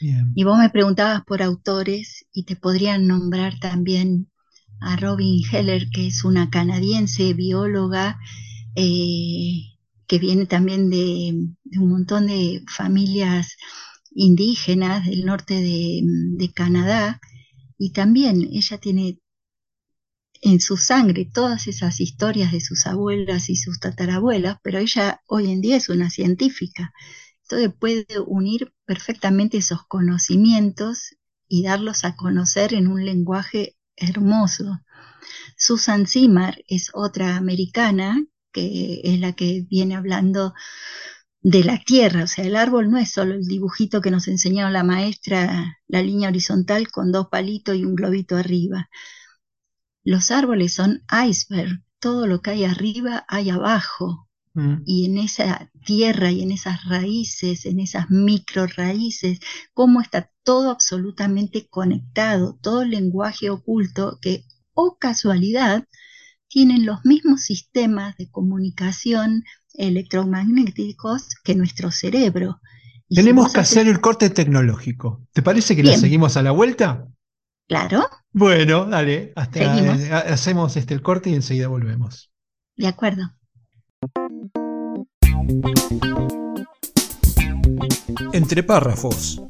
Y 0.00 0.44
vos 0.44 0.58
me 0.58 0.68
preguntabas 0.68 1.22
por 1.24 1.42
autores 1.42 2.26
y 2.30 2.44
te 2.44 2.54
podrían 2.54 3.06
nombrar 3.06 3.58
también 3.58 4.30
a 4.80 4.96
Robin 4.96 5.42
Heller, 5.50 5.88
que 5.90 6.08
es 6.08 6.22
una 6.24 6.50
canadiense 6.50 7.32
bióloga 7.32 8.18
eh, 8.74 9.76
que 10.06 10.18
viene 10.18 10.46
también 10.46 10.90
de, 10.90 11.32
un 11.78 11.88
montón 11.88 12.26
de 12.26 12.62
familias 12.68 13.56
indígenas 14.16 15.06
del 15.06 15.24
norte 15.24 15.54
de 15.54 16.52
Canadá. 16.52 17.20
Y 17.78 17.92
también 17.92 18.42
ella 18.52 18.78
tiene 18.78 19.20
en 20.40 20.60
su 20.60 20.76
sangre 20.76 21.28
todas 21.32 21.66
esas 21.66 22.00
historias 22.00 22.52
de 22.52 22.60
sus 22.60 22.86
abuelas 22.86 23.48
y 23.50 23.56
sus 23.56 23.80
tatarabuelas, 23.80 24.58
pero 24.62 24.78
ella 24.78 25.20
hoy 25.26 25.50
en 25.50 25.60
día 25.60 25.76
es 25.76 25.88
una 25.88 26.10
científica. 26.10 26.92
Entonces 27.42 27.72
puede 27.78 28.06
unir 28.26 28.72
perfectamente 28.84 29.58
esos 29.58 29.86
conocimientos 29.86 31.16
y 31.48 31.62
darlos 31.62 32.04
a 32.04 32.16
conocer 32.16 32.74
en 32.74 32.88
un 32.88 33.04
lenguaje 33.04 33.76
hermoso. 33.96 34.80
Susan 35.56 36.06
Zimmer 36.06 36.64
es 36.68 36.90
otra 36.92 37.36
americana 37.36 38.24
que 38.52 39.02
es 39.04 39.20
la 39.20 39.32
que 39.32 39.66
viene 39.68 39.96
hablando 39.96 40.54
de 41.46 41.62
la 41.62 41.78
tierra, 41.78 42.24
o 42.24 42.26
sea, 42.26 42.44
el 42.44 42.56
árbol 42.56 42.90
no 42.90 42.98
es 42.98 43.12
solo 43.12 43.34
el 43.34 43.46
dibujito 43.46 44.00
que 44.00 44.10
nos 44.10 44.26
enseñó 44.26 44.68
la 44.68 44.82
maestra, 44.82 45.78
la 45.86 46.02
línea 46.02 46.28
horizontal 46.28 46.90
con 46.90 47.12
dos 47.12 47.28
palitos 47.28 47.76
y 47.76 47.84
un 47.84 47.94
globito 47.94 48.36
arriba. 48.36 48.90
Los 50.02 50.32
árboles 50.32 50.74
son 50.74 51.04
iceberg, 51.24 51.84
todo 52.00 52.26
lo 52.26 52.42
que 52.42 52.50
hay 52.50 52.64
arriba 52.64 53.24
hay 53.28 53.50
abajo. 53.50 54.28
Mm. 54.54 54.78
Y 54.86 55.04
en 55.04 55.18
esa 55.18 55.70
tierra 55.84 56.32
y 56.32 56.42
en 56.42 56.50
esas 56.50 56.84
raíces, 56.86 57.64
en 57.64 57.78
esas 57.78 58.10
micro 58.10 58.66
raíces, 58.66 59.38
cómo 59.72 60.00
está 60.00 60.32
todo 60.42 60.72
absolutamente 60.72 61.68
conectado, 61.68 62.58
todo 62.60 62.82
el 62.82 62.90
lenguaje 62.90 63.50
oculto 63.50 64.18
que, 64.20 64.46
o 64.74 64.86
oh 64.86 64.98
casualidad, 64.98 65.86
tienen 66.48 66.86
los 66.86 67.04
mismos 67.04 67.42
sistemas 67.42 68.16
de 68.16 68.30
comunicación 68.30 69.44
electromagnéticos 69.78 71.28
que 71.44 71.54
nuestro 71.54 71.90
cerebro. 71.90 72.60
Tenemos 73.08 73.52
que 73.52 73.60
hacer 73.60 73.86
el 73.86 74.00
corte 74.00 74.30
tecnológico. 74.30 75.26
¿Te 75.32 75.42
parece 75.42 75.76
que 75.76 75.82
le 75.82 75.96
seguimos 75.96 76.36
a 76.36 76.42
la 76.42 76.50
vuelta? 76.50 77.06
Claro. 77.68 78.06
Bueno, 78.32 78.86
dale, 78.86 79.32
hasta 79.36 79.78
eh, 79.78 80.12
hacemos 80.12 80.76
este 80.76 80.94
el 80.94 81.02
corte 81.02 81.30
y 81.30 81.34
enseguida 81.34 81.68
volvemos. 81.68 82.30
De 82.76 82.86
acuerdo. 82.86 83.22
Entre 88.32 88.62
párrafos, 88.62 89.42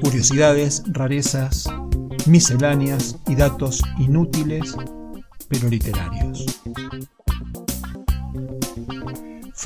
curiosidades, 0.00 0.82
rarezas, 0.86 1.68
misceláneas 2.26 3.16
y 3.26 3.36
datos 3.36 3.82
inútiles 3.98 4.76
pero 5.48 5.68
literarios. 5.68 6.44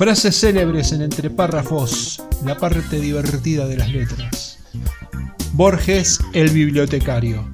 Frases 0.01 0.35
célebres 0.35 0.93
en 0.93 1.03
entre 1.03 1.29
párrafos, 1.29 2.23
la 2.43 2.57
parte 2.57 2.99
divertida 2.99 3.67
de 3.67 3.77
las 3.77 3.91
letras. 3.91 4.57
Borges, 5.53 6.19
el 6.33 6.49
bibliotecario 6.49 7.47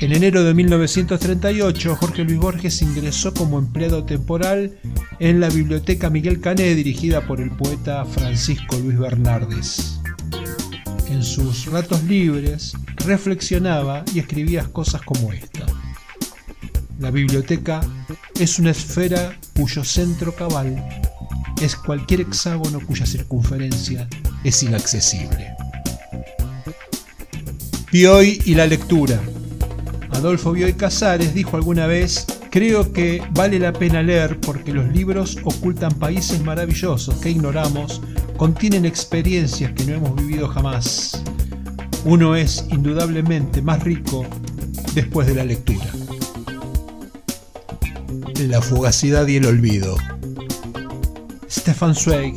En 0.00 0.12
enero 0.12 0.42
de 0.42 0.52
1938, 0.52 1.94
Jorge 1.94 2.24
Luis 2.24 2.40
Borges 2.40 2.82
ingresó 2.82 3.32
como 3.32 3.60
empleado 3.60 4.04
temporal 4.04 4.76
en 5.20 5.38
la 5.38 5.48
Biblioteca 5.48 6.10
Miguel 6.10 6.40
Cané, 6.40 6.74
dirigida 6.74 7.24
por 7.24 7.40
el 7.40 7.52
poeta 7.52 8.04
Francisco 8.04 8.76
Luis 8.78 8.98
Bernardes. 8.98 10.00
En 11.08 11.22
sus 11.22 11.66
ratos 11.66 12.02
libres 12.02 12.72
reflexionaba 13.06 14.02
y 14.12 14.18
escribía 14.18 14.64
cosas 14.72 15.02
como 15.02 15.32
esta. 15.32 15.66
La 16.98 17.12
biblioteca 17.12 17.80
es 18.40 18.58
una 18.58 18.72
esfera 18.72 19.38
cuyo 19.54 19.84
centro 19.84 20.34
cabal 20.34 20.84
es 21.60 21.76
cualquier 21.76 22.22
hexágono 22.22 22.80
cuya 22.80 23.06
circunferencia 23.06 24.08
es 24.42 24.62
inaccesible. 24.62 25.54
Bioy 27.92 28.42
y 28.44 28.54
la 28.54 28.66
lectura. 28.66 29.20
Adolfo 30.10 30.52
Bioy 30.52 30.72
Casares 30.72 31.34
dijo 31.34 31.56
alguna 31.56 31.86
vez, 31.86 32.26
creo 32.50 32.92
que 32.92 33.22
vale 33.32 33.58
la 33.58 33.72
pena 33.72 34.02
leer 34.02 34.40
porque 34.40 34.72
los 34.72 34.92
libros 34.92 35.38
ocultan 35.44 35.92
países 35.98 36.42
maravillosos 36.42 37.16
que 37.16 37.30
ignoramos, 37.30 38.00
contienen 38.36 38.84
experiencias 38.84 39.72
que 39.72 39.84
no 39.84 39.94
hemos 39.94 40.16
vivido 40.16 40.48
jamás. 40.48 41.22
Uno 42.04 42.36
es 42.36 42.66
indudablemente 42.70 43.62
más 43.62 43.82
rico 43.82 44.26
después 44.94 45.26
de 45.26 45.34
la 45.34 45.44
lectura. 45.44 45.86
La 48.40 48.60
fugacidad 48.60 49.26
y 49.26 49.36
el 49.36 49.46
olvido. 49.46 49.96
Stefan 51.56 51.94
Zweig, 51.94 52.34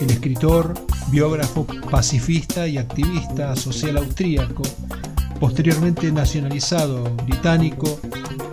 el 0.00 0.10
escritor, 0.10 0.74
biógrafo 1.12 1.64
pacifista 1.88 2.66
y 2.66 2.76
activista 2.76 3.54
social 3.54 3.96
austríaco, 3.96 4.64
posteriormente 5.38 6.10
nacionalizado 6.10 7.04
británico, 7.24 8.00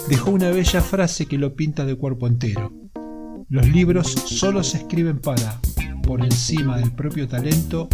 dejó 0.08 0.30
una 0.30 0.52
bella 0.52 0.82
frase 0.82 1.26
que 1.26 1.40
lo 1.40 1.56
pinta 1.56 1.84
de 1.84 1.96
cuerpo 1.96 2.28
entero. 2.28 2.72
Los 3.50 3.68
libros 3.68 4.12
solo 4.12 4.64
se 4.64 4.78
escriben 4.78 5.20
para, 5.20 5.60
por 6.04 6.24
encima 6.24 6.78
del 6.78 6.92
propio 6.92 7.28
talento, 7.28 7.90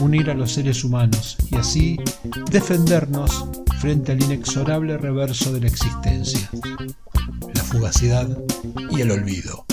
unir 0.00 0.30
a 0.30 0.34
los 0.34 0.52
seres 0.52 0.82
humanos 0.82 1.36
y 1.50 1.56
así 1.56 1.98
defendernos 2.50 3.44
frente 3.80 4.12
al 4.12 4.22
inexorable 4.22 4.96
reverso 4.96 5.52
de 5.52 5.60
la 5.60 5.66
existencia, 5.66 6.48
la 7.54 7.62
fugacidad 7.62 8.26
y 8.90 9.02
el 9.02 9.10
olvido. 9.10 9.66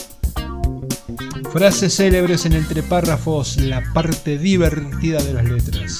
Frases 1.51 1.95
célebres 1.95 2.45
en 2.45 2.53
entre 2.53 2.83
párrafos, 2.83 3.57
la 3.57 3.81
parte 3.91 4.37
divertida 4.37 5.19
de 5.23 5.33
las 5.33 5.45
letras. 5.45 5.99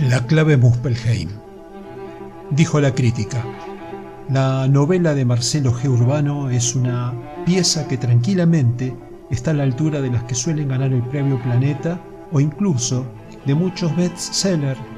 La 0.00 0.26
clave 0.26 0.56
Muspelheim. 0.56 1.28
Dijo 2.50 2.80
la 2.80 2.92
crítica. 2.92 3.44
La 4.28 4.66
novela 4.66 5.14
de 5.14 5.24
Marcelo 5.24 5.72
G. 5.72 5.88
Urbano 5.88 6.50
es 6.50 6.74
una 6.74 7.14
pieza 7.46 7.86
que 7.86 7.98
tranquilamente 7.98 8.96
está 9.30 9.52
a 9.52 9.54
la 9.54 9.62
altura 9.62 10.00
de 10.00 10.10
las 10.10 10.24
que 10.24 10.34
suelen 10.34 10.68
ganar 10.68 10.92
el 10.92 11.04
premio 11.04 11.40
Planeta 11.40 12.00
o 12.32 12.40
incluso 12.40 13.06
de 13.46 13.54
muchos 13.54 13.94
bestsellers 13.96 14.80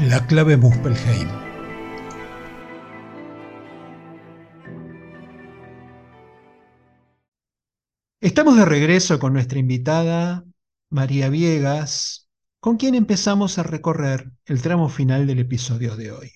La 0.00 0.26
clave 0.26 0.56
Muspelheim. 0.56 1.28
Estamos 8.20 8.56
de 8.56 8.64
regreso 8.64 9.20
con 9.20 9.34
nuestra 9.34 9.60
invitada 9.60 10.44
María 10.90 11.28
Viegas, 11.28 12.28
con 12.58 12.76
quien 12.76 12.96
empezamos 12.96 13.56
a 13.58 13.62
recorrer 13.62 14.32
el 14.46 14.60
tramo 14.62 14.88
final 14.88 15.28
del 15.28 15.38
episodio 15.38 15.94
de 15.94 16.10
hoy. 16.10 16.32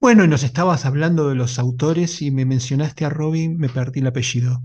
Bueno, 0.00 0.22
y 0.22 0.28
nos 0.28 0.44
estabas 0.44 0.86
hablando 0.86 1.28
de 1.28 1.34
los 1.34 1.58
autores 1.58 2.22
y 2.22 2.30
me 2.30 2.44
mencionaste 2.44 3.04
a 3.04 3.10
Robin, 3.10 3.58
me 3.58 3.68
perdí 3.68 3.98
el 3.98 4.06
apellido. 4.06 4.62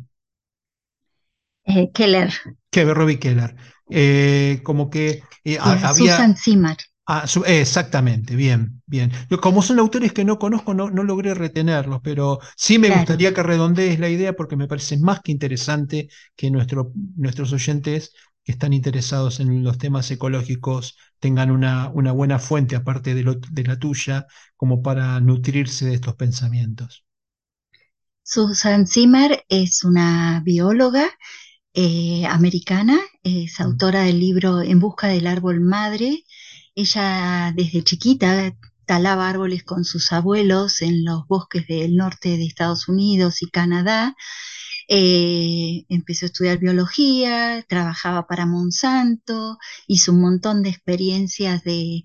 Eh, 1.64 1.90
Keller. 1.92 2.32
Que 2.70 2.86
Robbie 2.86 3.18
Keller. 3.18 3.56
Eh, 3.90 4.62
como 4.64 4.92
que 4.92 5.24
eh, 5.44 5.58
había... 5.60 5.94
Susan 5.94 6.38
Zimmer. 6.38 6.78
Ah, 7.06 7.26
exactamente, 7.48 8.34
bien, 8.38 8.82
bien. 8.86 9.12
como 9.42 9.62
son 9.62 9.78
autores 9.80 10.14
que 10.14 10.24
no 10.24 10.40
conozco, 10.40 10.74
no, 10.74 10.90
no 10.90 11.04
logré 11.04 11.34
retenerlos, 11.34 12.00
pero 12.02 12.40
sí 12.56 12.80
me 12.80 12.90
gustaría 12.90 13.34
que 13.34 13.44
redondees 13.44 14.00
la 14.00 14.08
idea 14.08 14.34
porque 14.34 14.56
me 14.56 14.70
parece 14.70 14.98
más 15.00 15.20
que 15.20 15.34
interesante 15.34 16.08
que 16.38 16.50
nuestro, 16.50 16.94
nuestros 17.18 17.52
oyentes 17.52 18.14
que 18.46 18.54
están 18.54 18.72
interesados 18.72 19.42
en 19.42 19.64
los 19.66 19.78
temas 19.78 20.10
ecológicos 20.12 20.98
tengan 21.20 21.52
una, 21.52 21.90
una 21.90 22.14
buena 22.14 22.40
fuente 22.40 22.78
aparte 22.78 23.14
de, 23.16 23.38
de 23.52 23.64
la 23.64 23.78
tuya 23.78 24.26
como 24.56 24.82
para 24.82 25.20
nutrirse 25.20 25.86
de 25.86 25.96
estos 25.96 26.16
pensamientos. 26.16 27.04
Susan 28.24 28.88
Zimmer 28.88 29.44
es 29.50 29.84
una 29.84 30.42
bióloga 30.46 31.10
eh, 31.74 32.26
americana, 32.28 33.00
es 33.24 33.60
mm. 33.60 33.64
autora 33.64 34.04
del 34.04 34.20
libro 34.20 34.62
En 34.62 34.80
busca 34.80 35.08
del 35.08 35.28
árbol 35.28 35.60
madre, 35.60 36.24
ella 36.76 37.54
desde 37.56 37.84
chiquita 37.84 38.56
talaba 38.86 39.30
árboles 39.30 39.64
con 39.64 39.86
sus 39.86 40.12
abuelos 40.12 40.82
en 40.82 41.06
los 41.06 41.28
bosques 41.28 41.68
del 41.68 41.96
norte 41.96 42.38
de 42.38 42.46
Estados 42.46 42.88
Unidos 42.88 43.42
y 43.42 43.50
Canadá. 43.50 44.16
Eh, 44.90 45.86
empezó 45.90 46.26
a 46.26 46.28
estudiar 46.28 46.60
biología, 46.60 47.64
trabajaba 47.70 48.28
para 48.28 48.46
Monsanto, 48.46 49.58
hizo 49.88 50.12
un 50.12 50.22
montón 50.22 50.62
de 50.62 50.70
experiencias 50.70 51.64
de 51.64 52.04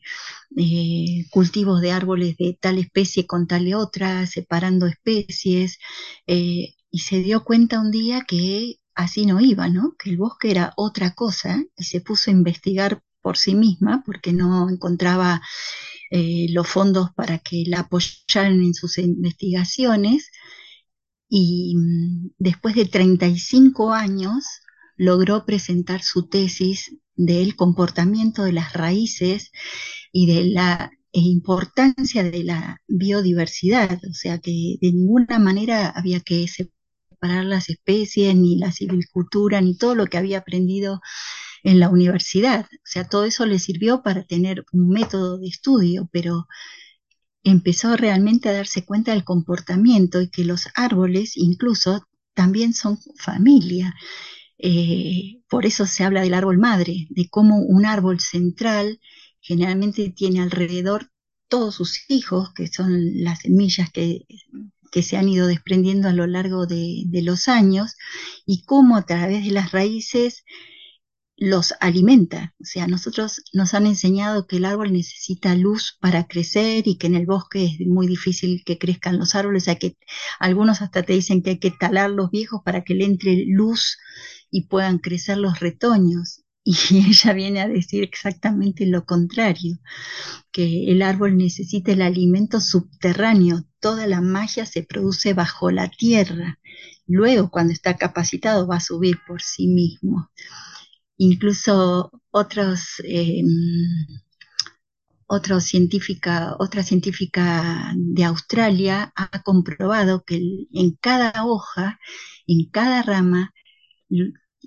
cultivos 1.30 1.80
de 1.80 1.92
árboles 1.92 2.36
de 2.36 2.56
tal 2.60 2.78
especie 2.78 3.26
con 3.26 3.46
tal 3.46 3.72
otra, 3.74 4.26
separando 4.26 4.86
especies, 4.86 5.78
eh, 6.26 6.74
y 6.90 6.98
se 7.00 7.20
dio 7.22 7.44
cuenta 7.44 7.80
un 7.80 7.90
día 7.90 8.22
que 8.26 8.76
así 8.94 9.26
no 9.26 9.40
iba, 9.40 9.68
¿no? 9.68 9.94
Que 9.98 10.10
el 10.10 10.16
bosque 10.16 10.50
era 10.50 10.72
otra 10.76 11.14
cosa 11.14 11.62
y 11.76 11.84
se 11.84 12.00
puso 12.00 12.30
a 12.30 12.34
investigar 12.34 13.02
por 13.28 13.36
sí 13.36 13.54
misma 13.54 14.02
porque 14.06 14.32
no 14.32 14.70
encontraba 14.70 15.42
eh, 16.10 16.46
los 16.48 16.66
fondos 16.66 17.10
para 17.14 17.36
que 17.40 17.64
la 17.66 17.80
apoyaran 17.80 18.62
en 18.62 18.72
sus 18.72 18.96
investigaciones. 18.96 20.30
Y 21.28 21.76
mm, 21.76 22.30
después 22.38 22.74
de 22.74 22.86
35 22.86 23.92
años 23.92 24.46
logró 24.96 25.44
presentar 25.44 26.00
su 26.02 26.26
tesis 26.26 26.96
del 27.16 27.54
comportamiento 27.54 28.44
de 28.44 28.52
las 28.52 28.72
raíces 28.72 29.52
y 30.10 30.26
de 30.26 30.46
la 30.46 30.90
importancia 31.12 32.22
de 32.22 32.44
la 32.44 32.80
biodiversidad, 32.88 34.00
o 34.08 34.14
sea 34.14 34.38
que 34.38 34.78
de 34.80 34.92
ninguna 34.92 35.38
manera 35.38 35.90
había 35.90 36.20
que 36.20 36.48
separar 36.48 37.44
las 37.44 37.68
especies, 37.68 38.34
ni 38.34 38.56
la 38.56 38.72
silvicultura, 38.72 39.60
ni 39.60 39.76
todo 39.76 39.94
lo 39.94 40.06
que 40.06 40.16
había 40.16 40.38
aprendido 40.38 41.02
en 41.62 41.80
la 41.80 41.88
universidad. 41.88 42.66
O 42.66 42.84
sea, 42.84 43.08
todo 43.08 43.24
eso 43.24 43.46
le 43.46 43.58
sirvió 43.58 44.02
para 44.02 44.24
tener 44.24 44.64
un 44.72 44.88
método 44.90 45.38
de 45.38 45.48
estudio, 45.48 46.08
pero 46.12 46.46
empezó 47.42 47.96
realmente 47.96 48.48
a 48.48 48.52
darse 48.52 48.84
cuenta 48.84 49.12
del 49.12 49.24
comportamiento 49.24 50.20
y 50.20 50.30
que 50.30 50.44
los 50.44 50.68
árboles 50.74 51.36
incluso 51.36 52.06
también 52.34 52.74
son 52.74 52.98
familia. 53.16 53.94
Eh, 54.58 55.40
por 55.48 55.66
eso 55.66 55.86
se 55.86 56.04
habla 56.04 56.22
del 56.22 56.34
árbol 56.34 56.58
madre, 56.58 57.06
de 57.10 57.28
cómo 57.28 57.58
un 57.58 57.86
árbol 57.86 58.20
central 58.20 59.00
generalmente 59.40 60.10
tiene 60.10 60.40
alrededor 60.40 61.10
todos 61.48 61.76
sus 61.76 62.04
hijos, 62.10 62.52
que 62.54 62.68
son 62.68 63.22
las 63.22 63.40
semillas 63.40 63.90
que, 63.90 64.26
se 65.02 65.16
han 65.16 65.28
ido 65.28 65.46
desprendiendo 65.46 66.08
a 66.08 66.12
lo 66.12 66.26
largo 66.26 66.66
de 66.66 67.22
los 67.22 67.46
años, 67.48 67.94
y 68.46 68.64
cómo 68.64 68.96
a 68.96 69.06
través 69.06 69.44
de 69.44 69.52
las 69.52 69.70
raíces 69.70 70.44
los 71.38 71.74
alimenta. 71.80 72.54
O 72.60 72.64
sea, 72.64 72.86
nosotros 72.86 73.42
nos 73.52 73.72
han 73.74 73.86
enseñado 73.86 74.46
que 74.46 74.56
el 74.56 74.64
árbol 74.64 74.92
necesita 74.92 75.54
luz 75.54 75.96
para 76.00 76.26
crecer 76.26 76.86
y 76.86 76.98
que 76.98 77.06
en 77.06 77.14
el 77.14 77.26
bosque 77.26 77.64
es 77.64 77.86
muy 77.86 78.06
difícil 78.06 78.62
que 78.66 78.78
crezcan 78.78 79.18
los 79.18 79.34
árboles. 79.34 79.68
Hay 79.68 79.76
que, 79.76 79.96
algunos 80.40 80.82
hasta 80.82 81.02
te 81.04 81.12
dicen 81.12 81.42
que 81.42 81.50
hay 81.50 81.58
que 81.58 81.70
talar 81.70 82.10
los 82.10 82.30
viejos 82.30 82.60
para 82.64 82.82
que 82.82 82.94
le 82.94 83.04
entre 83.04 83.44
luz 83.46 83.98
y 84.50 84.66
puedan 84.66 84.98
crecer 84.98 85.38
los 85.38 85.60
retoños. 85.60 86.42
Y 86.64 86.74
ella 87.08 87.32
viene 87.32 87.60
a 87.60 87.68
decir 87.68 88.02
exactamente 88.02 88.84
lo 88.84 89.06
contrario, 89.06 89.78
que 90.50 90.90
el 90.90 91.02
árbol 91.02 91.36
necesita 91.36 91.92
el 91.92 92.02
alimento 92.02 92.60
subterráneo, 92.60 93.64
toda 93.80 94.06
la 94.06 94.20
magia 94.20 94.66
se 94.66 94.82
produce 94.82 95.34
bajo 95.34 95.70
la 95.70 95.88
tierra, 95.88 96.58
luego 97.06 97.50
cuando 97.50 97.72
está 97.72 97.96
capacitado 97.96 98.66
va 98.66 98.76
a 98.76 98.80
subir 98.80 99.18
por 99.26 99.40
sí 99.40 99.68
mismo. 99.68 100.30
Incluso 101.18 102.10
otros, 102.30 103.00
eh, 103.04 103.42
científica, 105.60 106.56
otra 106.58 106.82
científica 106.82 107.92
de 107.96 108.24
Australia 108.24 109.12
ha 109.16 109.42
comprobado 109.42 110.24
que 110.24 110.40
en 110.72 110.96
cada 111.00 111.44
hoja, 111.44 111.98
en 112.46 112.70
cada 112.70 113.02
rama, 113.02 113.52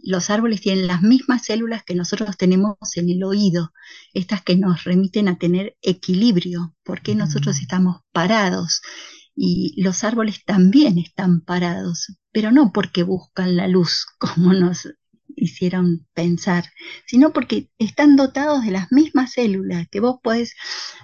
los 0.03 0.29
árboles 0.29 0.61
tienen 0.61 0.87
las 0.87 1.01
mismas 1.01 1.45
células 1.45 1.83
que 1.83 1.95
nosotros 1.95 2.37
tenemos 2.37 2.75
en 2.95 3.09
el 3.09 3.23
oído, 3.23 3.71
estas 4.13 4.41
que 4.43 4.55
nos 4.57 4.83
remiten 4.83 5.27
a 5.27 5.37
tener 5.37 5.77
equilibrio, 5.81 6.75
porque 6.83 7.15
nosotros 7.15 7.59
estamos 7.59 8.01
parados 8.11 8.81
y 9.35 9.81
los 9.81 10.03
árboles 10.03 10.43
también 10.45 10.97
están 10.97 11.41
parados, 11.41 12.17
pero 12.31 12.51
no 12.51 12.71
porque 12.73 13.03
buscan 13.03 13.55
la 13.55 13.67
luz 13.67 14.05
como 14.19 14.53
nos 14.53 14.87
hicieron 15.35 16.07
pensar, 16.13 16.65
sino 17.05 17.33
porque 17.33 17.69
están 17.77 18.15
dotados 18.15 18.63
de 18.63 18.71
las 18.71 18.91
mismas 18.91 19.33
células, 19.33 19.87
que 19.89 19.99
vos 19.99 20.19
podés 20.23 20.55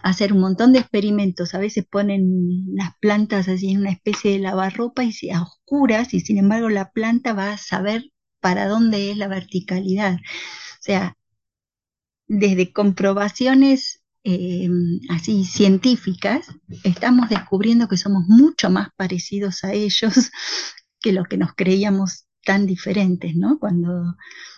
hacer 0.03 0.33
un 0.33 0.39
montón 0.41 0.73
de 0.73 0.79
experimentos, 0.79 1.53
a 1.53 1.59
veces 1.59 1.85
ponen 1.89 2.65
las 2.73 2.91
plantas 2.99 3.47
así 3.47 3.71
en 3.71 3.79
una 3.81 3.91
especie 3.91 4.31
de 4.31 4.39
lavarropa 4.39 5.03
y 5.03 5.29
a 5.29 5.41
oscuras, 5.41 6.13
y 6.13 6.21
sin 6.21 6.37
embargo 6.37 6.69
la 6.69 6.91
planta 6.91 7.33
va 7.33 7.53
a 7.53 7.57
saber 7.57 8.11
para 8.39 8.67
dónde 8.67 9.11
es 9.11 9.17
la 9.17 9.27
verticalidad. 9.27 10.15
O 10.15 10.81
sea, 10.81 11.17
desde 12.27 12.71
comprobaciones 12.71 14.03
eh, 14.23 14.69
así 15.09 15.45
científicas, 15.45 16.47
estamos 16.83 17.29
descubriendo 17.29 17.87
que 17.87 17.95
somos 17.97 18.25
mucho 18.27 18.69
más 18.69 18.89
parecidos 18.97 19.63
a 19.63 19.73
ellos 19.73 20.31
que 20.99 21.13
lo 21.13 21.23
que 21.23 21.37
nos 21.37 21.53
creíamos 21.55 22.26
tan 22.47 22.65
diferentes, 22.65 23.35
¿no? 23.35 23.59
Cuando 23.59 24.15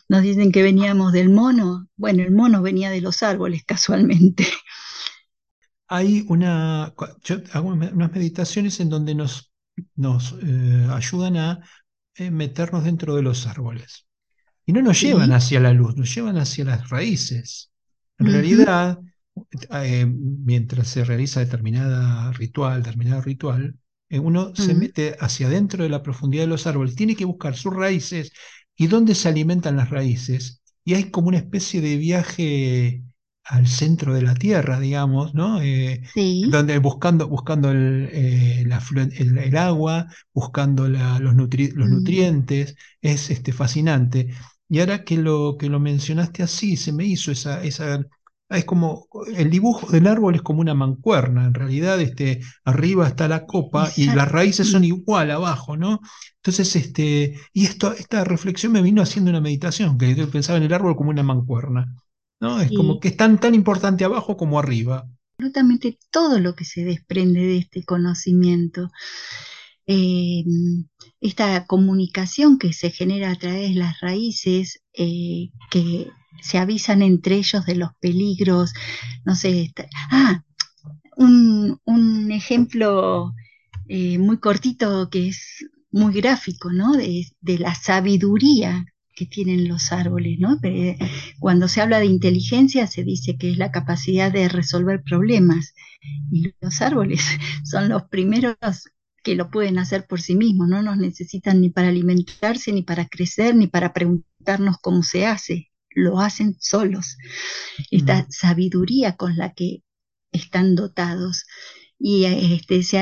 nos 0.08 0.22
dicen 0.22 0.52
que 0.52 0.62
veníamos 0.62 1.12
del 1.12 1.30
mono, 1.30 1.88
bueno, 1.98 2.22
el 2.22 2.32
mono 2.32 2.62
venía 2.62 2.92
de 2.92 3.02
los 3.02 3.24
árboles 3.24 3.64
casualmente. 3.66 4.48
Hay 5.88 6.24
una, 6.30 6.94
yo 7.24 7.38
hago 7.52 7.70
unas 7.70 8.12
meditaciones 8.12 8.80
en 8.80 8.90
donde 8.90 9.16
nos, 9.16 9.52
nos 9.96 10.36
eh, 10.44 10.88
ayudan 10.92 11.38
a 11.38 11.60
eh, 12.14 12.30
meternos 12.30 12.84
dentro 12.84 13.16
de 13.16 13.24
los 13.24 13.48
árboles. 13.48 14.06
Y 14.68 14.74
no 14.74 14.84
nos 14.84 15.02
llevan 15.02 15.32
hacia 15.32 15.60
la 15.60 15.74
luz, 15.74 15.98
nos 15.98 16.14
llevan 16.14 16.38
hacia 16.38 16.66
las 16.66 16.90
raíces. 16.92 17.72
En 18.20 18.28
realidad, 18.28 19.00
eh, 19.72 20.06
mientras 20.06 20.90
se 20.90 21.04
realiza 21.04 21.40
determinada 21.40 22.32
ritual, 22.34 22.84
determinado 22.84 23.24
ritual, 23.24 23.80
eh, 24.10 24.20
uno 24.20 24.56
se 24.56 24.74
mete 24.74 25.16
hacia 25.20 25.48
adentro 25.48 25.84
de 25.84 25.90
la 25.90 26.04
profundidad 26.04 26.44
de 26.44 26.48
los 26.48 26.68
árboles, 26.68 26.96
tiene 26.96 27.16
que 27.16 27.26
buscar 27.26 27.56
sus 27.56 27.74
raíces 27.74 28.32
y 28.76 28.88
dónde 28.88 29.16
se 29.16 29.30
alimentan 29.30 29.78
las 29.78 29.90
raíces. 29.90 30.62
Y 30.84 30.96
hay 30.96 31.12
como 31.12 31.28
una 31.28 31.38
especie 31.38 31.82
de 31.82 31.98
viaje 31.98 33.04
al 33.44 33.68
centro 33.68 34.14
de 34.14 34.22
la 34.22 34.36
tierra, 34.36 34.80
digamos, 34.80 35.34
¿no? 35.34 35.62
Eh, 35.62 36.04
donde 36.50 36.78
buscando, 36.80 37.28
buscando 37.28 37.72
el, 37.72 38.10
eh, 38.12 38.62
el, 38.62 39.58
agua, 39.58 40.08
buscando 40.34 40.88
los, 40.88 41.20
los, 41.20 41.34
mm. 41.36 41.90
nutrientes, 41.90 42.76
es 43.02 43.30
este, 43.32 43.52
fascinante. 43.52 44.30
Y 44.70 44.80
ahora 44.80 45.04
que 45.04 45.18
lo, 45.18 45.58
que 45.58 45.68
lo 45.68 45.80
mencionaste 45.80 46.44
así, 46.44 46.78
se 46.78 46.94
me 46.94 47.06
hizo 47.06 47.32
esa, 47.32 47.64
esa 47.64 48.06
es 48.58 48.66
como 48.66 49.08
el 49.36 49.50
dibujo 49.52 49.92
del 49.92 50.08
árbol 50.08 50.36
es 50.36 50.42
como 50.42 50.62
una 50.62 50.74
mancuerna, 50.74 51.46
en 51.46 51.54
realidad 51.54 52.02
este, 52.02 52.42
arriba 52.64 53.08
está 53.08 53.28
la 53.28 53.46
copa 53.46 53.92
y 53.96 54.08
las 54.08 54.32
raíces 54.32 54.72
son 54.72 54.84
igual 54.84 55.30
abajo, 55.30 55.78
¿no? 55.78 56.00
Entonces, 56.38 56.76
este, 56.76 57.40
y 57.54 57.66
esto, 57.66 57.94
esta 57.94 58.24
reflexión 58.24 58.72
me 58.72 58.82
vino 58.82 59.02
haciendo 59.04 59.30
una 59.30 59.42
meditación, 59.42 59.98
que 59.98 60.16
yo 60.16 60.32
pensaba 60.32 60.58
en 60.58 60.64
el 60.64 60.74
árbol 60.74 60.96
como 60.96 61.12
una 61.12 61.22
mancuerna, 61.22 61.94
¿no? 62.40 62.60
Es 62.60 62.72
como 62.72 63.00
que 63.00 63.10
es 63.10 63.18
tan, 63.18 63.40
tan 63.40 63.54
importante 63.54 64.04
abajo 64.04 64.36
como 64.36 64.58
arriba. 64.58 65.08
Absolutamente 65.38 66.00
todo 66.10 66.40
lo 66.40 66.56
que 66.56 66.66
se 66.66 66.84
desprende 66.84 67.42
de 67.42 67.58
este 67.58 67.84
conocimiento. 67.84 68.90
Eh, 69.86 70.44
esta 71.22 71.66
comunicación 71.66 72.58
que 72.58 72.74
se 72.74 72.90
genera 72.90 73.32
a 73.32 73.36
través 73.36 73.70
de 73.70 73.76
las 73.76 74.00
raíces, 74.02 74.82
eh, 74.94 75.52
que 75.70 76.08
se 76.42 76.58
avisan 76.58 77.02
entre 77.02 77.36
ellos 77.36 77.66
de 77.66 77.76
los 77.76 77.92
peligros, 78.00 78.74
no 79.26 79.36
sé, 79.36 79.74
ah, 80.12 80.44
un, 81.20 82.32
ejemplo 82.32 83.34
eh, 83.88 84.18
muy 84.18 84.38
cortito 84.40 85.10
que 85.10 85.30
es 85.30 85.66
muy 85.92 86.14
gráfico, 86.14 86.72
¿no? 86.72 86.94
De, 86.94 87.26
la 87.42 87.76
sabiduría 87.76 88.86
que 89.16 89.26
tienen 89.26 89.68
los 89.68 89.92
árboles, 89.92 90.40
¿no? 90.40 90.58
cuando 91.40 91.68
se 91.68 91.82
habla 91.82 92.00
de 92.00 92.06
inteligencia 92.06 92.88
se 92.88 93.04
dice 93.04 93.36
que 93.38 93.52
es 93.52 93.58
la 93.58 93.70
capacidad 93.70 94.32
de 94.32 94.48
resolver 94.48 95.04
problemas 95.04 95.74
y 96.32 96.54
los 96.62 96.82
árboles 96.82 97.22
son 97.66 97.90
los 97.90 98.04
primeros 98.04 98.56
que 99.22 99.36
lo 99.36 99.50
pueden 99.52 99.78
hacer 99.78 100.06
por 100.08 100.22
sí 100.22 100.36
mismos, 100.36 100.70
no 100.70 100.82
nos 100.82 100.96
necesitan 100.96 101.60
ni 101.60 101.70
para 101.70 101.90
alimentarse, 101.90 102.72
ni 102.72 102.84
para 102.84 103.10
crecer, 103.10 103.56
ni 103.56 103.68
para 103.68 103.92
preguntarnos 103.92 104.78
cómo 104.82 105.04
se 105.04 105.26
hace 105.26 105.69
lo 106.00 106.20
hacen 106.20 106.56
solos. 106.60 107.18
Esta 107.92 108.26
sabiduría 108.30 109.16
con 109.16 109.38
la 109.38 109.54
que 109.54 109.84
están 110.32 110.76
dotados. 110.76 111.46
Y 112.02 112.24
este, 112.24 112.82
se 112.82 113.02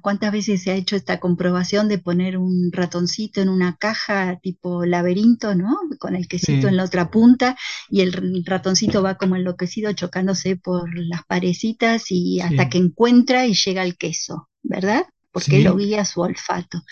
¿cuántas 0.00 0.32
veces 0.32 0.62
se 0.62 0.70
ha 0.70 0.74
hecho 0.74 0.96
esta 0.96 1.20
comprobación 1.20 1.86
de 1.86 1.98
poner 1.98 2.38
un 2.38 2.72
ratoncito 2.72 3.42
en 3.42 3.50
una 3.50 3.76
caja 3.76 4.38
tipo 4.40 4.86
laberinto, 4.86 5.54
¿no? 5.54 5.76
Con 5.98 6.16
el 6.16 6.28
quesito 6.28 6.66
en 6.66 6.78
la 6.78 6.84
otra 6.84 7.10
punta 7.10 7.58
y 7.90 8.00
el 8.00 8.42
ratoncito 8.46 9.02
va 9.02 9.18
como 9.18 9.36
enloquecido 9.36 9.92
chocándose 9.92 10.56
por 10.56 10.88
las 10.98 11.24
parecitas 11.26 12.06
y 12.08 12.40
hasta 12.40 12.70
que 12.70 12.78
encuentra 12.78 13.46
y 13.46 13.52
llega 13.52 13.82
al 13.82 13.98
queso, 13.98 14.48
¿verdad? 14.62 15.04
Porque 15.32 15.60
lo 15.62 15.76
guía 15.76 16.04
su 16.04 16.20
olfato. 16.20 16.82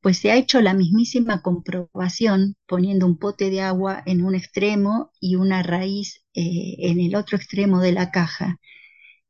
Pues 0.00 0.18
se 0.18 0.30
ha 0.30 0.36
hecho 0.36 0.60
la 0.60 0.74
mismísima 0.74 1.42
comprobación 1.42 2.56
poniendo 2.66 3.06
un 3.06 3.18
pote 3.18 3.50
de 3.50 3.62
agua 3.62 4.02
en 4.06 4.24
un 4.24 4.34
extremo 4.34 5.10
y 5.20 5.36
una 5.36 5.62
raíz 5.62 6.22
eh, 6.34 6.76
en 6.78 7.00
el 7.00 7.14
otro 7.14 7.36
extremo 7.36 7.80
de 7.80 7.92
la 7.92 8.10
caja. 8.10 8.58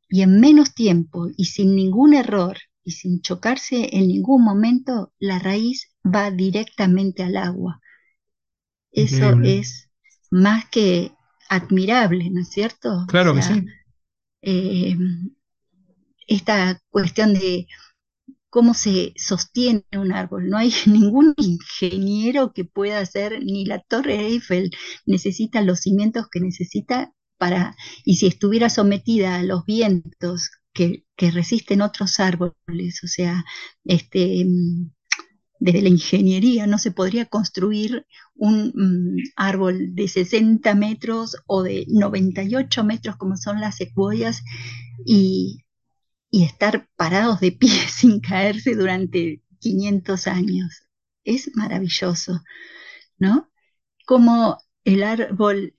Y 0.09 0.22
en 0.22 0.40
menos 0.40 0.74
tiempo 0.74 1.28
y 1.36 1.46
sin 1.46 1.74
ningún 1.74 2.14
error 2.14 2.59
y 2.84 2.92
sin 2.92 3.20
chocarse 3.20 3.96
en 3.96 4.09
ningún 4.09 4.42
momento, 4.42 5.12
la 5.18 5.38
raíz 5.38 5.90
va 6.04 6.30
directamente 6.30 7.22
al 7.22 7.36
agua. 7.36 7.80
Eso 8.90 9.38
es 9.42 9.90
más 10.30 10.64
que 10.70 11.12
admirable, 11.48 12.30
¿no 12.30 12.40
es 12.40 12.48
cierto? 12.48 13.04
Claro 13.09 13.34
que 13.34 13.42
sí. 13.42 13.64
Eh, 14.42 14.96
esta 16.26 16.80
cuestión 16.90 17.34
de 17.34 17.66
cómo 18.51 18.74
se 18.74 19.12
sostiene 19.16 19.84
un 19.92 20.12
árbol. 20.12 20.49
No 20.49 20.59
hay 20.59 20.72
ningún 20.86 21.34
ingeniero 21.36 22.53
que 22.53 22.64
pueda 22.64 23.01
hacer, 23.01 23.42
ni 23.44 23.64
la 23.64 23.80
Torre 23.80 24.26
Eiffel 24.26 24.70
necesita 25.07 25.62
los 25.62 25.80
cimientos 25.80 26.26
que 26.30 26.40
necesita 26.40 27.12
para, 27.38 27.76
y 28.05 28.16
si 28.16 28.26
estuviera 28.26 28.68
sometida 28.68 29.36
a 29.36 29.42
los 29.42 29.64
vientos 29.64 30.51
que, 30.72 31.05
resisten 31.16 31.82
otros 31.82 32.20
árboles, 32.20 33.03
o 33.03 33.09
sea, 33.09 33.44
este, 33.84 34.44
mm, 34.44 34.90
desde 35.61 35.82
la 35.82 35.88
ingeniería 35.88 36.66
no 36.66 36.78
se 36.78 36.92
podría 36.92 37.26
construir 37.26 38.07
un 38.36 38.72
mm, 38.74 39.16
árbol 39.36 39.94
de 39.94 40.07
60 40.09 40.74
metros 40.76 41.36
o 41.46 41.62
de 41.64 41.86
98 41.88 42.84
metros 42.84 43.16
como 43.16 43.36
son 43.36 43.61
las 43.61 43.76
secuoyas 43.76 44.42
y 45.05 45.64
y 46.31 46.45
estar 46.45 46.89
parados 46.97 47.41
de 47.41 47.53
pie 47.53 47.70
sin 47.89 48.20
caerse 48.20 48.74
durante 48.74 49.43
500 49.61 50.26
años. 50.29 50.83
Es 51.24 51.51
maravilloso, 51.57 52.43
¿no? 53.18 53.49
cómo 54.09 54.57
el 54.85 55.03
árbol 55.03 55.74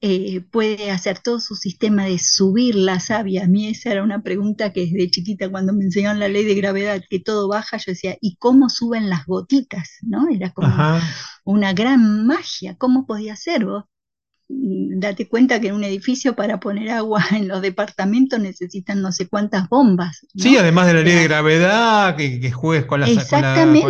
eh, 0.00 0.40
puede 0.52 0.92
hacer 0.92 1.18
todo 1.18 1.40
su 1.40 1.56
sistema 1.56 2.04
de 2.04 2.20
subir 2.20 2.76
la 2.76 3.00
savia. 3.00 3.42
A 3.44 3.48
mí 3.48 3.66
esa 3.66 3.90
era 3.90 4.04
una 4.04 4.22
pregunta 4.22 4.72
que 4.72 4.86
desde 4.86 5.10
chiquita 5.10 5.50
cuando 5.50 5.72
me 5.72 5.84
enseñaron 5.84 6.20
la 6.20 6.28
ley 6.28 6.44
de 6.44 6.54
gravedad, 6.54 7.02
que 7.10 7.18
todo 7.18 7.48
baja, 7.48 7.78
yo 7.78 7.90
decía, 7.90 8.16
¿y 8.20 8.36
cómo 8.36 8.68
suben 8.68 9.10
las 9.10 9.26
gotitas? 9.26 9.98
¿No? 10.02 10.28
Era 10.28 10.52
como 10.52 10.72
una 11.44 11.72
gran 11.72 12.24
magia. 12.24 12.76
¿Cómo 12.78 13.04
podía 13.04 13.34
ser 13.34 13.64
vos? 13.64 13.84
Date 14.48 15.28
cuenta 15.28 15.60
que 15.60 15.68
en 15.68 15.74
un 15.74 15.84
edificio 15.84 16.34
para 16.34 16.60
poner 16.60 16.90
agua 16.90 17.24
en 17.32 17.48
los 17.48 17.62
departamentos 17.62 18.38
necesitan 18.40 19.02
no 19.02 19.12
sé 19.12 19.28
cuántas 19.28 19.68
bombas. 19.68 20.26
Sí, 20.34 20.56
además 20.56 20.86
de 20.86 20.94
la 20.94 21.02
ley 21.02 21.14
de 21.14 21.24
gravedad, 21.24 22.16
que, 22.16 22.50
juegues 22.50 22.86
con 22.86 23.00
la, 23.00 23.08
Exactamente. 23.08 23.82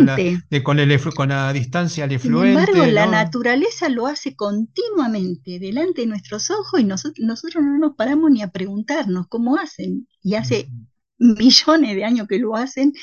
Con 0.63 0.77
la, 0.77 1.13
con, 1.13 1.29
la 1.29 1.53
distancia 1.53 2.05
al 2.05 2.11
efluente. 2.11 2.65
Sin 2.65 2.75
embargo, 2.75 2.91
la 2.91 3.05
naturaleza 3.05 3.89
lo 3.89 4.07
hace 4.07 4.35
continuamente 4.35 5.59
delante 5.59 6.01
de 6.01 6.07
nuestros 6.07 6.49
ojos 6.49 6.79
y 6.79 6.83
nosotros, 6.83 7.25
nosotros 7.25 7.63
no 7.63 7.77
nos 7.77 7.95
paramos 7.95 8.31
ni 8.31 8.41
a 8.41 8.49
preguntarnos 8.49 9.27
cómo 9.27 9.57
hacen. 9.57 10.07
Y 10.21 10.35
hace 10.35 10.69
millones 11.17 11.95
de 11.95 12.03
años 12.03 12.27
que 12.27 12.39
lo 12.39 12.55
hacen 12.55 12.93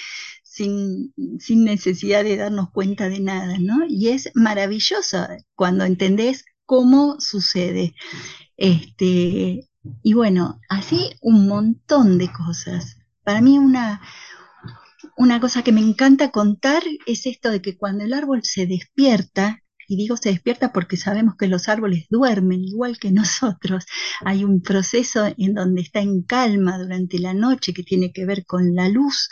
sin, 0.43 1.15
sin, 1.39 1.65
necesidad 1.65 2.25
de 2.25 2.37
darnos 2.37 2.71
cuenta 2.71 3.09
de 3.09 3.21
nada, 3.21 3.57
¿no? 3.59 3.85
Y 3.89 4.09
es 4.09 4.31
maravilloso 4.35 5.29
cuando 5.55 5.85
entendés 5.85 6.45
cómo 6.71 7.17
sucede. 7.19 7.97
Este, 8.57 9.69
y 10.05 10.13
bueno, 10.15 10.61
así 10.69 11.11
un 11.21 11.49
montón 11.49 12.17
de 12.17 12.31
cosas. 12.31 12.99
Para 13.25 13.41
mí 13.41 13.59
una, 13.59 14.01
una 15.17 15.41
cosa 15.41 15.65
que 15.65 15.73
me 15.73 15.81
encanta 15.81 16.31
contar 16.31 16.85
es 17.07 17.27
esto 17.27 17.51
de 17.51 17.61
que 17.61 17.77
cuando 17.77 18.05
el 18.05 18.13
árbol 18.13 18.43
se 18.45 18.69
despierta, 18.69 19.65
y 19.89 19.97
digo 19.97 20.17
se 20.17 20.29
despierta 20.31 20.73
porque 20.73 20.97
sabemos 20.97 21.35
que 21.37 21.49
los 21.49 21.69
árboles 21.69 22.07
duermen 22.09 22.63
igual 22.63 23.01
que 23.01 23.11
nosotros, 23.21 23.85
hay 24.25 24.45
un 24.45 24.63
proceso 24.63 25.27
en 25.37 25.55
donde 25.55 25.83
está 25.83 25.99
en 25.99 26.23
calma 26.23 26.79
durante 26.79 27.19
la 27.19 27.35
noche 27.35 27.75
que 27.75 27.83
tiene 27.83 28.13
que 28.13 28.27
ver 28.27 28.47
con 28.47 28.77
la 28.77 28.89
luz 28.89 29.29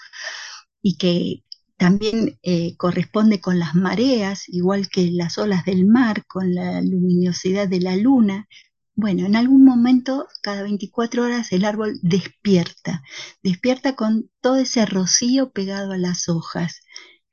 y 0.82 0.96
que 0.96 1.44
también 1.78 2.38
eh, 2.42 2.76
corresponde 2.76 3.40
con 3.40 3.60
las 3.60 3.74
mareas, 3.76 4.48
igual 4.48 4.88
que 4.88 5.10
las 5.12 5.38
olas 5.38 5.64
del 5.64 5.86
mar, 5.86 6.26
con 6.26 6.52
la 6.52 6.82
luminosidad 6.82 7.68
de 7.68 7.80
la 7.80 7.96
luna. 7.96 8.48
Bueno, 8.96 9.26
en 9.26 9.36
algún 9.36 9.64
momento, 9.64 10.26
cada 10.42 10.64
24 10.64 11.22
horas, 11.22 11.52
el 11.52 11.64
árbol 11.64 12.00
despierta, 12.02 13.02
despierta 13.44 13.94
con 13.94 14.28
todo 14.40 14.56
ese 14.56 14.86
rocío 14.86 15.52
pegado 15.52 15.92
a 15.92 15.98
las 15.98 16.28
hojas. 16.28 16.80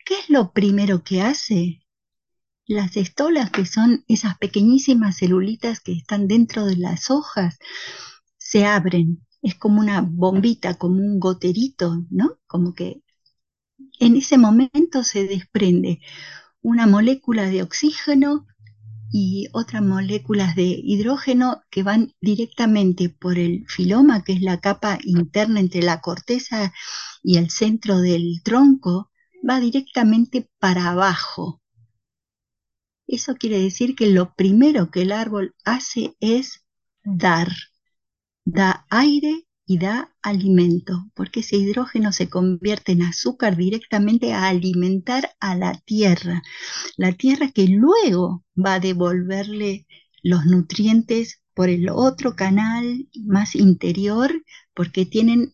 ¿Qué 0.06 0.20
es 0.20 0.30
lo 0.30 0.54
primero 0.54 1.04
que 1.04 1.24
hace? 1.24 1.82
Las 2.68 2.98
estolas, 2.98 3.50
que 3.50 3.66
son 3.66 4.06
esas 4.08 4.38
pequeñísimas 4.38 5.18
celulitas 5.18 5.80
que 5.80 5.94
están 5.94 6.28
dentro 6.28 6.66
de 6.66 6.78
las 6.78 7.10
hojas, 7.10 7.58
se 8.38 8.66
abren. 8.66 9.26
Es 9.42 9.56
como 9.56 9.80
una 9.80 10.02
bombita, 10.02 10.76
como 10.76 10.98
un 10.98 11.20
goterito, 11.20 12.06
¿no? 12.12 12.38
Como 12.48 12.76
que 12.76 13.02
en 14.00 14.16
ese 14.16 14.38
momento 14.38 15.04
se 15.04 15.26
desprende 15.26 16.00
una 16.62 16.88
molécula 16.88 17.46
de 17.48 17.64
oxígeno 17.64 18.48
y 19.12 19.48
otras 19.54 19.82
moléculas 19.82 20.56
de 20.56 20.64
hidrógeno 20.84 21.62
que 21.70 21.84
van 21.84 22.14
directamente 22.20 23.10
por 23.10 23.38
el 23.38 23.66
filoma, 23.68 24.24
que 24.24 24.34
es 24.34 24.42
la 24.42 24.60
capa 24.60 24.98
interna 25.04 25.60
entre 25.60 25.82
la 25.82 26.02
corteza 26.02 26.74
y 27.24 27.38
el 27.38 27.50
centro 27.50 28.02
del 28.02 28.42
tronco, 28.44 29.12
va 29.48 29.60
directamente 29.60 30.50
para 30.60 30.90
abajo. 30.90 31.62
Eso 33.08 33.36
quiere 33.36 33.60
decir 33.60 33.96
que 33.96 34.08
lo 34.08 34.34
primero 34.34 34.90
que 34.90 35.04
el 35.04 35.12
árbol 35.12 35.56
hace 35.64 36.16
es 36.20 36.66
dar. 37.04 37.54
Da 38.44 38.86
aire 38.90 39.45
y 39.66 39.80
da 39.80 40.14
alimento, 40.22 41.10
porque 41.16 41.40
ese 41.40 41.58
hidrógeno 41.58 42.12
se 42.12 42.30
convierte 42.30 42.92
en 42.92 43.02
azúcar 43.02 43.56
directamente 43.56 44.34
a 44.34 44.48
alimentar 44.48 45.32
a 45.40 45.56
la 45.56 45.74
tierra. 45.86 46.44
La 46.98 47.14
tierra 47.14 47.52
que 47.52 47.68
luego 47.68 48.44
va 48.56 48.76
a 48.76 48.80
devolverle 48.80 49.88
los 50.22 50.46
nutrientes 50.46 51.42
por 51.54 51.70
el 51.70 51.90
otro 51.90 52.36
canal 52.36 53.10
más 53.26 53.56
interior, 53.56 54.32
porque 54.74 55.06
tienen 55.06 55.54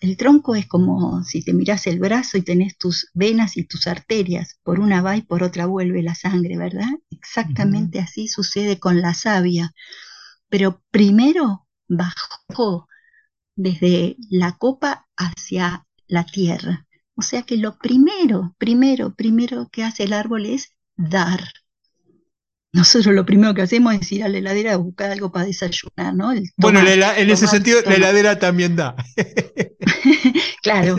el 0.00 0.16
tronco 0.16 0.54
es 0.54 0.66
como 0.66 1.24
si 1.24 1.42
te 1.42 1.52
miras 1.52 1.86
el 1.88 1.98
brazo 1.98 2.38
y 2.38 2.42
tenés 2.42 2.78
tus 2.78 3.10
venas 3.14 3.56
y 3.56 3.64
tus 3.64 3.86
arterias, 3.88 4.58
por 4.62 4.78
una 4.78 5.02
va 5.02 5.16
y 5.16 5.22
por 5.22 5.42
otra 5.42 5.66
vuelve 5.66 6.02
la 6.02 6.14
sangre, 6.14 6.56
¿verdad? 6.56 6.88
Exactamente 7.10 7.98
así 7.98 8.28
sucede 8.28 8.78
con 8.78 9.00
la 9.00 9.14
savia. 9.14 9.72
Pero 10.48 10.82
primero 10.90 11.66
bajó 11.88 12.86
desde 13.58 14.16
la 14.30 14.56
copa 14.56 15.06
hacia 15.16 15.84
la 16.06 16.24
tierra. 16.24 16.86
O 17.16 17.22
sea 17.22 17.42
que 17.42 17.56
lo 17.56 17.76
primero, 17.76 18.54
primero, 18.56 19.14
primero 19.14 19.68
que 19.70 19.82
hace 19.82 20.04
el 20.04 20.12
árbol 20.12 20.46
es 20.46 20.72
dar. 20.96 21.40
Nosotros 22.72 23.14
lo 23.14 23.26
primero 23.26 23.54
que 23.54 23.62
hacemos 23.62 23.94
es 23.94 24.12
ir 24.12 24.22
a 24.22 24.28
la 24.28 24.38
heladera 24.38 24.74
a 24.74 24.76
buscar 24.76 25.10
algo 25.10 25.32
para 25.32 25.46
desayunar, 25.46 26.14
¿no? 26.14 26.32
bueno, 26.58 26.80
en 26.80 27.30
ese 27.30 27.48
sentido, 27.48 27.80
la 27.84 27.96
heladera 27.96 28.38
también 28.38 28.76
da. 28.76 28.94
claro. 30.62 30.96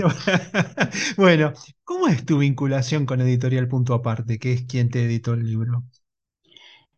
bueno, 1.16 1.53
¿cómo 1.86 2.07
es 2.07 2.26
tu 2.26 2.39
vinculación 2.39 3.05
con 3.05 3.22
Editorial 3.22 3.70
Punto 3.70 3.93
Aparte, 3.93 4.38
que 4.38 4.51
es 4.51 4.64
quien 4.64 4.89
te 4.89 5.05
editó 5.05 5.34
el 5.34 5.45
libro? 5.45 5.86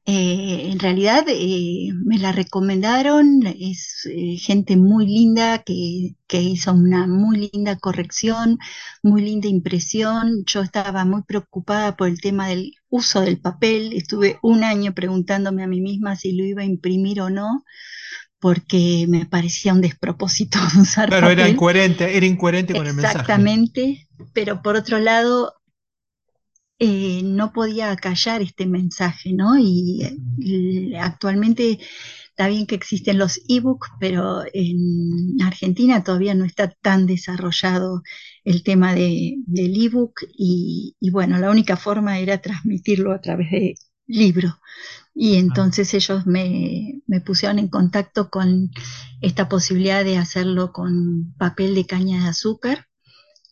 Eh, 0.05 0.71
en 0.71 0.79
realidad 0.79 1.25
eh, 1.27 1.89
me 2.05 2.17
la 2.17 2.31
recomendaron, 2.31 3.45
es 3.45 4.07
eh, 4.11 4.35
gente 4.37 4.75
muy 4.75 5.05
linda 5.05 5.59
que, 5.59 6.15
que, 6.27 6.41
hizo 6.41 6.73
una 6.73 7.05
muy 7.05 7.51
linda 7.53 7.77
corrección, 7.77 8.57
muy 9.03 9.21
linda 9.21 9.47
impresión. 9.47 10.43
Yo 10.47 10.61
estaba 10.61 11.05
muy 11.05 11.21
preocupada 11.21 11.95
por 11.95 12.07
el 12.07 12.19
tema 12.19 12.47
del 12.47 12.73
uso 12.89 13.21
del 13.21 13.39
papel, 13.39 13.93
estuve 13.93 14.39
un 14.41 14.63
año 14.63 14.93
preguntándome 14.95 15.63
a 15.63 15.67
mí 15.67 15.81
misma 15.81 16.15
si 16.15 16.31
lo 16.31 16.45
iba 16.45 16.63
a 16.63 16.65
imprimir 16.65 17.21
o 17.21 17.29
no 17.29 17.63
porque 18.39 19.05
me 19.07 19.27
parecía 19.27 19.71
un 19.71 19.81
despropósito 19.81 20.57
usar 20.81 21.09
claro, 21.09 21.29
era 21.29 21.47
incoherente, 21.47 22.17
era 22.17 22.25
incoherente 22.25 22.73
con 22.73 22.87
el 22.87 22.95
mensaje. 22.95 23.19
Exactamente, 23.19 24.07
pero 24.33 24.63
por 24.63 24.75
otro 24.75 24.97
lado 24.97 25.60
eh, 26.83 27.21
no 27.23 27.53
podía 27.53 27.95
callar 27.95 28.41
este 28.41 28.65
mensaje, 28.65 29.33
¿no? 29.33 29.55
Y, 29.59 30.01
actualmente 30.99 31.79
está 32.29 32.47
bien 32.47 32.65
que 32.65 32.73
existen 32.73 33.19
los 33.19 33.39
ebooks, 33.47 33.89
pero 33.99 34.41
en 34.51 35.39
Argentina 35.43 36.03
todavía 36.03 36.33
no 36.33 36.43
está 36.43 36.71
tan 36.81 37.05
desarrollado 37.05 38.01
el 38.45 38.63
tema 38.63 38.95
de, 38.95 39.35
del 39.45 39.79
ebook 39.79 40.21
y, 40.33 40.95
y 40.99 41.11
bueno, 41.11 41.37
la 41.37 41.51
única 41.51 41.77
forma 41.77 42.17
era 42.17 42.41
transmitirlo 42.41 43.11
a 43.13 43.21
través 43.21 43.51
de 43.51 43.75
libro. 44.07 44.59
Y 45.13 45.35
entonces 45.37 45.93
ellos 45.93 46.25
me, 46.25 47.01
me, 47.05 47.21
pusieron 47.21 47.59
en 47.59 47.67
contacto 47.67 48.31
con 48.31 48.71
esta 49.21 49.47
posibilidad 49.49 50.03
de 50.03 50.17
hacerlo 50.17 50.71
con 50.73 51.35
papel 51.37 51.75
de 51.75 51.85
caña 51.85 52.23
de 52.23 52.29
azúcar 52.29 52.87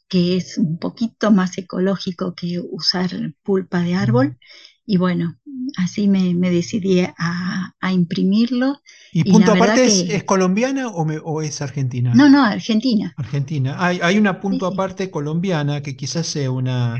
que 0.09 0.35
es 0.35 0.57
un 0.57 0.77
poquito 0.77 1.31
más 1.31 1.57
ecológico 1.57 2.33
que 2.35 2.59
usar 2.59 3.11
pulpa 3.43 3.81
de 3.81 3.95
árbol. 3.95 4.37
Y 4.85 4.97
bueno, 4.97 5.37
así 5.77 6.07
me, 6.07 6.33
decidí 6.49 7.01
a, 7.01 7.73
imprimirlo. 7.91 8.81
¿Y, 9.13 9.31
punto 9.31 9.51
aparte 9.51 10.15
es, 10.15 10.23
colombiana 10.23 10.87
o, 10.87 11.41
es 11.41 11.61
argentina? 11.61 12.11
No, 12.15 12.27
no, 12.27 12.43
argentina. 12.43 13.13
Argentina. 13.17 13.75
Hay, 13.77 13.99
hay 14.01 14.17
una 14.17 14.39
punto 14.39 14.65
aparte 14.65 15.11
colombiana 15.11 15.81
que 15.81 15.95
quizás 15.95 16.25
sea 16.25 16.49
una, 16.49 16.97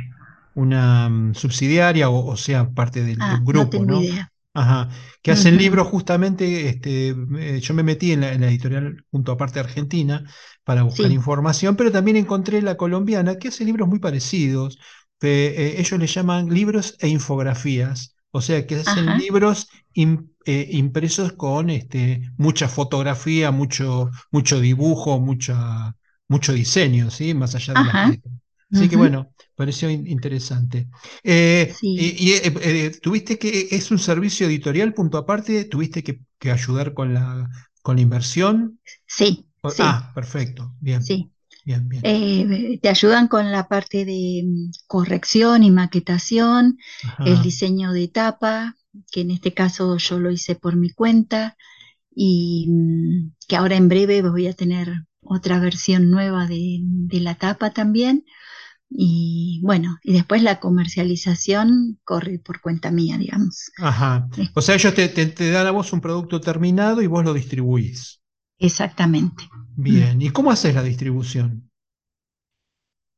una 0.54 1.10
mm, 1.10 1.34
subsidiaria 1.34 2.10
o, 2.10 2.38
sea 2.38 2.70
parte 2.70 3.04
del, 3.04 3.18
ah, 3.20 3.40
grupo, 3.44 3.84
¿no? 3.84 4.04
Idea. 4.04 4.32
Ajá, 4.60 4.90
que 5.22 5.32
hacen 5.32 5.58
libros 5.58 5.88
justamente, 5.88 6.68
este, 6.68 7.16
yo 7.62 7.74
me 7.74 7.82
metí 7.82 8.12
en 8.12 8.20
la, 8.20 8.34
editorial 8.34 9.06
junto 9.10 9.32
aparte 9.32 9.62
Argentina 9.62 10.30
para 10.66 10.84
buscar 10.84 11.10
información, 11.10 11.78
pero 11.78 11.94
también 11.94 12.18
encontré 12.18 12.62
la 12.62 12.76
colombiana 12.76 13.38
que 13.38 13.48
hace 13.48 13.64
libros 13.64 13.88
muy 13.88 14.00
parecidos. 14.00 14.78
Eh, 15.22 15.76
ellos 15.78 15.98
le 15.98 16.08
llaman 16.08 16.50
libros 16.50 16.98
e 17.00 17.08
infografías, 17.08 18.18
o 18.32 18.42
sea 18.42 18.68
que 18.68 18.76
hacen 18.76 19.18
libros 19.18 19.70
eh, 19.96 20.68
impresos 20.72 21.32
con 21.34 21.70
este, 21.70 22.30
mucha 22.36 22.68
fotografía, 22.68 23.52
mucho, 23.52 24.10
mucho 24.30 24.60
dibujo, 24.60 25.22
mucha, 25.22 25.96
mucho 26.28 26.52
diseño, 26.52 27.12
¿sí? 27.12 27.34
más 27.34 27.56
allá 27.56 27.76
de 27.76 27.84
las 27.86 28.10
letras. 28.10 28.34
Así 28.74 28.90
que 28.90 28.98
bueno, 28.98 29.32
pareció 29.60 29.90
interesante. 29.90 30.88
Eh, 31.22 31.76
y, 31.82 32.32
eh, 32.32 32.54
eh, 32.62 32.92
tuviste 33.02 33.38
que, 33.38 33.68
es 33.72 33.92
un 33.92 34.00
servicio 34.00 34.48
editorial, 34.48 34.94
punto 34.94 35.18
aparte, 35.18 35.66
tuviste 35.66 36.02
que, 36.02 36.22
ayudar 36.50 36.94
con 36.94 37.14
la, 37.14 37.50
con 37.82 37.98
la 37.98 38.02
inversión. 38.02 38.80
Sí, 39.06 39.46
Ah, 39.80 40.14
perfecto, 40.16 40.74
bien. 40.80 41.04
Sí. 41.04 41.30
Bien, 41.66 41.90
bien. 41.90 42.80
te 42.80 42.88
ayudan 42.88 43.28
con 43.28 43.52
la 43.52 43.68
parte 43.68 44.06
de 44.06 44.44
mm, 44.46 44.72
corrección 44.88 45.62
y 45.64 45.72
maquetación, 45.72 46.78
el 47.26 47.42
diseño 47.42 47.92
de 47.92 48.08
tapa, 48.08 48.78
que 49.12 49.22
en 49.22 49.32
este 49.32 49.54
caso 49.54 49.98
yo 49.98 50.20
lo 50.20 50.32
hice 50.32 50.56
por 50.56 50.78
mi 50.78 50.90
cuenta 50.90 51.58
y 52.16 52.68
mm, 52.70 53.34
que 53.46 53.58
ahora 53.58 53.76
en 53.76 53.90
breve 53.90 54.22
voy 54.22 54.48
a 54.48 54.54
tener 54.54 55.04
otra 55.22 55.60
versión 55.60 56.10
nueva 56.10 56.48
de, 56.48 56.80
de 56.82 57.20
la 57.20 57.36
tapa 57.36 57.72
también. 57.72 58.24
Y 58.90 59.62
bueno, 59.64 59.98
y 60.04 60.14
después 60.14 60.42
la 60.42 60.60
comercialización 60.60 62.00
corre 62.04 62.40
por 62.40 62.60
cuenta 62.60 62.90
mía, 62.92 63.18
digamos. 63.18 63.72
Ajá. 63.78 64.28
O 64.56 64.62
sea, 64.62 64.76
ellos 64.76 64.94
te, 64.96 65.08
te, 65.10 65.52
dan 65.52 65.68
a 65.68 65.72
vos 65.72 65.94
un 65.94 66.02
producto 66.02 66.42
terminado 66.42 67.02
y 67.02 67.08
vos 67.08 67.24
lo 67.24 67.34
distribuís. 67.34 68.20
Exactamente. 68.58 69.48
Bien. 69.76 70.22
¿Y 70.22 70.32
cómo 70.32 70.52
haces 70.52 70.74
la 70.76 70.84
distribución? 70.84 71.69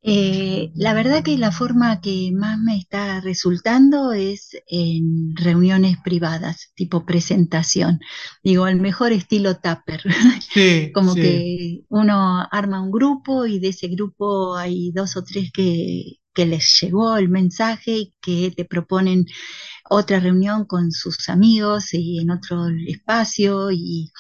Eh, 0.04 0.72
la 0.74 0.96
verdad 0.96 1.24
que 1.24 1.38
la 1.38 1.52
forma 1.52 2.02
que 2.02 2.32
más 2.34 2.58
me 2.58 2.76
está 2.78 3.22
resultando 3.22 4.14
es 4.14 4.50
en 4.68 5.36
reuniones 5.36 5.98
privadas, 6.04 6.72
tipo 6.76 7.06
presentación. 7.06 8.00
Digo, 8.44 8.68
el 8.68 8.82
mejor 8.82 9.12
estilo 9.12 9.58
Tupper. 9.58 10.02
Como 10.94 11.14
que 11.14 11.84
uno 11.90 12.48
arma 12.52 12.82
un 12.82 12.92
grupo 12.92 13.46
y 13.46 13.60
de 13.60 13.70
ese 13.70 13.88
grupo 13.90 14.56
hay 14.56 14.92
dos 14.92 15.16
o 15.18 15.24
tres 15.24 15.52
que, 15.52 16.18
que 16.34 16.46
les 16.48 16.80
llegó 16.82 17.18
el 17.18 17.30
mensaje 17.30 17.98
y 17.98 18.16
que 18.22 18.52
te 18.56 18.66
proponen 18.66 19.26
otra 19.90 20.20
reunión 20.20 20.66
con 20.66 20.92
sus 20.92 21.30
amigos 21.30 21.94
y 21.94 22.20
en 22.20 22.32
otro 22.32 22.68
espacio. 22.88 23.72
Y, 23.72 24.12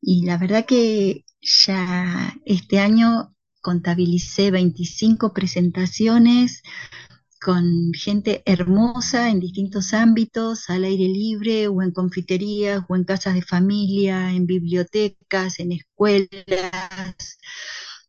y 0.00 0.24
la 0.24 0.38
verdad 0.38 0.64
que 0.64 1.24
ya 1.40 2.34
este 2.46 2.80
año 2.80 3.34
contabilicé 3.60 4.50
25 4.50 5.32
presentaciones 5.32 6.62
con 7.40 7.92
gente 7.94 8.42
hermosa 8.46 9.30
en 9.30 9.40
distintos 9.40 9.94
ámbitos, 9.94 10.68
al 10.70 10.84
aire 10.84 11.08
libre 11.08 11.68
o 11.68 11.82
en 11.82 11.92
confiterías 11.92 12.82
o 12.88 12.96
en 12.96 13.04
casas 13.04 13.34
de 13.34 13.42
familia, 13.42 14.32
en 14.32 14.46
bibliotecas, 14.46 15.60
en 15.60 15.72
escuelas 15.72 17.38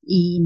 y 0.02 0.42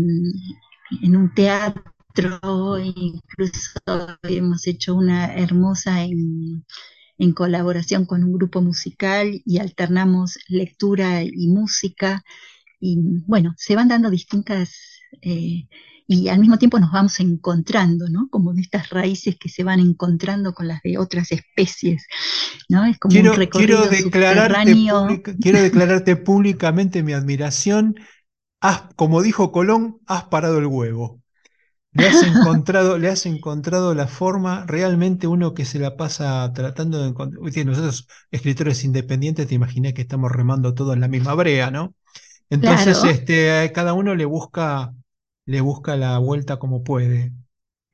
en 1.01 1.15
un 1.15 1.33
teatro, 1.33 2.79
incluso 2.79 3.79
hemos 4.23 4.67
hecho 4.67 4.95
una 4.95 5.33
hermosa 5.33 6.03
en, 6.03 6.65
en 7.17 7.33
colaboración 7.33 8.05
con 8.05 8.23
un 8.23 8.33
grupo 8.33 8.61
musical 8.61 9.41
y 9.45 9.59
alternamos 9.59 10.37
lectura 10.47 11.23
y 11.23 11.47
música. 11.47 12.23
Y 12.79 12.97
bueno, 13.27 13.53
se 13.57 13.75
van 13.75 13.87
dando 13.87 14.09
distintas 14.09 14.92
eh, 15.21 15.67
y 16.07 16.27
al 16.27 16.39
mismo 16.39 16.57
tiempo 16.57 16.79
nos 16.79 16.91
vamos 16.91 17.19
encontrando, 17.19 18.09
¿no? 18.09 18.27
Como 18.29 18.53
de 18.53 18.61
estas 18.61 18.89
raíces 18.89 19.37
que 19.39 19.49
se 19.49 19.63
van 19.63 19.79
encontrando 19.79 20.53
con 20.53 20.67
las 20.67 20.81
de 20.81 20.97
otras 20.97 21.31
especies, 21.31 22.05
¿no? 22.67 22.85
Es 22.85 22.99
como 22.99 23.13
quiero, 23.13 23.31
un 23.31 23.37
recorrido 23.37 23.87
quiero 23.89 24.03
declararte, 24.03 25.37
quiero 25.41 25.61
declararte 25.61 26.15
públicamente 26.17 27.03
mi 27.03 27.13
admiración. 27.13 27.95
como 28.95 29.21
dijo 29.21 29.51
Colón, 29.51 29.99
has 30.05 30.25
parado 30.25 30.59
el 30.59 30.67
huevo. 30.67 31.21
Le 31.93 32.07
has 32.07 32.23
encontrado, 32.23 32.97
le 32.97 33.07
has 33.07 33.25
encontrado 33.27 33.93
la 33.93 34.07
forma, 34.07 34.65
realmente 34.65 35.27
uno 35.27 35.53
que 35.53 35.63
se 35.63 35.77
la 35.77 35.95
pasa 35.95 36.51
tratando 36.53 37.01
de 37.01 37.09
encontrar. 37.09 37.65
Nosotros, 37.65 38.07
escritores 38.31 38.83
independientes, 38.83 39.47
te 39.47 39.55
imaginas 39.55 39.93
que 39.93 40.01
estamos 40.01 40.31
remando 40.31 40.73
todo 40.73 40.93
en 40.93 41.01
la 41.01 41.07
misma 41.07 41.35
brea, 41.35 41.69
¿no? 41.69 41.93
Entonces, 42.49 43.03
este, 43.03 43.71
cada 43.73 43.93
uno 43.93 44.15
le 44.15 44.25
busca 44.25 44.93
le 45.45 45.61
busca 45.61 45.95
la 45.95 46.17
vuelta 46.17 46.57
como 46.57 46.83
puede. 46.83 47.33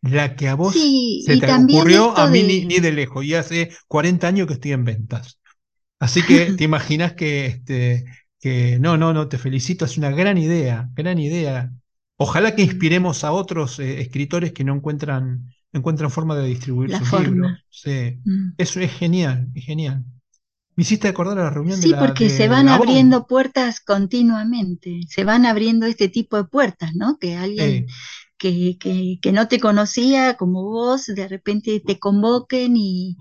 La 0.01 0.35
que 0.35 0.47
a 0.47 0.55
vos 0.55 0.73
se 0.73 1.37
te 1.37 1.53
ocurrió, 1.53 2.17
a 2.17 2.27
mí 2.29 2.43
ni, 2.43 2.79
de 2.79 2.91
lejos, 2.91 3.25
y 3.25 3.33
hace 3.33 3.69
40 3.87 4.27
años 4.27 4.47
que 4.47 4.53
estoy 4.53 4.71
en 4.71 4.85
ventas. 4.85 5.39
Así 5.99 6.23
que 6.23 6.53
te 6.53 6.63
imaginas 6.63 7.13
que, 7.13 7.47
este, 7.47 8.05
que 8.39 8.79
no, 8.79 8.97
no, 8.97 9.13
no, 9.13 9.27
te 9.27 9.37
felicito, 9.37 9.85
es 9.85 9.97
una 9.97 10.09
gran 10.11 10.37
idea, 10.37 10.89
gran 10.93 11.19
idea. 11.19 11.71
Ojalá 12.15 12.55
que 12.55 12.61
inspiremos 12.61 13.23
a 13.25 13.33
otros 13.33 13.79
eh, 13.79 13.99
escritores 14.01 14.53
que 14.53 14.63
no 14.63 14.73
encuentran, 14.73 15.53
encuentran 15.73 16.11
forma 16.11 16.35
de 16.35 16.47
distribuir 16.47 16.95
sus 16.95 17.19
libros. 17.19 17.51
Sí. 17.69 18.19
Mm. 18.23 18.53
Eso 18.57 18.79
es 18.79 18.91
genial, 18.91 19.49
es 19.53 19.65
genial. 19.65 20.05
Me 20.79 20.83
hiciste 20.83 21.09
acordar 21.09 21.37
a 21.37 21.43
la 21.43 21.49
reunión 21.49 21.77
sí, 21.77 21.89
de 21.89 21.97
la, 21.97 21.99
porque 21.99 22.29
se 22.29 22.47
van 22.47 22.69
abriendo 22.69 23.27
puertas 23.27 23.81
continuamente, 23.81 25.01
se 25.09 25.25
van 25.25 25.45
abriendo 25.45 25.85
este 25.85 26.07
tipo 26.07 26.37
de 26.37 26.45
puertas, 26.45 26.95
¿no? 26.95 27.17
Que 27.19 27.35
alguien 27.35 27.85
que, 28.37 28.77
que, 29.21 29.31
no 29.33 29.49
te 29.49 29.59
conocía 29.59 30.37
como 30.37 30.63
vos, 30.63 31.07
de 31.07 31.27
repente 31.27 31.83
te 31.85 31.99
convoquen 31.99 32.77
y, 32.77 33.17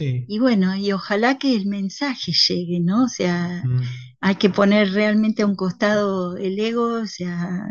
y 0.00 0.38
bueno, 0.38 0.74
y 0.74 0.90
ojalá 0.92 1.36
que 1.36 1.54
el 1.54 1.66
mensaje 1.66 2.32
llegue, 2.32 2.80
¿no? 2.80 3.04
O 3.04 3.08
sea, 3.08 3.62
mm. 3.62 3.82
hay 4.22 4.36
que 4.36 4.48
poner 4.48 4.94
realmente 4.94 5.42
a 5.42 5.46
un 5.46 5.54
costado 5.54 6.38
el 6.38 6.58
ego, 6.58 7.02
o 7.02 7.06
sea, 7.06 7.68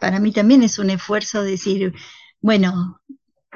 para 0.00 0.20
mí 0.20 0.30
también 0.30 0.62
es 0.62 0.78
un 0.78 0.90
esfuerzo 0.90 1.42
decir, 1.42 1.92
bueno, 2.40 3.00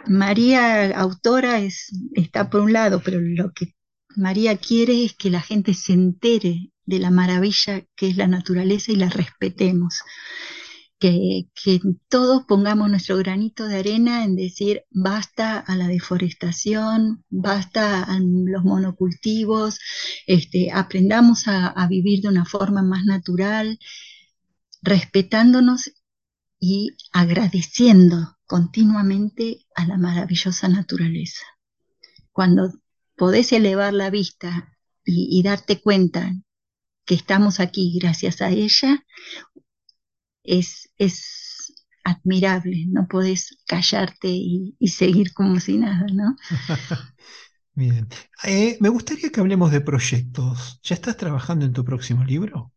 María, 0.09 0.91
autora, 0.99 1.61
es, 1.61 1.93
está 2.15 2.51
por 2.51 2.63
un 2.63 2.73
lado, 2.73 3.01
pero 3.05 3.21
lo 3.21 3.53
que 3.53 3.77
María 4.17 4.57
quiere 4.57 5.05
es 5.05 5.15
que 5.15 5.31
la 5.31 5.41
gente 5.41 5.75
se 5.75 5.93
entere 5.93 6.73
de 6.87 6.99
la 6.99 7.11
maravilla 7.11 7.85
que 7.97 8.09
es 8.09 8.17
la 8.17 8.27
naturaleza 8.27 8.93
y 8.93 8.97
la 8.97 9.09
respetemos. 9.09 10.01
Que, 10.99 11.49
todos 12.09 12.45
pongamos 12.47 12.89
nuestro 12.89 13.19
granito 13.19 13.67
de 13.67 13.77
arena 13.77 14.25
en 14.25 14.37
decir 14.37 14.85
basta 14.91 15.59
a 15.59 15.77
la 15.77 15.87
deforestación, 15.87 17.25
basta 17.29 18.03
a 18.03 18.19
los 18.21 18.65
monocultivos, 18.65 19.79
este, 20.27 20.71
aprendamos 20.73 21.47
a, 21.47 21.67
a 21.67 21.89
vivir 21.89 22.23
de 22.23 22.29
una 22.29 22.47
forma 22.47 22.83
más 22.83 23.05
natural, 23.05 23.79
respetándonos 24.81 25.93
y 26.59 26.97
agradeciendo 27.13 28.39
continuamente 28.47 29.67
a 29.75 29.87
la 29.87 29.99
maravillosa 29.99 30.69
naturaleza. 30.69 31.43
Cuando 32.33 32.73
podés 33.17 33.53
elevar 33.53 33.93
la 33.93 34.11
vista 34.11 34.77
y, 35.05 35.43
darte 35.43 35.81
cuenta 35.81 36.33
que 37.05 37.15
estamos 37.15 37.61
aquí 37.61 37.99
gracias 38.01 38.41
a 38.41 38.51
ella, 38.51 39.05
es, 40.43 40.91
es 40.97 41.75
admirable, 42.05 42.87
no 42.89 43.07
podés 43.07 43.59
callarte 43.67 44.29
y, 44.29 44.77
seguir 44.89 45.33
como 45.35 45.61
si 45.61 45.79
nada, 45.79 46.07
¿no? 46.13 46.37
Bien. 47.75 48.09
Eh, 48.45 48.77
me 48.81 48.89
gustaría 48.89 49.31
que 49.31 49.41
hablemos 49.41 49.73
de 49.73 49.81
proyectos. 49.81 50.81
¿Ya 50.83 50.95
estás 50.95 51.17
trabajando 51.17 51.67
en 51.67 51.73
tu 51.73 51.85
próximo 51.85 52.25
libro? 52.25 52.73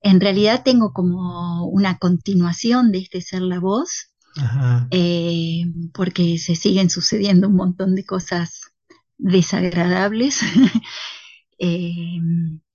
En 0.00 0.20
realidad 0.20 0.62
tengo 0.64 0.92
como 0.92 1.66
una 1.66 1.98
continuación 1.98 2.90
de 2.90 2.98
este 2.98 3.20
ser 3.20 3.42
la 3.42 3.60
voz, 3.60 4.12
eh, 4.90 5.64
porque 5.92 6.38
se 6.38 6.54
siguen 6.54 6.90
sucediendo 6.90 7.48
un 7.48 7.56
montón 7.56 7.94
de 7.94 8.04
cosas 8.04 8.72
desagradables 9.18 10.40
eh, 11.58 12.20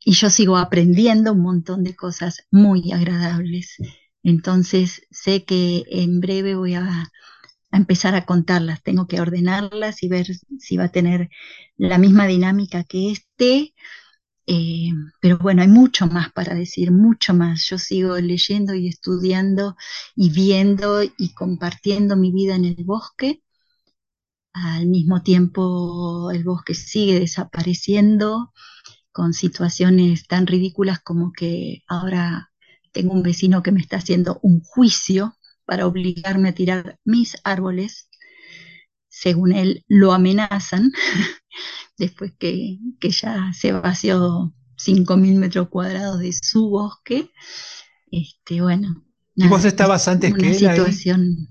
y 0.04 0.14
yo 0.14 0.30
sigo 0.30 0.58
aprendiendo 0.58 1.34
un 1.34 1.42
montón 1.42 1.84
de 1.84 1.96
cosas 1.96 2.48
muy 2.52 2.92
agradables. 2.92 3.78
Entonces 4.24 5.04
sé 5.12 5.46
que 5.46 5.84
en 5.90 6.20
breve 6.20 6.56
voy 6.56 6.76
a, 6.76 7.12
empezar 7.72 8.16
a 8.16 8.26
contarlas, 8.26 8.84
tengo 8.84 9.08
que 9.08 9.22
ordenarlas 9.22 10.04
y 10.04 10.10
ver 10.10 10.28
si 10.60 10.78
va 10.78 10.86
a 10.86 10.92
tener 10.92 11.30
la 11.78 11.98
misma 11.98 12.28
dinámica 12.28 12.84
que 12.84 13.12
este. 13.12 13.74
Eh, 14.48 14.92
pero 15.22 15.38
bueno, 15.38 15.62
hay 15.62 15.68
mucho 15.68 16.08
más 16.08 16.32
para 16.34 16.56
decir, 16.56 16.92
mucho 16.92 17.34
más. 17.34 17.66
Yo 17.70 17.78
sigo 17.78 18.18
leyendo 18.18 18.74
y 18.74 18.88
estudiando 18.88 19.76
y 20.16 20.32
viendo 20.32 21.04
y 21.04 21.34
compartiendo 21.34 22.18
mi 22.18 22.32
vida 22.32 22.56
en 22.56 22.66
el 22.66 22.84
bosque 22.84 23.42
al 24.54 24.88
mismo 24.88 25.24
tiempo, 25.24 26.32
el 26.32 26.44
bosque 26.44 26.74
sigue 26.74 27.20
desapareciendo 27.20 28.54
con 29.12 29.34
situaciones 29.34 30.28
tan 30.28 30.48
ridículas 30.48 31.00
como 31.00 31.32
que 31.32 31.84
ahora 31.88 32.52
tengo 32.92 33.14
un 33.14 33.24
vecino 33.24 33.64
que 33.64 33.72
me 33.72 33.82
está 33.82 33.98
haciendo 33.98 34.40
un 34.42 34.62
juicio 34.62 35.38
para 35.66 35.88
obligarme 35.88 36.50
a 36.50 36.56
tirar 36.56 37.00
mis 37.06 37.38
árboles. 37.44 38.10
Según 39.08 39.54
él, 39.54 39.84
lo 39.88 40.14
amenazan 40.14 40.92
después 41.98 42.34
que, 42.38 42.80
ya 43.02 43.52
se 43.54 43.72
vació 43.72 44.54
5.000 44.78 45.36
metros 45.36 45.70
cuadrados 45.70 46.20
de 46.20 46.34
su 46.34 46.70
bosque. 46.70 47.32
Este, 48.12 48.62
bueno. 48.62 49.06
¿Y 49.36 49.48
vos 49.48 49.64
estabas 49.64 50.08
antes 50.08 50.34
que 50.34 50.50
él 50.50 50.56
situación 50.56 51.48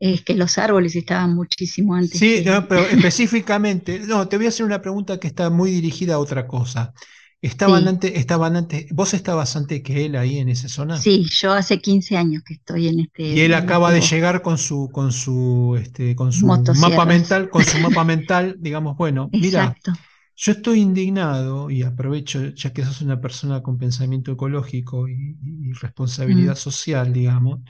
es 0.00 0.22
que 0.24 0.34
los 0.34 0.58
árboles 0.58 0.96
estaban 0.96 1.34
muchísimo 1.34 1.94
antes. 1.94 2.24
Sí, 2.24 2.42
pero 2.68 2.86
específicamente, 2.88 4.00
no, 4.00 4.28
te 4.28 4.36
voy 4.36 4.46
a 4.46 4.48
hacer 4.48 4.64
una 4.66 4.80
pregunta 4.80 5.18
que 5.20 5.26
está 5.28 5.50
muy 5.50 5.70
dirigida 5.70 6.14
a 6.14 6.18
otra 6.18 6.46
cosa. 6.46 6.94
Estaban 7.42 7.86
Sí, 7.86 7.88
antes, 7.88 8.12
estaban 8.16 8.56
antes, 8.56 8.86
vos 8.92 9.14
estabas 9.14 9.54
antes 9.56 9.82
que 9.82 10.06
él 10.06 10.16
ahí 10.16 10.38
en 10.38 10.48
esa 10.48 10.68
zona. 10.68 11.04
sí, 11.04 11.24
yo 11.30 11.52
hace 11.52 11.80
15 11.80 12.16
años 12.16 12.42
que 12.44 12.54
estoy 12.54 12.88
en 12.88 13.00
este, 13.00 13.22
Y 13.26 13.40
él 13.42 13.52
acaba 13.54 13.90
este 13.90 13.92
de 13.92 14.00
bosque. 14.00 14.00
llegar 14.00 14.40
con 14.42 14.56
su, 14.58 14.90
con 14.92 15.12
su, 15.12 15.76
este, 15.80 16.16
con 16.16 16.32
su 16.32 16.64
mapa 16.74 17.04
mental, 17.04 17.50
con 17.50 17.64
su 17.64 17.78
mapa 17.78 18.02
mental, 18.04 18.56
digamos, 18.58 18.96
bueno, 18.96 19.34
mira, 19.36 19.78
Exacto. 19.78 19.92
yo 20.36 20.52
estoy 20.52 20.80
indignado 20.80 21.70
y 21.70 21.82
aprovecho, 21.82 22.40
ya 22.54 22.72
que 22.72 22.84
sos 22.84 23.02
una 23.02 23.20
persona 23.20 23.62
con 23.62 23.78
pensamiento 23.78 24.32
ecológico 24.32 25.08
y, 25.08 25.38
y 25.42 25.72
responsabilidad 25.74 26.54
Mm, 26.54 26.56
social, 26.56 27.12
digamos, 27.12 27.60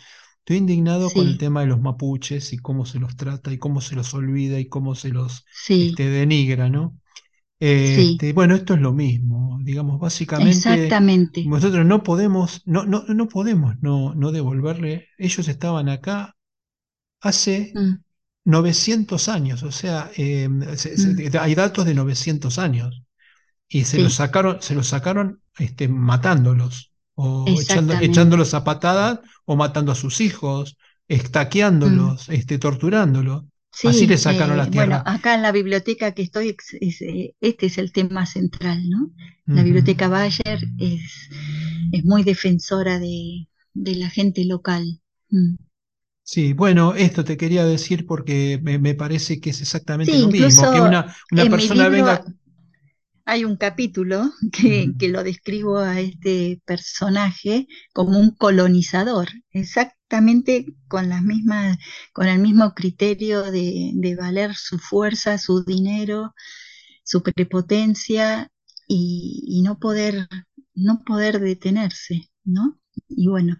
estoy 0.48 0.58
indignado 0.58 1.12
con 1.12 1.28
el 1.28 1.36
tema 1.38 1.60
de 1.60 1.66
los 1.68 1.80
mapuches 1.80 2.52
y 2.54 2.58
cómo 2.58 2.86
se 2.86 2.98
los 2.98 3.16
trata 3.16 3.52
y 3.52 3.58
cómo 3.58 3.80
se 3.82 3.94
los 3.96 4.14
olvida 4.14 4.58
y 4.60 4.68
cómo 4.68 4.94
se 4.94 5.10
los, 5.10 5.44
sí, 5.50 5.78
este, 5.78 6.08
denigra, 6.08 6.70
¿no? 6.70 6.98
sí, 7.82 8.22
Este, 8.22 8.32
bueno, 8.34 8.54
esto 8.56 8.74
es 8.74 8.80
lo 8.80 8.92
mismo, 8.94 9.58
digamos, 9.62 10.00
básicamente 10.00 11.02
exactamente. 11.04 11.42
nosotros 11.42 11.86
no 11.86 12.02
podemos, 12.04 12.62
no, 12.66 12.86
no, 12.86 13.04
no 13.08 13.28
podemos 13.28 13.76
no, 13.82 14.14
no 14.14 14.32
devolverle, 14.32 15.08
ellos 15.18 15.48
estaban 15.48 15.88
acá 15.88 16.36
hace 17.20 17.74
Mm, 17.74 18.02
900 18.44 19.28
años, 19.28 19.62
o 19.62 19.72
sea, 19.72 20.10
eh, 20.16 20.48
se- 20.76 20.96
mm, 20.96 21.22
se- 21.30 21.38
hay 21.38 21.54
datos 21.54 21.86
de 21.86 21.94
900 21.94 22.58
años 22.58 23.02
y 23.68 23.84
se 23.84 24.00
los 24.00 24.14
sacaron, 24.14 24.62
se 24.62 24.74
los 24.76 24.88
sacaron 24.88 25.42
este, 25.58 25.88
matándolos 25.88 26.87
o 27.24 27.60
echando, 27.60 27.94
echándolos 28.00 28.54
a 28.54 28.64
patadas 28.64 29.20
o 29.44 29.56
matando 29.56 29.92
a 29.92 29.94
sus 30.02 30.20
hijos, 30.20 30.76
Mm. 31.84 31.88
estaqueándolos, 31.88 32.28
este, 32.28 32.58
torturándolos. 32.58 33.44
Así 33.82 34.06
le 34.06 34.18
sacaron 34.18 34.56
eh, 34.56 34.58
la 34.58 34.66
bueno, 34.66 34.70
tierra. 34.70 35.02
acá 35.04 35.34
en 35.34 35.42
la 35.42 35.52
biblioteca 35.52 36.12
que 36.14 36.22
estoy, 36.22 36.56
es, 36.80 37.00
eh, 37.02 37.34
este 37.40 37.66
es 37.66 37.78
el 37.78 37.92
tema 37.92 38.26
central, 38.26 38.88
¿no? 38.88 39.10
La 39.52 39.62
biblioteca 39.62 40.08
Bayer 40.08 40.60
es, 40.78 41.30
es 41.92 42.04
muy 42.04 42.22
defensora 42.24 42.98
de, 42.98 43.48
de 43.74 43.94
la 43.96 44.10
gente 44.10 44.44
local. 44.44 45.00
Mm. 45.30 45.56
Sí, 46.22 46.52
bueno, 46.52 46.94
esto 46.94 47.24
te 47.24 47.36
quería 47.38 47.64
decir 47.64 48.04
porque 48.06 48.60
me, 48.62 48.78
me 48.78 48.94
parece 48.94 49.40
que 49.40 49.50
es 49.50 49.60
exactamente 49.62 50.12
Sí, 50.12 50.18
lo 50.18 50.28
mismo, 50.28 50.70
que 50.70 50.80
una, 50.80 51.14
persona 51.48 51.84
libro 51.84 51.90
venga... 51.90 52.24
hay 53.28 53.44
un 53.44 53.56
capítulo 53.56 54.32
que, 54.52 54.94
que 54.98 55.08
lo 55.08 55.24
describo 55.24 55.78
a 55.78 56.00
este 56.00 56.62
personaje 56.66 57.68
como 57.94 58.18
un 58.18 58.32
colonizador, 58.36 59.28
exactamente 59.52 60.66
con 60.88 61.08
las 61.10 61.22
mismas, 61.22 61.78
con 62.12 62.28
el 62.28 62.40
mismo 62.40 62.74
criterio 62.74 63.42
de, 63.52 63.92
de 63.94 64.16
valer 64.16 64.54
su 64.56 64.78
fuerza, 64.78 65.38
su 65.38 65.64
dinero, 65.64 66.34
su 67.04 67.22
prepotencia 67.22 68.50
y, 68.88 69.44
y 69.48 69.62
no 69.62 69.78
poder, 69.78 70.28
no 70.74 71.00
poder 71.06 71.40
detenerse, 71.40 72.30
¿no? 72.44 72.80
Y 73.08 73.28
bueno, 73.28 73.58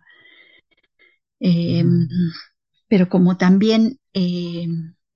eh, 1.40 1.84
Ujú. 1.84 2.32
pero 2.88 3.08
como 3.08 3.36
también 3.36 3.98
eh, 4.14 4.66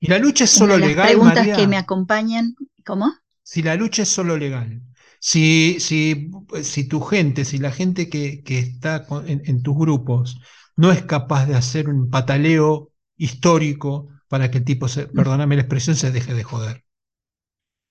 ¿Y 0.00 0.08
la 0.08 0.18
lucha 0.18 0.44
es 0.44 0.50
solo 0.50 0.78
las 0.78 0.78
legal, 0.78 0.96
preguntas 0.98 1.50
que 1.50 1.66
me 1.66 1.76
acompañan, 1.78 2.54
¿cómo? 2.86 3.12
Si 3.42 3.62
la 3.62 3.74
lucha 3.76 4.02
es 4.02 4.08
solo 4.08 4.36
legal, 4.36 4.82
si, 5.20 5.78
si, 5.80 6.30
si 6.62 6.88
tu 6.88 7.00
gente, 7.00 7.44
si 7.44 7.58
la 7.58 7.70
gente 7.72 8.08
que, 8.08 8.42
que 8.42 8.58
está 8.58 9.06
con- 9.06 9.28
en, 9.28 9.42
en 9.44 9.62
tus 9.62 9.76
grupos 9.76 10.40
no 10.76 10.90
es 10.92 11.02
capaz 11.04 11.46
de 11.46 11.54
hacer 11.56 11.88
un 11.88 12.10
pataleo 12.10 12.90
histórico 13.16 14.08
para 14.28 14.50
que 14.50 14.58
el 14.58 14.64
tipo, 14.64 14.88
se, 14.88 15.06
perdóname 15.08 15.56
la 15.56 15.62
expresión, 15.62 15.96
se 15.96 16.10
deje 16.10 16.34
de 16.34 16.42
joder. 16.44 16.84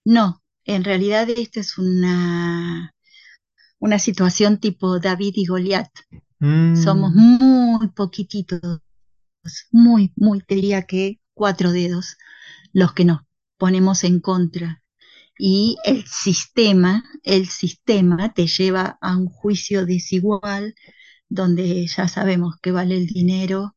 No, 0.05 0.43
en 0.65 0.83
realidad 0.83 1.27
esta 1.29 1.59
es 1.59 1.77
una, 1.79 2.93
una 3.79 3.99
situación 3.99 4.59
tipo 4.59 4.99
David 4.99 5.33
y 5.37 5.45
Goliat. 5.47 5.89
Somos 6.73 7.13
Mm, 7.13 7.15
muy 7.15 7.89
poquititos, 7.89 8.81
muy, 9.71 10.13
muy, 10.15 10.41
te 10.41 10.55
diría 10.55 10.83
que 10.83 11.19
cuatro 11.33 11.71
dedos 11.71 12.17
los 12.73 12.93
que 12.93 13.05
nos 13.05 13.21
ponemos 13.57 14.03
en 14.03 14.19
contra. 14.21 14.83
Y 15.43 15.77
el 15.85 16.05
sistema, 16.07 17.03
el 17.23 17.47
sistema 17.49 18.31
te 18.33 18.45
lleva 18.47 18.97
a 19.01 19.17
un 19.17 19.25
juicio 19.27 19.85
desigual 19.87 20.75
donde 21.29 21.87
ya 21.87 22.07
sabemos 22.07 22.55
que 22.61 22.71
vale 22.71 22.97
el 22.97 23.07
dinero, 23.07 23.75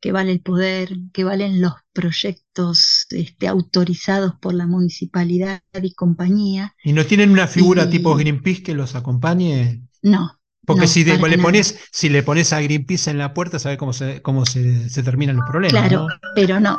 que 0.00 0.12
vale 0.12 0.32
el 0.32 0.40
poder, 0.42 0.90
que 1.12 1.24
valen 1.24 1.60
los 1.60 1.74
proyectos 1.92 3.06
este, 3.10 3.48
autorizados 3.48 4.34
por 4.40 4.54
la 4.54 4.66
municipalidad 4.66 5.62
y 5.82 5.94
compañía. 5.94 6.74
¿Y 6.84 6.92
no 6.92 7.04
tienen 7.06 7.30
una 7.30 7.46
figura 7.48 7.90
tipo 7.90 8.14
Greenpeace 8.16 8.62
que 8.62 8.74
los 8.74 8.94
acompañe? 8.94 9.82
no, 10.02 10.38
Porque 10.66 10.82
no, 10.82 10.86
si 10.86 11.04
de- 11.04 11.18
le 11.18 11.38
pones, 11.38 11.80
si 11.92 12.08
le 12.10 12.22
pones 12.22 12.52
a 12.52 12.60
Greenpeace 12.60 13.10
en 13.10 13.18
la 13.18 13.34
puerta, 13.34 13.58
sabe 13.58 13.76
cómo 13.78 13.92
se, 13.92 14.22
cómo 14.22 14.46
se, 14.46 14.88
se 14.90 15.02
terminan 15.02 15.36
los 15.36 15.46
problemas, 15.46 15.82
Claro, 15.82 16.06
¿no? 16.08 16.08
pero 16.34 16.60
no, 16.60 16.78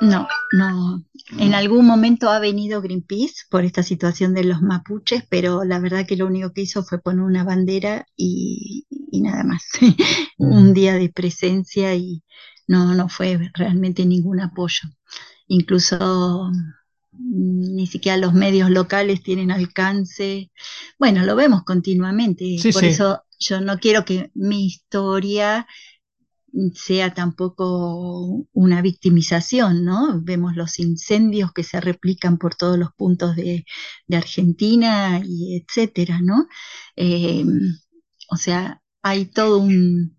no, 0.00 0.26
no. 0.52 1.04
En 1.38 1.54
algún 1.54 1.86
momento 1.86 2.30
ha 2.30 2.38
venido 2.38 2.80
Greenpeace 2.80 3.44
por 3.50 3.64
esta 3.64 3.82
situación 3.82 4.34
de 4.34 4.44
los 4.44 4.62
mapuches, 4.62 5.24
pero 5.28 5.64
la 5.64 5.78
verdad 5.78 6.06
que 6.06 6.16
lo 6.16 6.26
único 6.26 6.52
que 6.52 6.62
hizo 6.62 6.82
fue 6.82 7.00
poner 7.00 7.22
una 7.22 7.44
bandera 7.44 8.06
y, 8.16 8.86
y 8.88 9.20
nada 9.20 9.44
más. 9.44 9.64
Un 10.38 10.70
Mm. 10.70 10.74
día 10.74 10.94
de 10.94 11.08
presencia 11.10 11.94
y 11.94 12.22
no, 12.66 12.94
no 12.94 13.08
fue 13.08 13.50
realmente 13.54 14.06
ningún 14.06 14.40
apoyo. 14.40 14.88
Incluso 15.48 16.50
mm, 17.12 17.74
ni 17.76 17.86
siquiera 17.86 18.16
los 18.18 18.34
medios 18.34 18.70
locales 18.70 19.22
tienen 19.22 19.50
alcance. 19.50 20.50
Bueno, 20.98 21.24
lo 21.24 21.36
vemos 21.36 21.64
continuamente, 21.64 22.44
Sí, 22.62 22.72
por 22.72 22.82
sí. 22.82 22.88
eso 22.88 23.22
yo 23.38 23.60
no 23.60 23.78
quiero 23.78 24.04
que 24.04 24.30
mi 24.34 24.66
historia 24.66 25.66
sea 26.74 27.14
tampoco 27.14 28.46
una 28.52 28.82
victimización, 28.82 29.84
¿no? 29.84 30.20
Vemos 30.22 30.56
los 30.56 30.78
incendios 30.78 31.52
que 31.52 31.62
se 31.64 31.80
replican 31.80 32.38
por 32.38 32.54
todos 32.54 32.78
los 32.78 32.92
puntos 32.94 33.36
de, 33.36 33.64
Argentina 34.12 35.20
y 35.24 35.56
etcétera, 35.56 36.20
¿no? 36.22 36.46
Eh, 36.96 37.44
o 38.30 38.36
sea, 38.36 38.82
hay 39.02 39.26
todo 39.26 39.58
un, 39.58 40.16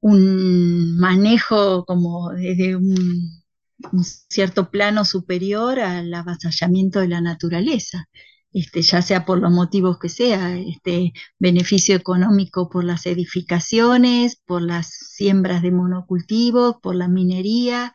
un 0.00 0.96
manejo 0.98 1.84
como 1.86 2.30
desde 2.32 2.76
un, 2.76 3.44
un 3.92 4.04
cierto 4.04 4.70
plano 4.70 5.04
superior 5.04 5.80
al 5.80 6.12
avasallamiento 6.14 7.00
de 7.00 7.08
la 7.08 7.20
naturaleza. 7.20 8.08
Este, 8.54 8.82
ya 8.82 9.02
sea 9.02 9.26
por 9.26 9.40
los 9.40 9.50
motivos 9.50 9.98
que 9.98 10.08
sea, 10.08 10.56
este 10.56 11.12
beneficio 11.40 11.96
económico 11.96 12.70
por 12.70 12.84
las 12.84 13.04
edificaciones, 13.04 14.36
por 14.46 14.62
las 14.62 14.86
siembras 14.90 15.60
de 15.60 15.72
monocultivos, 15.72 16.76
por 16.80 16.94
la 16.94 17.08
minería, 17.08 17.92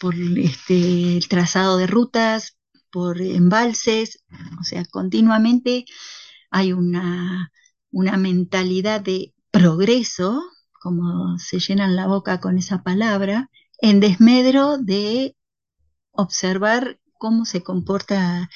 por 0.00 0.14
este, 0.14 1.18
el 1.18 1.28
trazado 1.28 1.76
de 1.76 1.86
rutas, 1.86 2.56
por 2.90 3.20
embalses, 3.20 4.24
o 4.60 4.64
sea, 4.64 4.86
continuamente 4.86 5.84
hay 6.50 6.72
una, 6.72 7.52
una 7.90 8.16
mentalidad 8.16 9.02
de 9.02 9.34
progreso, 9.50 10.42
como 10.80 11.38
se 11.38 11.58
llenan 11.58 11.96
la 11.96 12.06
boca 12.06 12.40
con 12.40 12.56
esa 12.56 12.82
palabra, 12.82 13.50
en 13.78 14.00
desmedro 14.00 14.78
de 14.78 15.36
observar 16.12 16.98
cómo 17.18 17.44
se 17.44 17.62
comporta 17.62 18.48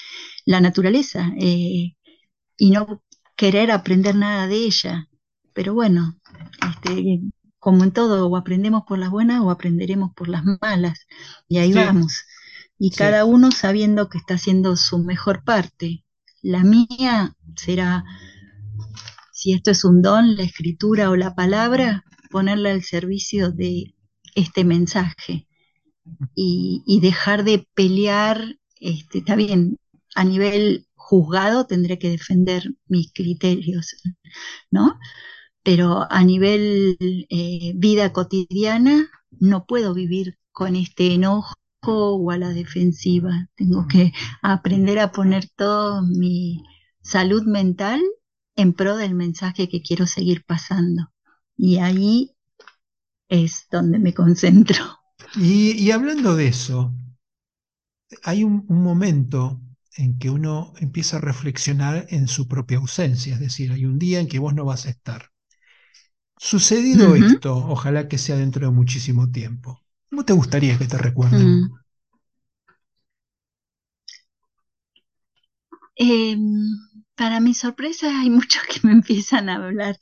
la 0.46 0.60
naturaleza 0.60 1.32
eh, 1.38 1.94
y 2.56 2.70
no 2.70 3.02
querer 3.36 3.70
aprender 3.70 4.14
nada 4.14 4.46
de 4.46 4.56
ella. 4.56 5.08
Pero 5.52 5.74
bueno, 5.74 6.18
este, 6.68 7.20
como 7.58 7.84
en 7.84 7.92
todo, 7.92 8.28
o 8.28 8.36
aprendemos 8.36 8.84
por 8.86 8.98
las 8.98 9.10
buenas 9.10 9.40
o 9.40 9.50
aprenderemos 9.50 10.12
por 10.14 10.28
las 10.28 10.42
malas. 10.60 11.06
Y 11.48 11.58
ahí 11.58 11.72
Sí, 11.72 11.78
vamos. 11.78 12.24
Y 12.78 12.90
sí. 12.90 12.96
cada 12.96 13.24
uno 13.24 13.50
sabiendo 13.50 14.08
que 14.08 14.18
está 14.18 14.34
haciendo 14.34 14.76
su 14.76 14.98
mejor 14.98 15.44
parte. 15.44 16.04
La 16.40 16.64
mía 16.64 17.36
será, 17.56 18.04
si 19.32 19.52
esto 19.52 19.70
es 19.70 19.84
un 19.84 20.02
don, 20.02 20.36
la 20.36 20.42
escritura 20.42 21.10
o 21.10 21.16
la 21.16 21.34
palabra, 21.34 22.04
ponerla 22.30 22.70
al 22.70 22.82
servicio 22.82 23.52
de 23.52 23.94
este 24.34 24.64
mensaje 24.64 25.46
y, 26.34 26.82
y 26.86 27.00
dejar 27.00 27.44
de 27.44 27.66
pelear, 27.74 28.56
este, 28.80 29.18
está 29.18 29.36
bien, 29.36 29.78
a 30.14 30.24
nivel 30.24 30.86
juzgado 30.94 31.66
tendré 31.66 31.98
que 31.98 32.10
defender 32.10 32.64
mis 32.86 33.12
criterios, 33.12 33.96
¿no? 34.70 34.98
Pero 35.62 36.06
a 36.10 36.24
nivel 36.24 36.96
eh, 37.30 37.72
vida 37.76 38.12
cotidiana 38.12 39.08
no 39.30 39.66
puedo 39.66 39.94
vivir 39.94 40.38
con 40.52 40.76
este 40.76 41.14
enojo 41.14 41.54
o 41.82 42.30
a 42.30 42.38
la 42.38 42.50
defensiva. 42.50 43.48
Tengo 43.56 43.86
que 43.88 44.12
aprender 44.42 44.98
a 45.00 45.12
poner 45.12 45.48
toda 45.56 46.02
mi 46.02 46.62
salud 47.02 47.44
mental 47.44 48.00
en 48.56 48.72
pro 48.74 48.96
del 48.96 49.14
mensaje 49.14 49.68
que 49.68 49.82
quiero 49.82 50.06
seguir 50.06 50.44
pasando. 50.44 51.10
Y 51.56 51.78
ahí 51.78 52.32
es 53.28 53.66
donde 53.70 53.98
me 53.98 54.14
concentro. 54.14 55.01
Y, 55.34 55.72
y 55.72 55.90
hablando 55.90 56.34
de 56.36 56.46
eso, 56.48 56.90
hay 58.24 58.42
un, 58.42 58.64
un 58.68 58.82
momento 58.82 59.60
en 59.96 60.18
que 60.18 60.28
uno 60.30 60.72
empieza 60.80 61.18
a 61.18 61.20
reflexionar 61.20 62.06
en 62.10 62.26
su 62.26 62.48
propia 62.48 62.78
ausencia, 62.78 63.34
es 63.34 63.40
decir, 63.40 63.70
hay 63.72 63.84
un 63.86 63.98
día 64.00 64.18
en 64.20 64.26
que 64.28 64.38
vos 64.40 64.54
no 64.54 64.64
vas 64.64 64.86
a 64.86 64.90
estar. 64.90 65.30
Sucedido 66.36 67.14
esto, 67.16 67.56
ojalá 67.56 68.06
que 68.06 68.18
sea 68.18 68.36
dentro 68.36 68.66
de 68.66 68.72
muchísimo 68.72 69.30
tiempo. 69.30 69.80
¿Cómo 70.10 70.26
te 70.26 70.34
gustaría 70.34 70.76
que 70.76 70.86
te 70.86 70.98
recuerden? 70.98 71.58
Mm. 71.58 71.82
Eh, 75.96 76.36
para 77.14 77.40
mi 77.40 77.54
sorpresa 77.54 78.08
hay 78.20 78.30
muchos 78.30 78.62
que 78.64 78.80
me 78.86 78.92
empiezan 78.92 79.48
a 79.48 79.56
hablar, 79.56 79.98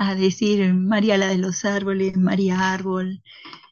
a 0.00 0.14
decir 0.14 0.72
María 0.72 1.18
la 1.18 1.28
de 1.28 1.36
los 1.36 1.66
árboles, 1.66 2.16
María 2.16 2.72
Árbol, 2.72 3.22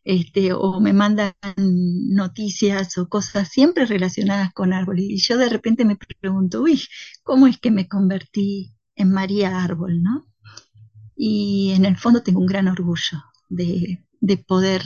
este, 0.04 0.52
o 0.52 0.78
me 0.78 0.92
mandan 0.92 1.32
noticias 1.56 2.98
o 2.98 3.08
cosas 3.08 3.48
siempre 3.48 3.86
relacionadas 3.86 4.52
con 4.52 4.74
árboles. 4.74 5.06
Y 5.08 5.18
yo 5.18 5.38
de 5.38 5.48
repente 5.48 5.86
me 5.86 5.96
pregunto, 5.96 6.60
uy, 6.62 6.82
¿cómo 7.22 7.46
es 7.46 7.58
que 7.58 7.70
me 7.70 7.88
convertí 7.88 8.74
en 8.94 9.10
María 9.10 9.64
Árbol, 9.64 10.02
no? 10.02 10.26
Y 11.16 11.72
en 11.74 11.86
el 11.86 11.96
fondo 11.96 12.22
tengo 12.22 12.40
un 12.40 12.46
gran 12.46 12.68
orgullo 12.68 13.24
de, 13.48 14.04
de 14.20 14.36
poder 14.36 14.82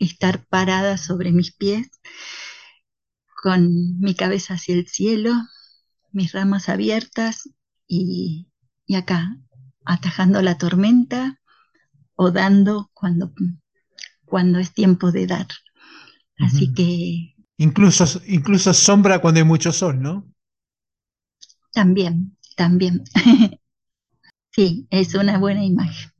estar 0.00 0.46
parada 0.48 0.98
sobre 0.98 1.30
mis 1.30 1.54
pies, 1.54 1.88
con 3.40 4.00
mi 4.00 4.16
cabeza 4.16 4.54
hacia 4.54 4.74
el 4.74 4.88
cielo, 4.88 5.32
mis 6.10 6.32
ramas 6.32 6.68
abiertas 6.68 7.48
y, 7.86 8.48
y 8.84 8.96
acá, 8.96 9.38
atajando 9.86 10.42
la 10.42 10.58
tormenta 10.58 11.40
o 12.16 12.30
dando 12.32 12.90
cuando, 12.94 13.32
cuando 14.26 14.58
es 14.58 14.72
tiempo 14.74 15.12
de 15.12 15.26
dar. 15.26 15.48
Así 16.38 16.72
que 16.74 17.34
Incluso, 17.58 18.04
incluso 18.26 18.72
sombra 18.72 19.18
cuando 19.20 19.40
hay 19.40 19.44
mucho 19.44 19.70
sol, 19.72 20.00
¿no? 20.00 20.26
también, 21.72 22.36
también. 22.56 23.04
sí, 24.52 24.86
es 24.90 25.14
una 25.14 25.38
buena 25.38 25.64
imagen. 25.64 26.10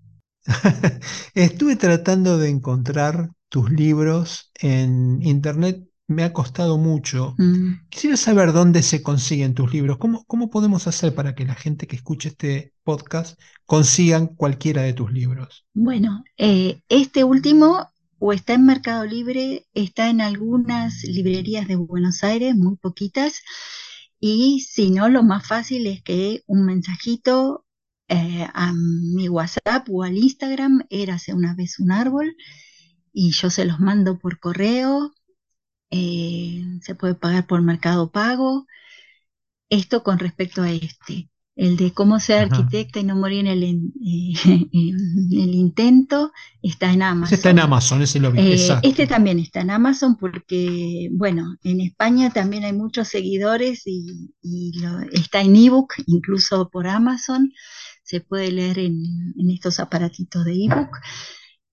Estuve 1.35 1.77
tratando 1.77 2.39
de 2.39 2.49
encontrar 2.51 3.31
tus 3.49 3.71
libros 3.71 4.51
en 4.55 5.23
internet, 5.23 5.86
me 6.09 6.23
ha 6.23 6.33
costado 6.33 6.79
mucho. 6.79 7.35
Mm. 7.39 7.89
Quisiera 7.89 8.17
saber 8.17 8.53
dónde 8.53 8.83
se 8.83 9.03
consiguen 9.03 9.55
tus 9.55 9.73
libros. 9.73 9.99
¿Cómo, 9.99 10.25
cómo 10.27 10.51
podemos 10.51 10.87
hacer 10.87 11.15
para 11.15 11.35
que 11.35 11.45
la 11.45 11.55
gente 11.55 11.87
que 11.87 11.97
escuche 11.97 12.29
este 12.29 12.73
podcast 12.85 13.41
consigan 13.65 14.29
cualquiera 14.29 14.83
de 14.83 14.93
tus 14.93 15.13
libros? 15.13 15.67
Bueno, 15.75 16.23
eh, 16.37 16.81
este 16.89 17.25
último 17.25 17.89
o 18.19 18.33
está 18.33 18.55
en 18.55 18.65
Mercado 18.65 19.05
Libre, 19.05 19.67
está 19.75 20.09
en 20.09 20.21
algunas 20.21 21.03
librerías 21.05 21.69
de 21.69 21.77
Buenos 21.77 22.25
Aires, 22.25 22.55
muy 22.55 22.77
poquitas, 22.77 23.43
y 24.19 24.61
si 24.61 24.91
no, 24.91 25.09
lo 25.09 25.23
más 25.23 25.47
fácil 25.47 25.87
es 25.87 26.03
que 26.03 26.43
un 26.47 26.65
mensajito 26.65 27.67
eh, 28.09 28.49
a 28.55 28.73
mi 28.73 29.29
WhatsApp 29.29 29.87
o 29.91 30.03
al 30.03 30.17
Instagram, 30.17 30.87
érase 30.89 31.35
una 31.35 31.55
vez 31.55 31.79
un 31.79 31.93
árbol, 31.93 32.35
y 33.13 33.33
yo 33.33 33.51
se 33.51 33.67
los 33.67 33.81
mando 33.81 34.19
por 34.19 34.39
correo, 34.39 35.13
eh, 35.91 36.63
se 36.83 36.95
puede 36.95 37.15
pagar 37.15 37.47
por 37.47 37.63
Mercado 37.63 38.11
Pago. 38.11 38.67
Esto 39.69 40.03
con 40.03 40.19
respecto 40.19 40.63
a 40.63 40.71
este, 40.71 41.31
el 41.57 41.77
de 41.77 41.93
cómo 41.93 42.21
ser 42.21 42.39
Ajá. 42.39 42.57
arquitecta 42.57 43.01
y 43.01 43.05
no 43.05 43.17
morir 43.17 43.41
en 43.41 43.47
el, 43.49 43.63
en, 43.65 43.93
en 44.03 45.41
el 45.41 45.55
intento, 45.55 46.33
está 46.63 46.93
en 46.93 47.03
Amazon. 47.03 47.25
Ese 47.25 47.35
está 47.35 47.51
en 47.51 47.59
Amazon, 47.61 48.03
ese 48.03 48.21
lo 48.21 48.31
vi. 48.31 48.41
Eh, 48.41 48.79
este 48.83 49.07
también 49.07 49.39
está 49.41 49.61
en 49.63 49.71
Amazon 49.71 50.17
porque, 50.17 51.09
bueno, 51.13 51.57
en 51.63 51.81
España 51.81 52.31
también 52.33 52.65
hay 52.65 52.73
muchos 52.73 53.09
seguidores 53.09 53.83
y, 53.87 54.35
y 54.43 54.79
lo, 54.81 55.01
está 55.13 55.41
en 55.41 55.57
ebook, 55.57 55.95
incluso 56.07 56.69
por 56.71 56.87
Amazon. 56.87 57.53
Se 58.05 58.21
puede 58.21 58.53
leer 58.53 58.79
en, 58.79 59.03
en 59.37 59.51
estos 59.51 59.81
aparatitos 59.81 60.45
de 60.45 60.65
ebook. 60.65 60.97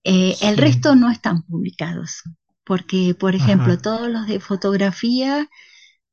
Eh, 0.04 0.36
Sí. 0.38 0.46
El 0.46 0.56
resto 0.58 0.96
no 0.96 1.10
están 1.10 1.42
publicados 1.44 2.22
porque, 2.64 3.14
por 3.14 3.34
ejemplo, 3.34 3.74
Ajá. 3.74 3.82
todos 3.82 4.08
los 4.08 4.26
de 4.26 4.40
fotografía 4.40 5.50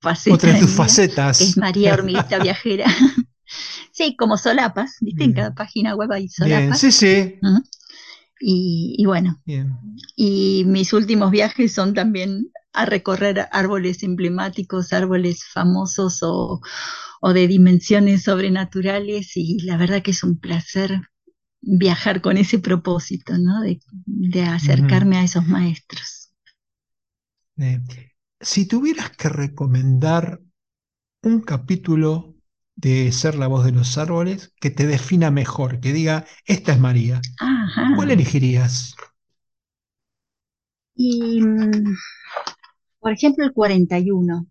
faceta. 0.00 0.34
Otra 0.34 0.52
de 0.52 0.60
tus 0.60 0.72
facetas. 0.72 1.40
Es 1.40 1.56
María 1.56 1.94
Hormiguita 1.94 2.38
Viajera. 2.38 2.86
sí, 3.94 4.16
como 4.16 4.36
solapas, 4.38 4.98
¿viste? 5.00 5.24
Bien. 5.24 5.30
En 5.30 5.34
cada 5.34 5.54
página 5.54 5.96
web 5.96 6.12
hay 6.12 6.28
Bien, 6.36 6.74
solapas. 6.74 6.78
sí, 6.78 6.92
sí. 6.92 7.42
Uh 7.42 7.46
-huh. 7.48 7.64
y, 8.40 8.96
y 8.98 9.06
bueno, 9.06 9.42
Bien. 9.46 9.78
y 10.16 10.64
mis 10.66 10.92
últimos 10.94 11.30
viajes 11.32 11.74
son 11.74 11.94
también 11.94 12.50
a 12.74 12.86
recorrer 12.86 13.48
árboles 13.52 14.02
emblemáticos, 14.04 14.92
árboles 14.94 15.44
famosos 15.52 16.20
o, 16.22 16.60
o, 17.22 17.32
de 17.34 17.48
dimensiones 17.48 18.24
sobrenaturales 18.24 19.36
y 19.36 19.58
la 19.62 19.76
verdad 19.78 20.02
que 20.02 20.12
es 20.12 20.24
un 20.24 20.38
placer 20.40 21.00
viajar 21.62 22.22
con 22.22 22.38
ese 22.38 22.58
propósito, 22.60 23.38
¿no? 23.38 23.62
De, 23.62 23.80
de 24.06 24.42
acercarme 24.44 25.16
uh 25.16 25.20
-huh. 25.20 25.22
a 25.22 25.24
esos 25.24 25.46
maestros. 25.48 26.32
Eh, 27.58 27.80
si 28.40 28.66
tuvieras 28.66 29.10
que 29.16 29.28
recomendar 29.28 30.40
un 31.22 31.40
capítulo 31.42 32.33
de 32.84 33.12
Ser 33.12 33.36
la 33.36 33.46
voz 33.46 33.64
de 33.64 33.72
los 33.72 33.96
árboles 33.96 34.52
que 34.60 34.70
te 34.70 34.86
defina 34.86 35.30
mejor, 35.30 35.80
que 35.80 35.94
diga, 35.94 36.26
esta 36.44 36.72
es 36.72 36.78
María, 36.78 37.22
Ajá. 37.40 37.94
¿cuál 37.96 38.10
elegirías? 38.10 38.94
Y, 40.94 41.40
por 43.00 43.12
ejemplo, 43.12 43.44
el 43.44 43.52
41. 43.54 44.46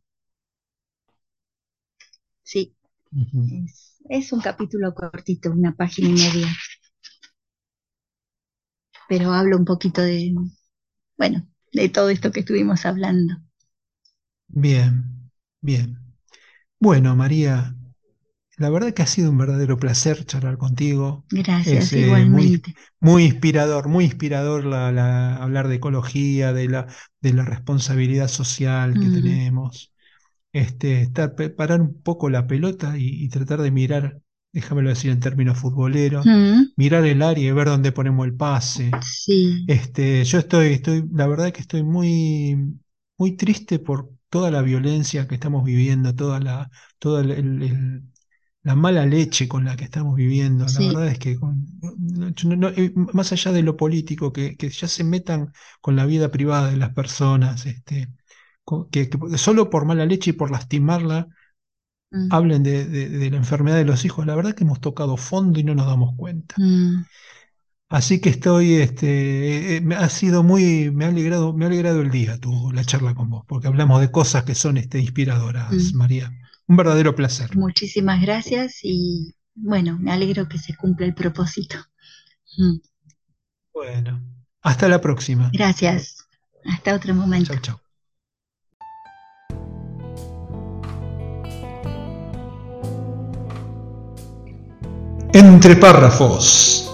Sí. 2.42 2.76
Uh 3.12 3.20
-huh. 3.20 3.66
es, 3.66 3.98
es, 4.10 4.34
un 4.34 4.42
capítulo 4.42 4.96
cortito, 4.96 5.52
una 5.52 5.76
página 5.76 6.10
y 6.10 6.14
media. 6.14 6.48
Pero 9.08 9.32
hablo 9.32 9.58
un 9.58 9.66
poquito 9.66 10.02
de, 10.02 10.34
bueno, 11.18 11.48
de 11.72 11.90
todo 11.90 12.10
esto 12.10 12.32
que 12.32 12.40
estuvimos 12.40 12.86
hablando. 12.88 13.36
Bien, 14.48 15.30
bien. 15.62 16.00
Bueno, 16.80 17.16
María, 17.16 17.76
la 18.58 18.70
verdad 18.70 18.94
que 18.94 19.02
ha 19.02 19.08
sido 19.08 19.32
un 19.32 19.38
verdadero 19.38 19.78
placer 19.78 20.26
charlar 20.26 20.58
contigo. 20.58 21.26
Gracias, 21.32 21.92
es, 21.92 21.94
igualmente. 21.94 22.72
Eh, 22.72 22.76
muy, 23.00 23.14
muy, 23.14 23.24
inspirador, 23.26 23.88
muy 23.88 24.06
inspirador 24.06 24.66
la, 24.66 24.92
la, 24.92 25.38
hablar 25.38 25.68
de 25.68 25.76
ecología, 25.76 26.54
de 26.54 26.70
la, 26.70 26.88
de 27.22 27.34
la 27.34 27.46
responsabilidad 27.46 28.28
social 28.28 28.94
que 28.94 29.08
mm. 29.08 29.14
tenemos. 29.14 29.92
Este, 30.52 31.02
estar, 31.02 31.36
parar 31.56 31.82
un 31.82 32.02
poco 32.02 32.30
la 32.30 32.46
pelota 32.46 32.96
y, 32.98 33.24
y, 33.24 33.30
tratar 33.30 33.60
de 33.62 33.72
mirar, 33.72 34.20
déjamelo 34.52 34.90
decir 34.90 35.10
en 35.10 35.20
términos 35.20 35.58
futboleros, 35.58 36.24
mm. 36.24 36.74
mirar 36.76 37.06
el 37.06 37.24
área 37.24 37.50
y 37.50 37.52
ver 37.52 37.68
dónde 37.68 37.92
ponemos 37.92 38.26
el 38.28 38.36
pase. 38.36 38.92
Sí. 39.02 39.66
Este, 39.68 40.24
yo 40.26 40.38
estoy, 40.38 40.74
estoy, 40.74 41.06
la 41.12 41.26
verdad 41.26 41.52
que 41.52 41.62
estoy 41.62 41.82
muy, 41.82 42.78
muy 43.18 43.32
triste 43.36 43.80
por 43.80 44.12
toda 44.30 44.52
la 44.52 44.62
violencia 44.62 45.28
que 45.28 45.36
estamos 45.36 45.64
viviendo, 45.64 46.14
toda 46.14 46.40
la, 46.40 46.70
el, 47.02 47.32
el 47.32 48.04
la 48.64 48.76
mala 48.76 49.06
leche 49.06 49.48
con 49.48 49.66
la 49.66 49.76
que 49.76 49.84
estamos 49.84 50.16
viviendo. 50.16 50.68
Sí. 50.68 50.88
La 50.88 50.94
verdad 50.94 51.08
es 51.10 51.20
que 51.20 51.38
con, 51.38 51.66
no, 51.82 52.56
no, 52.56 52.70
eh, 52.70 52.94
más 52.96 53.32
allá 53.34 53.52
de 53.52 53.62
lo 53.62 53.76
político, 53.76 54.32
que, 54.32 54.56
que, 54.56 54.70
ya 54.70 54.88
se 54.88 55.04
metan 55.04 55.52
con 55.82 55.96
la 55.96 56.06
vida 56.06 56.32
privada 56.32 56.72
de 56.72 56.78
las 56.78 56.94
personas, 56.94 57.66
este, 57.66 58.10
que, 58.92 59.10
que 59.10 59.38
solo 59.38 59.70
por 59.70 59.86
mala 59.86 60.06
leche 60.06 60.32
y 60.32 60.34
por 60.34 60.50
lastimarla 60.50 61.28
mm. 62.12 62.28
hablen 62.32 62.64
de, 62.64 62.86
de, 62.86 63.10
de, 63.10 63.30
la 63.30 63.38
enfermedad 63.38 63.76
de 63.76 63.86
los 63.86 64.06
hijos. 64.06 64.26
La 64.26 64.36
verdad 64.36 64.56
que 64.56 64.64
hemos 64.64 64.80
tocado 64.80 65.18
fondo 65.18 65.60
y 65.60 65.64
no 65.66 65.76
nos 65.76 65.88
damos 65.88 66.16
cuenta. 66.16 66.56
Mm. 66.58 67.06
Así 67.90 68.22
que 68.22 68.30
estoy, 68.30 68.76
este, 68.76 69.82
me 69.84 69.96
ha 69.96 70.10
sido 70.10 70.42
muy, 70.42 70.90
me 70.90 71.06
ha 71.06 71.10
alegrado, 71.10 71.54
me 71.54 71.66
ha 71.66 71.68
alegrado 71.68 72.02
el 72.02 72.10
día 72.10 72.40
tu, 72.40 72.72
la 72.72 72.84
charla 72.84 73.14
con 73.14 73.30
vos, 73.30 73.44
porque 73.46 73.68
hablamos 73.68 74.02
de 74.02 74.10
cosas 74.10 74.46
que 74.46 74.56
son 74.56 74.78
este, 74.78 75.00
inspiradoras, 75.00 75.72
mm. 75.72 75.98
María. 75.98 76.32
Un 76.68 76.78
verdadero 76.78 77.16
placer. 77.16 77.56
Muchísimas 77.56 78.22
gracias 78.22 78.80
y 78.84 79.36
bueno, 79.56 79.98
me 80.00 80.12
alegro 80.12 80.48
que 80.48 80.58
se 80.58 80.76
cumpla 80.76 81.06
el 81.06 81.14
propósito. 81.14 81.78
Mm. 82.58 82.78
Bueno, 83.74 84.22
hasta 84.62 84.88
la 84.88 85.02
próxima. 85.02 85.50
Gracias. 85.54 86.28
Hasta 86.66 86.96
otro 86.96 87.14
momento. 87.14 87.54
Chao, 87.54 87.62
chao. 87.62 87.80
Entre 95.34 95.76
párrafos. 95.76 96.90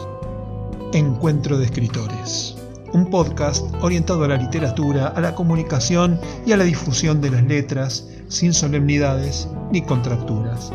Encuentro 0.94 1.58
de 1.58 1.66
Escritores, 1.66 2.56
un 2.94 3.10
podcast 3.10 3.66
orientado 3.82 4.24
a 4.24 4.28
la 4.28 4.38
literatura, 4.38 5.08
a 5.08 5.22
la 5.22 5.36
comunicación 5.36 6.20
y 6.46 6.52
a 6.52 6.58
la 6.58 6.64
difusión 6.64 7.22
de 7.22 7.32
las 7.32 7.44
letras, 7.44 8.08
sin 8.28 8.54
solemnidades 8.54 9.48
ni 9.72 9.82
contracturas. 9.82 10.72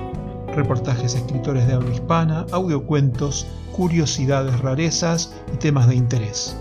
Reportajes 0.54 1.14
escritores 1.14 1.66
de 1.66 1.74
habla 1.74 1.92
hispana, 1.92 2.46
audiocuentos, 2.52 3.46
curiosidades, 3.72 4.60
rarezas 4.60 5.34
y 5.52 5.56
temas 5.56 5.88
de 5.88 5.96
interés. 5.96 6.56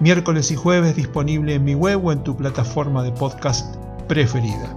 Miércoles 0.00 0.50
y 0.50 0.56
jueves 0.56 0.96
disponible 0.96 1.54
en 1.54 1.64
mi 1.64 1.74
web 1.74 2.04
o 2.04 2.12
en 2.12 2.24
tu 2.24 2.36
plataforma 2.36 3.04
de 3.04 3.12
podcast 3.12 3.76
preferida. 4.08 4.76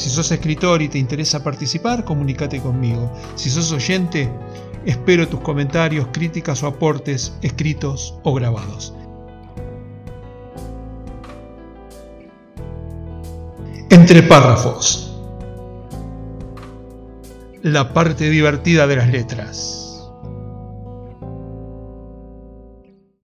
Si 0.00 0.08
sos 0.08 0.32
escritor 0.32 0.80
y 0.80 0.88
te 0.88 0.98
interesa 0.98 1.44
participar, 1.44 2.04
comunícate 2.04 2.58
conmigo. 2.60 3.12
Si 3.34 3.50
sos 3.50 3.70
oyente, 3.70 4.32
espero 4.84 5.28
tus 5.28 5.40
comentarios, 5.40 6.08
críticas 6.12 6.62
o 6.62 6.66
aportes 6.66 7.36
escritos 7.42 8.18
o 8.22 8.34
grabados. 8.34 8.94
Entre 13.90 14.22
párrafos. 14.22 15.06
La 17.62 17.92
parte 17.92 18.30
divertida 18.30 18.86
de 18.86 18.96
las 18.96 19.08
letras. 19.08 19.79